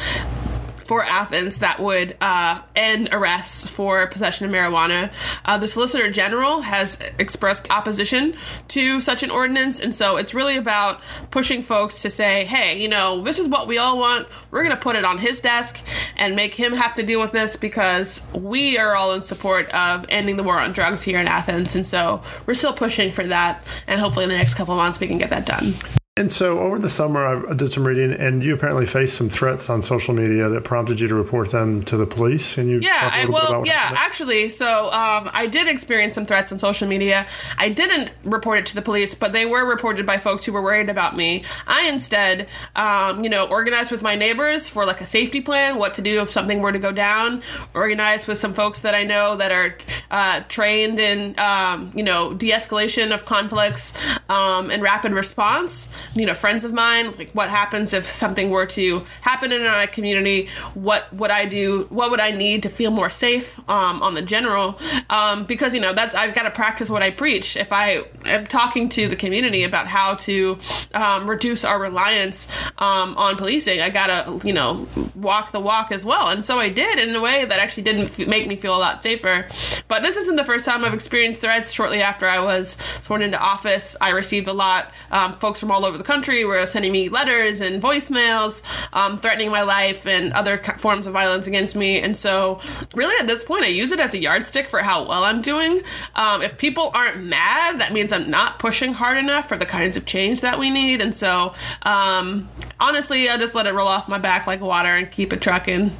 for 0.85 1.03
Athens 1.03 1.59
that 1.59 1.81
would 1.81 2.16
uh, 2.20 2.61
end 2.77 3.09
arrests 3.12 3.70
for 3.70 4.07
possession 4.07 4.47
of 4.47 4.53
marijuana. 4.53 5.12
Uh, 5.44 5.59
the 5.59 5.68
Solicitor 5.68 6.11
General 6.11 6.61
has 6.61 6.99
expressed 7.18 7.66
opposition 7.70 8.35
to 8.68 9.01
such 9.01 9.23
an 9.23 9.31
ordinance, 9.31 9.81
and 9.81 9.94
so 9.94 10.16
it's 10.16 10.35
really 10.35 10.57
about 10.57 11.01
pushing 11.31 11.62
folks 11.62 12.03
to 12.03 12.11
say, 12.11 12.44
hey, 12.44 12.81
you 12.81 12.88
know, 12.88 13.23
this 13.23 13.38
is 13.38 13.49
what 13.49 13.66
we 13.66 13.79
all 13.79 13.99
want. 13.99 14.29
We're 14.51 14.62
going 14.62 14.77
to 14.77 14.83
put 14.83 14.97
it 14.97 15.05
on 15.05 15.18
his 15.18 15.40
desk 15.40 15.81
and 16.16 16.37
make 16.37 16.55
him 16.55 16.72
have 16.72 16.94
to 16.94 17.03
deal 17.03 17.20
with 17.20 17.33
this 17.33 17.57
because 17.57 18.20
we 18.33 18.79
are 18.79 18.94
all 18.94 19.14
in 19.14 19.22
support 19.22 19.68
of 19.70 20.07
ending 20.09 20.37
the 20.37 20.42
war 20.42 20.59
on 20.59 20.72
drugs 20.72 21.03
here 21.03 21.20
in 21.20 21.29
Athens, 21.29 21.77
and 21.77 21.87
so 21.87 22.22
we're 22.46 22.55
still 22.55 22.72
pushing 22.72 23.11
for 23.11 23.24
that, 23.27 23.64
and 23.87 24.00
hopefully 24.00 24.24
in 24.24 24.31
the 24.31 24.37
next 24.37 24.55
couple 24.55 24.74
months 24.77 25.00
we 25.00 25.07
can 25.07 25.18
get 25.18 25.31
that 25.31 25.46
done. 25.46 25.74
And 26.16 26.31
so 26.31 26.61
over 26.61 26.79
the 26.79 26.88
summer, 26.88 27.27
I 27.50 27.55
did 27.55 27.72
some 27.72 27.85
reading, 27.85 28.12
and 28.12 28.44
you 28.44 28.55
apparently 28.55 28.87
faced 28.87 29.16
some 29.16 29.29
threats 29.29 29.68
on 29.68 29.83
social 29.83 30.14
media 30.14 30.48
that 30.48 30.62
prompted 30.62 31.00
you 31.00 31.09
to 31.09 31.14
report 31.16 31.50
them 31.50 31.83
to 31.87 31.96
the 31.96 32.07
police. 32.07 32.57
And 32.57 32.70
you 32.70 32.79
yeah, 32.79 33.11
I, 33.12 33.24
well, 33.29 33.66
yeah, 33.66 33.90
actually, 33.96 34.50
so 34.50 34.92
um, 34.92 35.29
I 35.33 35.48
did 35.48 35.66
experience 35.66 36.14
some 36.14 36.24
threats 36.24 36.53
on 36.53 36.61
social 36.61 36.87
media. 36.87 37.27
I 37.59 37.68
didn't 37.68 38.12
report 38.22 38.61
it 38.61 38.66
to 38.66 38.77
the 38.77 38.83
police, 38.83 39.12
but 39.12 39.33
they 39.33 39.44
were 39.44 39.68
reported 39.68 40.07
by 40.07 40.18
folks 40.18 40.44
who 40.44 40.53
were 40.53 40.62
worried 40.62 40.88
about 40.88 41.16
me. 41.16 41.44
I 41.66 41.88
instead, 41.88 42.46
um, 42.77 43.24
you 43.24 43.29
know, 43.29 43.48
organized 43.48 43.90
with 43.90 44.03
my 44.03 44.14
neighbors 44.14 44.68
for 44.68 44.87
like 44.87 45.00
a 45.00 45.07
safety 45.07 45.40
plan, 45.40 45.79
what 45.79 45.94
to 45.94 46.03
do 46.03 46.20
if 46.22 46.31
something 46.31 46.61
were 46.61 46.70
to 46.70 46.79
go 46.79 46.92
down. 46.92 47.42
Organized 47.74 48.29
with 48.29 48.38
some 48.38 48.55
folks 48.55 48.83
that 48.83 48.94
I 48.94 49.03
know 49.03 49.35
that 49.35 49.50
are 49.50 49.77
uh, 50.12 50.42
trained 50.48 51.00
in, 51.00 51.37
um, 51.40 51.90
you 51.92 52.05
know, 52.05 52.35
de-escalation 52.35 53.12
of 53.12 53.24
conflicts 53.24 53.92
um, 54.29 54.70
and 54.70 54.81
rapid 54.81 55.11
response 55.11 55.88
you 56.14 56.27
know 56.27 56.35
friends 56.35 56.64
of 56.64 56.73
mine 56.73 57.12
like 57.19 57.31
what 57.33 57.49
happens 57.51 57.93
if 57.93 58.05
something 58.05 58.51
were 58.51 58.67
to 58.67 59.05
happen 59.21 59.53
in 59.53 59.62
our 59.62 59.87
community? 59.87 60.49
What 60.75 61.12
would 61.12 61.31
i 61.31 61.45
do? 61.45 61.87
What 61.90 62.11
would 62.11 62.21
i 62.21 62.31
need 62.31 62.62
to 62.64 62.69
feel 62.69 62.90
more 62.90 63.11
safe 63.11 63.59
um, 63.69 64.03
on 64.03 64.14
the 64.14 64.23
general? 64.23 64.79
Um, 65.11 65.45
because 65.45 65.75
you 65.75 65.81
know 65.81 65.93
that's 65.93 66.14
i've 66.14 66.35
got 66.35 66.45
to 66.45 66.51
practice 66.51 66.90
what 66.90 67.03
i 67.03 67.11
preach. 67.11 67.57
If 67.57 67.73
i 67.73 68.05
am 68.25 68.47
talking 68.47 68.88
to 68.90 69.09
the 69.09 69.17
community 69.17 69.64
about 69.64 69.87
how 69.87 70.14
to 70.14 70.59
um, 70.93 71.29
reduce 71.29 71.64
our 71.64 71.81
reliance 71.81 72.49
um, 72.79 73.17
on 73.17 73.37
policing 73.37 73.81
i 73.81 73.90
gotta 73.90 74.40
you 74.47 74.53
know 74.53 74.87
walk 75.14 75.53
the 75.53 75.61
walk 75.61 75.93
as 75.93 76.05
well. 76.05 76.29
And 76.29 76.45
so 76.45 76.59
i 76.59 76.69
did 76.69 76.99
in 76.99 77.14
a 77.14 77.21
way 77.21 77.45
that 77.45 77.59
actually 77.59 77.85
didn't 77.85 78.27
make 78.29 78.47
me 78.47 78.57
feel 78.57 78.77
a 78.77 78.79
lot 78.79 79.03
safer. 79.03 79.49
But 79.88 80.03
this 80.03 80.17
isn't 80.17 80.37
the 80.37 80.45
first 80.45 80.64
time 80.64 80.85
i've 80.85 80.95
experienced 80.95 81.40
threats. 81.40 81.73
Shortly 81.73 82.03
after 82.03 82.27
i 82.27 82.40
was 82.40 82.77
sworn 83.01 83.23
into 83.23 83.38
office 83.38 83.97
i 84.01 84.11
received 84.11 84.49
a 84.49 84.53
lot 84.53 84.93
um, 85.11 85.35
folks 85.35 85.61
from 85.61 85.71
all 85.71 85.85
over 85.85 85.93
the 85.96 86.04
country 86.04 86.44
were 86.44 86.64
sending 86.66 86.92
me 86.92 87.09
letters 87.09 87.61
and 87.61 87.83
voicemails, 87.83 88.62
um, 88.92 89.20
threatening 89.20 89.50
my 89.50 89.62
life 89.62 90.07
and 90.07 90.33
other 90.33 90.59
forms 90.78 91.07
of 91.07 91.12
violence 91.12 91.46
against 91.46 91.76
me. 91.76 92.00
And 92.00 92.16
so, 92.16 92.61
really, 92.94 93.14
at 93.20 93.26
this 93.26 93.44
point, 93.44 93.64
I 93.64 93.68
use 93.68 93.90
it 93.92 94.00
as 94.00 94.14
a 94.14 94.18
yardstick 94.18 94.68
for 94.68 94.80
how 94.80 95.07
well 95.07 95.24
I'm 95.24 95.42
doing. 95.42 95.83
Um, 96.14 96.42
if 96.42 96.57
people 96.59 96.90
aren't 96.94 97.24
mad, 97.24 97.80
that 97.80 97.92
means 97.92 98.12
I'm 98.12 98.30
not 98.30 98.59
pushing 98.59 98.92
hard 98.92 99.18
enough 99.18 99.48
for 99.48 99.57
the 99.57 99.66
kinds 99.66 99.96
of 99.96 100.07
change 100.07 100.40
that 100.40 100.59
we 100.59 100.70
need. 100.70 101.00
And 101.00 101.14
so, 101.14 101.54
um, 101.83 102.48
honestly, 102.80 103.28
I 103.28 103.37
just 103.37 103.54
let 103.54 103.66
it 103.66 103.74
roll 103.74 103.88
off 103.88 104.09
my 104.09 104.18
back 104.18 104.46
like 104.46 104.61
water 104.61 104.88
and 104.88 105.11
keep 105.11 105.33
it 105.33 105.40
trucking. 105.40 105.94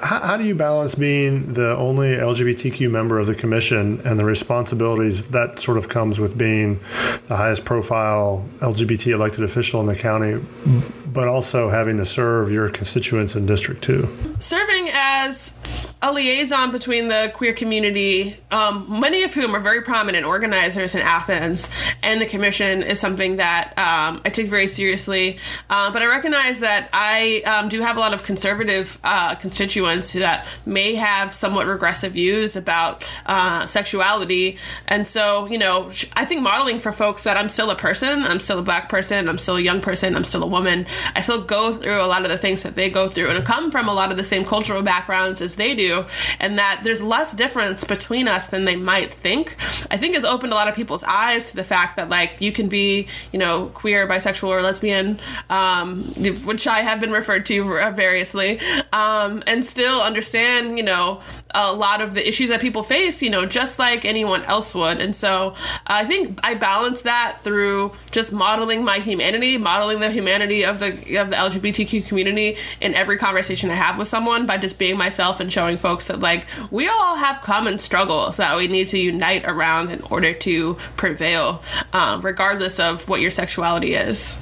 How, 0.00 0.20
how, 0.20 0.36
do 0.36 0.44
you 0.44 0.54
balance 0.54 0.94
being 0.94 1.52
the 1.52 1.76
only 1.76 2.16
LGBTQ 2.16 2.90
member 2.90 3.18
of 3.18 3.26
the 3.26 3.34
commission 3.34 4.00
and 4.04 4.18
the 4.18 4.24
responsibilities 4.24 5.28
that 5.28 5.58
sort 5.58 5.76
of 5.76 5.88
comes 5.88 6.18
with 6.18 6.38
being 6.38 6.80
the 7.28 7.36
highest 7.36 7.64
profile 7.64 8.48
LGBT 8.60 9.12
elected 9.12 9.44
official 9.44 9.80
in 9.80 9.86
the 9.86 9.94
county, 9.94 10.42
but 11.06 11.28
also 11.28 11.68
having 11.68 11.96
to 11.98 12.06
serve 12.06 12.50
your 12.50 12.68
constituents 12.68 13.34
in 13.34 13.46
District 13.46 13.82
2? 13.82 14.36
Serving 14.38 14.90
as 14.92 15.52
a 16.06 16.12
liaison 16.12 16.70
between 16.70 17.08
the 17.08 17.32
queer 17.34 17.52
community, 17.52 18.36
um, 18.52 19.00
many 19.00 19.24
of 19.24 19.34
whom 19.34 19.56
are 19.56 19.60
very 19.60 19.82
prominent 19.82 20.24
organizers 20.24 20.94
in 20.94 21.00
Athens, 21.00 21.68
and 22.02 22.20
the 22.20 22.26
commission 22.26 22.82
is 22.82 23.00
something 23.00 23.36
that 23.36 23.70
um, 23.76 24.22
I 24.24 24.30
take 24.30 24.48
very 24.48 24.68
seriously. 24.68 25.38
Uh, 25.68 25.90
but 25.92 26.02
I 26.02 26.06
recognize 26.06 26.60
that 26.60 26.88
I 26.92 27.42
um, 27.44 27.68
do 27.68 27.80
have 27.80 27.96
a 27.96 28.00
lot 28.00 28.14
of 28.14 28.22
conservative 28.22 28.98
uh, 29.02 29.34
constituents 29.34 30.12
that 30.12 30.46
may 30.64 30.94
have 30.94 31.34
somewhat 31.34 31.66
regressive 31.66 32.12
views 32.12 32.54
about 32.54 33.04
uh, 33.26 33.66
sexuality. 33.66 34.58
And 34.86 35.08
so, 35.08 35.46
you 35.46 35.58
know, 35.58 35.90
I 36.12 36.24
think 36.24 36.40
modeling 36.40 36.78
for 36.78 36.92
folks 36.92 37.24
that 37.24 37.36
I'm 37.36 37.48
still 37.48 37.70
a 37.70 37.76
person, 37.76 38.22
I'm 38.22 38.38
still 38.38 38.60
a 38.60 38.62
black 38.62 38.88
person, 38.88 39.28
I'm 39.28 39.38
still 39.38 39.56
a 39.56 39.60
young 39.60 39.80
person, 39.80 40.14
I'm 40.14 40.24
still 40.24 40.44
a 40.44 40.46
woman. 40.46 40.86
I 41.16 41.22
still 41.22 41.42
go 41.42 41.76
through 41.76 42.00
a 42.00 42.06
lot 42.06 42.22
of 42.22 42.28
the 42.28 42.38
things 42.38 42.62
that 42.62 42.76
they 42.76 42.90
go 42.90 43.08
through 43.08 43.30
and 43.30 43.44
come 43.44 43.72
from 43.72 43.88
a 43.88 43.94
lot 43.94 44.12
of 44.12 44.16
the 44.16 44.24
same 44.24 44.44
cultural 44.44 44.82
backgrounds 44.82 45.40
as 45.40 45.56
they 45.56 45.74
do 45.74 45.95
and 46.40 46.58
that 46.58 46.80
there's 46.84 47.00
less 47.00 47.32
difference 47.32 47.84
between 47.84 48.28
us 48.28 48.48
than 48.48 48.64
they 48.64 48.76
might 48.76 49.14
think. 49.14 49.56
I 49.90 49.96
think 49.96 50.14
has 50.14 50.24
opened 50.24 50.52
a 50.52 50.56
lot 50.56 50.68
of 50.68 50.74
people's 50.74 51.04
eyes 51.04 51.50
to 51.50 51.56
the 51.56 51.64
fact 51.64 51.96
that 51.96 52.08
like 52.08 52.40
you 52.40 52.52
can 52.52 52.68
be, 52.68 53.08
you 53.32 53.38
know, 53.38 53.66
queer, 53.74 54.06
bisexual, 54.06 54.48
or 54.48 54.62
lesbian, 54.62 55.18
um, 55.48 56.04
which 56.44 56.66
I 56.66 56.80
have 56.80 57.00
been 57.00 57.12
referred 57.12 57.46
to 57.46 57.64
variously, 57.92 58.60
um, 58.92 59.42
and 59.46 59.64
still 59.64 60.00
understand, 60.02 60.76
you 60.76 60.84
know, 60.84 61.22
a 61.56 61.72
lot 61.72 62.02
of 62.02 62.14
the 62.14 62.26
issues 62.26 62.50
that 62.50 62.60
people 62.60 62.82
face, 62.82 63.22
you 63.22 63.30
know, 63.30 63.46
just 63.46 63.78
like 63.78 64.04
anyone 64.04 64.42
else 64.44 64.74
would. 64.74 65.00
And 65.00 65.16
so 65.16 65.54
I 65.86 66.04
think 66.04 66.38
I 66.42 66.54
balance 66.54 67.00
that 67.02 67.38
through 67.42 67.92
just 68.10 68.30
modeling 68.30 68.84
my 68.84 68.98
humanity, 68.98 69.56
modeling 69.56 70.00
the 70.00 70.10
humanity 70.10 70.64
of 70.64 70.80
the 70.80 71.16
of 71.16 71.30
the 71.30 71.36
LGBTQ 71.36 72.06
community 72.06 72.58
in 72.82 72.94
every 72.94 73.16
conversation 73.16 73.70
I 73.70 73.74
have 73.74 73.96
with 73.96 74.06
someone 74.06 74.46
by 74.46 74.58
just 74.58 74.78
being 74.78 74.98
myself 74.98 75.40
and 75.40 75.50
showing 75.50 75.78
folks 75.78 76.04
that 76.06 76.20
like 76.20 76.46
we 76.70 76.88
all 76.88 77.16
have 77.16 77.40
common 77.40 77.78
struggles 77.78 78.36
that 78.36 78.54
we 78.56 78.68
need 78.68 78.88
to 78.88 78.98
unite 78.98 79.44
around 79.46 79.90
in 79.90 80.02
order 80.02 80.34
to 80.34 80.74
prevail, 80.98 81.62
uh, 81.94 82.20
regardless 82.22 82.78
of 82.78 83.08
what 83.08 83.22
your 83.22 83.30
sexuality 83.30 83.94
is. 83.94 84.36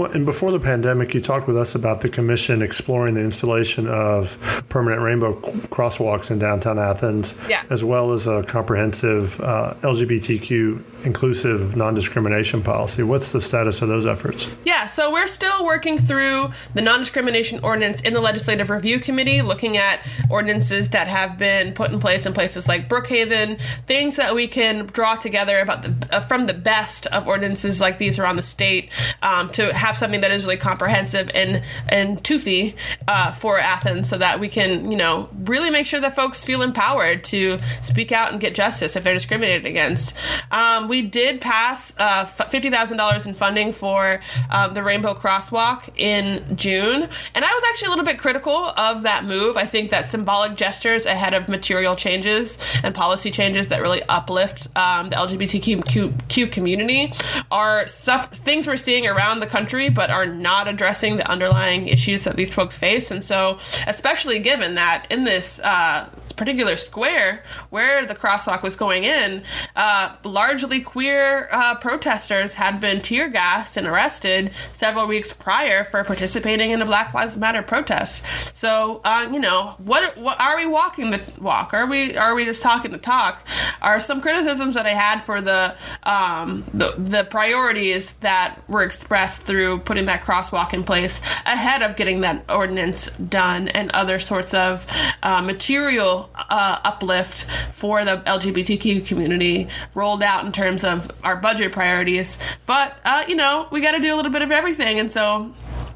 Well, 0.00 0.10
and 0.12 0.24
before 0.24 0.50
the 0.50 0.58
pandemic, 0.58 1.12
you 1.12 1.20
talked 1.20 1.46
with 1.46 1.58
us 1.58 1.74
about 1.74 2.00
the 2.00 2.08
commission 2.08 2.62
exploring 2.62 3.16
the 3.16 3.20
installation 3.20 3.86
of 3.86 4.38
permanent 4.70 5.02
rainbow 5.02 5.34
crosswalks 5.68 6.30
in 6.30 6.38
downtown 6.38 6.78
Athens, 6.78 7.34
yeah. 7.50 7.64
as 7.68 7.84
well 7.84 8.14
as 8.14 8.26
a 8.26 8.42
comprehensive 8.44 9.38
uh, 9.42 9.74
LGBTQ 9.82 10.82
inclusive 11.04 11.76
non 11.76 11.94
discrimination 11.94 12.62
policy. 12.62 13.02
What's 13.02 13.32
the 13.32 13.40
status 13.40 13.82
of 13.82 13.88
those 13.88 14.06
efforts? 14.06 14.48
Yeah, 14.64 14.86
so 14.86 15.12
we're 15.12 15.26
still 15.26 15.64
working 15.64 15.98
through 15.98 16.50
the 16.74 16.82
non 16.82 17.00
discrimination 17.00 17.60
ordinance 17.62 18.00
in 18.00 18.12
the 18.12 18.20
Legislative 18.20 18.70
Review 18.70 19.00
Committee, 19.00 19.42
looking 19.42 19.76
at 19.76 20.00
ordinances 20.28 20.90
that 20.90 21.08
have 21.08 21.38
been 21.38 21.72
put 21.72 21.90
in 21.90 22.00
place 22.00 22.26
in 22.26 22.32
places 22.32 22.68
like 22.68 22.88
Brookhaven, 22.88 23.58
things 23.86 24.16
that 24.16 24.34
we 24.34 24.46
can 24.46 24.86
draw 24.86 25.14
together 25.14 25.58
about 25.58 25.82
the 25.82 26.08
uh, 26.14 26.20
from 26.20 26.46
the 26.46 26.54
best 26.54 27.06
of 27.08 27.26
ordinances 27.26 27.80
like 27.80 27.98
these 27.98 28.18
around 28.18 28.36
the 28.36 28.42
state 28.42 28.90
um, 29.22 29.50
to 29.50 29.72
have 29.74 29.89
have 29.90 29.98
something 29.98 30.20
that 30.20 30.30
is 30.30 30.44
really 30.44 30.56
comprehensive 30.56 31.30
and 31.34 31.62
and 31.88 32.22
toothy 32.24 32.76
uh, 33.08 33.32
for 33.32 33.58
Athens, 33.58 34.08
so 34.08 34.16
that 34.16 34.38
we 34.38 34.48
can 34.48 34.90
you 34.90 34.96
know 34.96 35.28
really 35.44 35.70
make 35.70 35.86
sure 35.86 36.00
that 36.00 36.14
folks 36.14 36.44
feel 36.44 36.62
empowered 36.62 37.24
to 37.24 37.58
speak 37.82 38.12
out 38.12 38.30
and 38.30 38.40
get 38.40 38.54
justice 38.54 38.94
if 38.94 39.02
they're 39.04 39.14
discriminated 39.14 39.66
against. 39.66 40.14
Um, 40.50 40.88
we 40.88 41.02
did 41.02 41.40
pass 41.40 41.92
uh, 41.98 42.24
fifty 42.24 42.70
thousand 42.70 42.98
dollars 42.98 43.26
in 43.26 43.34
funding 43.34 43.72
for 43.72 44.20
um, 44.50 44.74
the 44.74 44.82
Rainbow 44.82 45.14
Crosswalk 45.14 45.90
in 45.96 46.56
June, 46.56 47.08
and 47.34 47.44
I 47.44 47.52
was 47.52 47.64
actually 47.70 47.86
a 47.86 47.90
little 47.90 48.04
bit 48.04 48.18
critical 48.18 48.54
of 48.54 49.02
that 49.02 49.24
move. 49.24 49.56
I 49.56 49.66
think 49.66 49.90
that 49.90 50.08
symbolic 50.08 50.56
gestures 50.56 51.04
ahead 51.04 51.34
of 51.34 51.48
material 51.48 51.96
changes 51.96 52.58
and 52.84 52.94
policy 52.94 53.30
changes 53.30 53.68
that 53.68 53.82
really 53.82 54.02
uplift 54.04 54.68
um, 54.76 55.10
the 55.10 55.16
LGBTQ 55.16 56.52
community 56.52 57.12
are 57.50 57.86
stuff 57.86 58.32
things 58.32 58.66
we're 58.66 58.76
seeing 58.76 59.06
around 59.06 59.40
the 59.40 59.46
country, 59.46 59.79
but 59.88 60.10
are 60.10 60.26
not 60.26 60.68
addressing 60.68 61.16
the 61.16 61.28
underlying 61.28 61.88
issues 61.88 62.24
that 62.24 62.36
these 62.36 62.54
folks 62.54 62.76
face. 62.76 63.10
And 63.10 63.24
so, 63.24 63.58
especially 63.86 64.38
given 64.38 64.74
that 64.74 65.06
in 65.10 65.24
this 65.24 65.58
uh, 65.60 66.08
particular 66.40 66.78
square 66.78 67.44
where 67.68 68.06
the 68.06 68.14
crosswalk 68.14 68.62
was 68.62 68.74
going 68.74 69.04
in, 69.04 69.42
uh, 69.76 70.16
largely 70.24 70.80
queer 70.80 71.50
uh, 71.52 71.74
protesters 71.74 72.54
had 72.54 72.80
been 72.80 73.02
tear 73.02 73.28
gassed 73.28 73.76
and 73.76 73.86
arrested 73.86 74.50
several 74.72 75.06
weeks 75.06 75.34
prior 75.34 75.84
for 75.84 76.02
participating 76.02 76.70
in 76.70 76.80
a 76.80 76.86
Black 76.86 77.12
Lives 77.12 77.36
Matter 77.36 77.60
protest. 77.60 78.24
So, 78.54 79.02
uh, 79.04 79.28
you 79.30 79.38
know, 79.38 79.74
what, 79.76 80.16
what 80.16 80.40
are 80.40 80.56
we 80.56 80.64
walking 80.64 81.10
the 81.10 81.20
walk? 81.38 81.74
Are 81.74 81.86
we 81.86 82.16
are 82.16 82.34
we 82.34 82.46
just 82.46 82.62
talking 82.62 82.90
the 82.90 82.96
talk? 82.96 83.46
Are 83.82 84.00
some 84.00 84.22
criticisms 84.22 84.74
that 84.76 84.86
I 84.86 84.94
had 84.94 85.22
for 85.22 85.42
the 85.42 85.76
um, 86.04 86.64
the, 86.72 86.94
the 86.96 87.24
priorities 87.24 88.14
that 88.20 88.58
were 88.66 88.82
expressed 88.82 89.42
through 89.42 89.80
putting 89.80 90.06
that 90.06 90.22
crosswalk 90.22 90.72
in 90.72 90.84
place 90.84 91.20
ahead 91.44 91.82
of 91.82 91.96
getting 91.96 92.22
that 92.22 92.44
ordinance 92.48 93.10
done 93.16 93.68
and 93.68 93.90
other 93.90 94.18
sorts 94.18 94.54
of 94.54 94.86
uh, 95.22 95.42
material 95.42 96.29
uh, 96.34 96.80
uplift 96.84 97.46
for 97.72 98.04
the 98.04 98.18
LGBTQ 98.18 99.04
community 99.06 99.68
rolled 99.94 100.22
out 100.22 100.44
in 100.44 100.52
terms 100.52 100.84
of 100.84 101.10
our 101.24 101.36
budget 101.36 101.72
priorities. 101.72 102.38
But, 102.66 102.98
uh, 103.04 103.24
you 103.28 103.36
know, 103.36 103.68
we 103.70 103.80
got 103.80 103.92
to 103.92 104.00
do 104.00 104.14
a 104.14 104.16
little 104.16 104.32
bit 104.32 104.42
of 104.42 104.50
everything. 104.50 104.98
And 104.98 105.10
so 105.10 105.52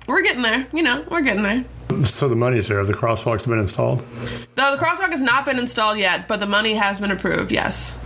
we're 0.06 0.22
getting 0.22 0.42
there. 0.42 0.66
You 0.72 0.82
know, 0.82 1.04
we're 1.10 1.22
getting 1.22 1.42
there. 1.42 1.64
So 2.02 2.28
the 2.28 2.36
money's 2.36 2.68
there. 2.68 2.84
The 2.84 2.92
crosswalk's 2.92 3.46
been 3.46 3.58
installed? 3.58 4.04
No, 4.56 4.76
the 4.76 4.82
crosswalk 4.82 5.10
has 5.10 5.22
not 5.22 5.44
been 5.44 5.58
installed 5.58 5.98
yet, 5.98 6.26
but 6.26 6.40
the 6.40 6.46
money 6.46 6.74
has 6.74 6.98
been 6.98 7.10
approved, 7.10 7.52
yes. 7.52 7.98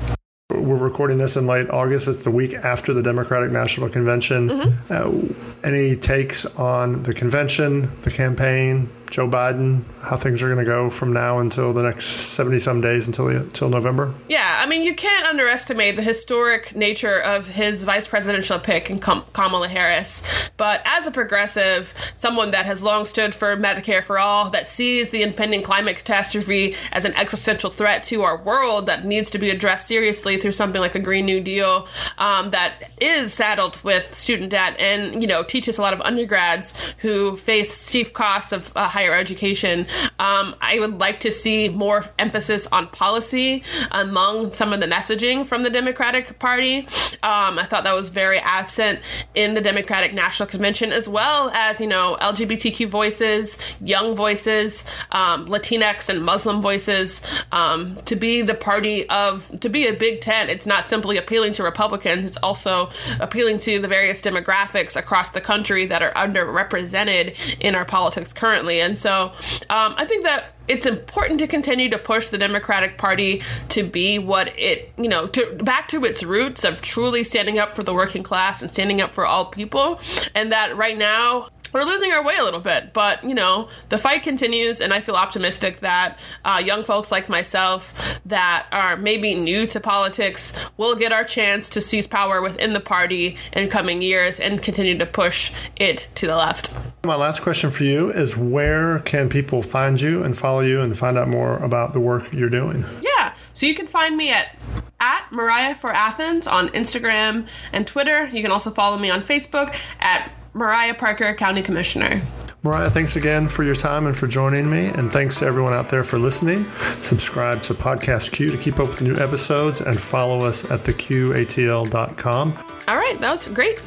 We're 0.50 0.76
recording 0.76 1.18
this 1.18 1.36
in 1.36 1.46
late 1.46 1.68
August. 1.70 2.08
It's 2.08 2.24
the 2.24 2.30
week 2.30 2.54
after 2.54 2.92
the 2.92 3.02
Democratic 3.02 3.50
National 3.50 3.88
Convention. 3.88 4.48
Mm-hmm. 4.48 4.92
Uh, 4.92 5.66
any 5.66 5.96
takes 5.96 6.46
on 6.46 7.02
the 7.02 7.12
convention, 7.12 7.90
the 8.02 8.10
campaign, 8.10 8.88
Joe 9.10 9.28
Biden, 9.28 9.82
how 10.02 10.16
things 10.16 10.42
are 10.42 10.46
going 10.46 10.64
to 10.64 10.70
go 10.70 10.90
from 10.90 11.12
now 11.12 11.38
until 11.38 11.72
the 11.72 11.82
next 11.82 12.06
70 12.06 12.58
some 12.58 12.80
days 12.80 13.06
until 13.06 13.28
until 13.28 13.68
November? 13.68 14.14
Yeah, 14.28 14.58
I 14.60 14.66
mean, 14.66 14.82
you 14.82 14.94
can't 14.94 15.26
underestimate 15.26 15.96
the 15.96 16.02
historic 16.02 16.76
nature 16.76 17.20
of 17.20 17.48
his 17.48 17.84
vice 17.84 18.06
presidential 18.06 18.58
pick 18.58 18.90
in 18.90 18.98
Kamala 18.98 19.68
Harris. 19.68 20.22
But 20.56 20.82
as 20.84 21.06
a 21.06 21.10
progressive, 21.10 21.94
someone 22.16 22.50
that 22.50 22.66
has 22.66 22.82
long 22.82 23.06
stood 23.06 23.34
for 23.34 23.56
Medicare 23.56 24.02
for 24.02 24.18
all, 24.18 24.50
that 24.50 24.66
sees 24.66 25.10
the 25.10 25.22
impending 25.22 25.62
climate 25.62 25.96
catastrophe 25.96 26.74
as 26.92 27.04
an 27.04 27.14
existential 27.14 27.70
threat 27.70 28.02
to 28.04 28.22
our 28.22 28.36
world 28.36 28.86
that 28.86 29.04
needs 29.04 29.30
to 29.30 29.38
be 29.38 29.50
addressed 29.50 29.88
seriously 29.88 30.36
through 30.36 30.52
something 30.52 30.80
like 30.80 30.94
a 30.94 30.98
Green 30.98 31.26
New 31.26 31.40
Deal 31.40 31.88
um, 32.18 32.50
that 32.50 32.90
is 33.00 33.32
saddled 33.32 33.82
with 33.82 34.14
student 34.14 34.50
debt 34.50 34.76
and, 34.78 35.22
you 35.22 35.28
know, 35.28 35.42
teaches 35.42 35.78
a 35.78 35.82
lot 35.82 35.94
of 35.94 36.00
undergrads 36.02 36.74
who 36.98 37.36
face 37.36 37.72
steep 37.72 38.12
costs 38.12 38.52
of 38.52 38.72
uh, 38.76 38.88
higher 38.98 39.14
education. 39.14 39.86
Um, 40.18 40.56
I 40.60 40.80
would 40.80 40.98
like 40.98 41.20
to 41.20 41.30
see 41.30 41.68
more 41.68 42.04
emphasis 42.18 42.66
on 42.72 42.88
policy 42.88 43.62
among 43.92 44.52
some 44.54 44.72
of 44.72 44.80
the 44.80 44.86
messaging 44.86 45.46
from 45.46 45.62
the 45.62 45.70
Democratic 45.70 46.40
Party. 46.40 46.78
Um, 47.22 47.60
I 47.60 47.64
thought 47.64 47.84
that 47.84 47.94
was 47.94 48.08
very 48.08 48.40
absent 48.40 48.98
in 49.36 49.54
the 49.54 49.60
Democratic 49.60 50.14
National 50.14 50.48
Convention, 50.48 50.92
as 50.92 51.08
well 51.08 51.50
as, 51.50 51.80
you 51.80 51.86
know, 51.86 52.16
LGBTQ 52.20 52.88
voices, 52.88 53.56
young 53.80 54.16
voices, 54.16 54.84
um, 55.12 55.46
Latinx 55.46 56.08
and 56.08 56.24
Muslim 56.24 56.60
voices, 56.60 57.22
um, 57.52 57.94
to 58.04 58.16
be 58.16 58.42
the 58.42 58.54
party 58.54 59.08
of, 59.10 59.48
to 59.60 59.68
be 59.68 59.86
a 59.86 59.92
big 59.92 60.20
tent. 60.20 60.50
It's 60.50 60.66
not 60.66 60.86
simply 60.86 61.18
appealing 61.18 61.52
to 61.52 61.62
Republicans, 61.62 62.26
it's 62.26 62.38
also 62.38 62.90
appealing 63.20 63.60
to 63.60 63.78
the 63.78 63.86
various 63.86 64.20
demographics 64.20 64.96
across 64.96 65.30
the 65.30 65.40
country 65.40 65.86
that 65.86 66.02
are 66.02 66.12
underrepresented 66.14 67.36
in 67.60 67.76
our 67.76 67.84
politics 67.84 68.32
currently. 68.32 68.80
And 68.88 68.96
so 68.96 69.32
um, 69.68 69.94
I 69.98 70.06
think 70.06 70.24
that 70.24 70.54
it's 70.66 70.86
important 70.86 71.40
to 71.40 71.46
continue 71.46 71.90
to 71.90 71.98
push 71.98 72.30
the 72.30 72.38
Democratic 72.38 72.96
Party 72.96 73.42
to 73.68 73.82
be 73.82 74.18
what 74.18 74.58
it, 74.58 74.90
you 74.96 75.10
know, 75.10 75.26
to 75.26 75.54
back 75.56 75.88
to 75.88 76.04
its 76.06 76.22
roots 76.22 76.64
of 76.64 76.80
truly 76.80 77.22
standing 77.22 77.58
up 77.58 77.76
for 77.76 77.82
the 77.82 77.92
working 77.92 78.22
class 78.22 78.62
and 78.62 78.70
standing 78.70 79.02
up 79.02 79.14
for 79.14 79.26
all 79.26 79.44
people. 79.44 80.00
And 80.34 80.52
that 80.52 80.74
right 80.74 80.96
now, 80.96 81.48
we're 81.72 81.84
losing 81.84 82.12
our 82.12 82.22
way 82.22 82.36
a 82.36 82.44
little 82.44 82.60
bit, 82.60 82.92
but 82.92 83.22
you 83.24 83.34
know 83.34 83.68
the 83.88 83.98
fight 83.98 84.22
continues, 84.22 84.80
and 84.80 84.92
I 84.92 85.00
feel 85.00 85.14
optimistic 85.14 85.80
that 85.80 86.18
uh, 86.44 86.62
young 86.64 86.84
folks 86.84 87.10
like 87.10 87.28
myself 87.28 88.18
that 88.26 88.66
are 88.72 88.96
maybe 88.96 89.34
new 89.34 89.66
to 89.66 89.80
politics 89.80 90.52
will 90.76 90.94
get 90.94 91.12
our 91.12 91.24
chance 91.24 91.68
to 91.70 91.80
seize 91.80 92.06
power 92.06 92.40
within 92.40 92.72
the 92.72 92.80
party 92.80 93.36
in 93.52 93.68
coming 93.68 94.02
years 94.02 94.40
and 94.40 94.62
continue 94.62 94.96
to 94.98 95.06
push 95.06 95.52
it 95.76 96.08
to 96.14 96.26
the 96.26 96.36
left. 96.36 96.72
My 97.04 97.16
last 97.16 97.42
question 97.42 97.70
for 97.70 97.84
you 97.84 98.10
is: 98.10 98.36
Where 98.36 98.98
can 99.00 99.28
people 99.28 99.62
find 99.62 100.00
you 100.00 100.22
and 100.22 100.36
follow 100.36 100.60
you 100.60 100.80
and 100.80 100.96
find 100.96 101.18
out 101.18 101.28
more 101.28 101.58
about 101.58 101.92
the 101.92 102.00
work 102.00 102.32
you're 102.32 102.50
doing? 102.50 102.84
Yeah, 103.02 103.34
so 103.54 103.66
you 103.66 103.74
can 103.74 103.86
find 103.86 104.16
me 104.16 104.30
at 104.30 104.56
at 105.00 105.30
Mariah 105.30 105.74
for 105.74 105.90
Athens 105.90 106.46
on 106.46 106.68
Instagram 106.70 107.46
and 107.72 107.86
Twitter. 107.86 108.26
You 108.26 108.42
can 108.42 108.50
also 108.50 108.70
follow 108.70 108.98
me 108.98 109.10
on 109.10 109.22
Facebook 109.22 109.76
at 110.00 110.32
Mariah 110.54 110.94
Parker, 110.94 111.34
County 111.34 111.62
Commissioner. 111.62 112.22
Mariah, 112.64 112.90
thanks 112.90 113.14
again 113.14 113.48
for 113.48 113.62
your 113.62 113.76
time 113.76 114.06
and 114.06 114.16
for 114.16 114.26
joining 114.26 114.68
me. 114.68 114.86
And 114.86 115.12
thanks 115.12 115.36
to 115.36 115.46
everyone 115.46 115.72
out 115.72 115.88
there 115.88 116.02
for 116.02 116.18
listening. 116.18 116.68
Subscribe 117.00 117.62
to 117.62 117.74
Podcast 117.74 118.32
Q 118.32 118.50
to 118.50 118.58
keep 118.58 118.80
up 118.80 118.88
with 118.88 119.00
new 119.00 119.16
episodes 119.16 119.80
and 119.80 119.98
follow 119.98 120.44
us 120.44 120.68
at 120.70 120.82
theqatl.com. 120.82 122.58
All 122.88 122.96
right, 122.96 123.20
that 123.20 123.30
was 123.30 123.46
great. 123.48 123.80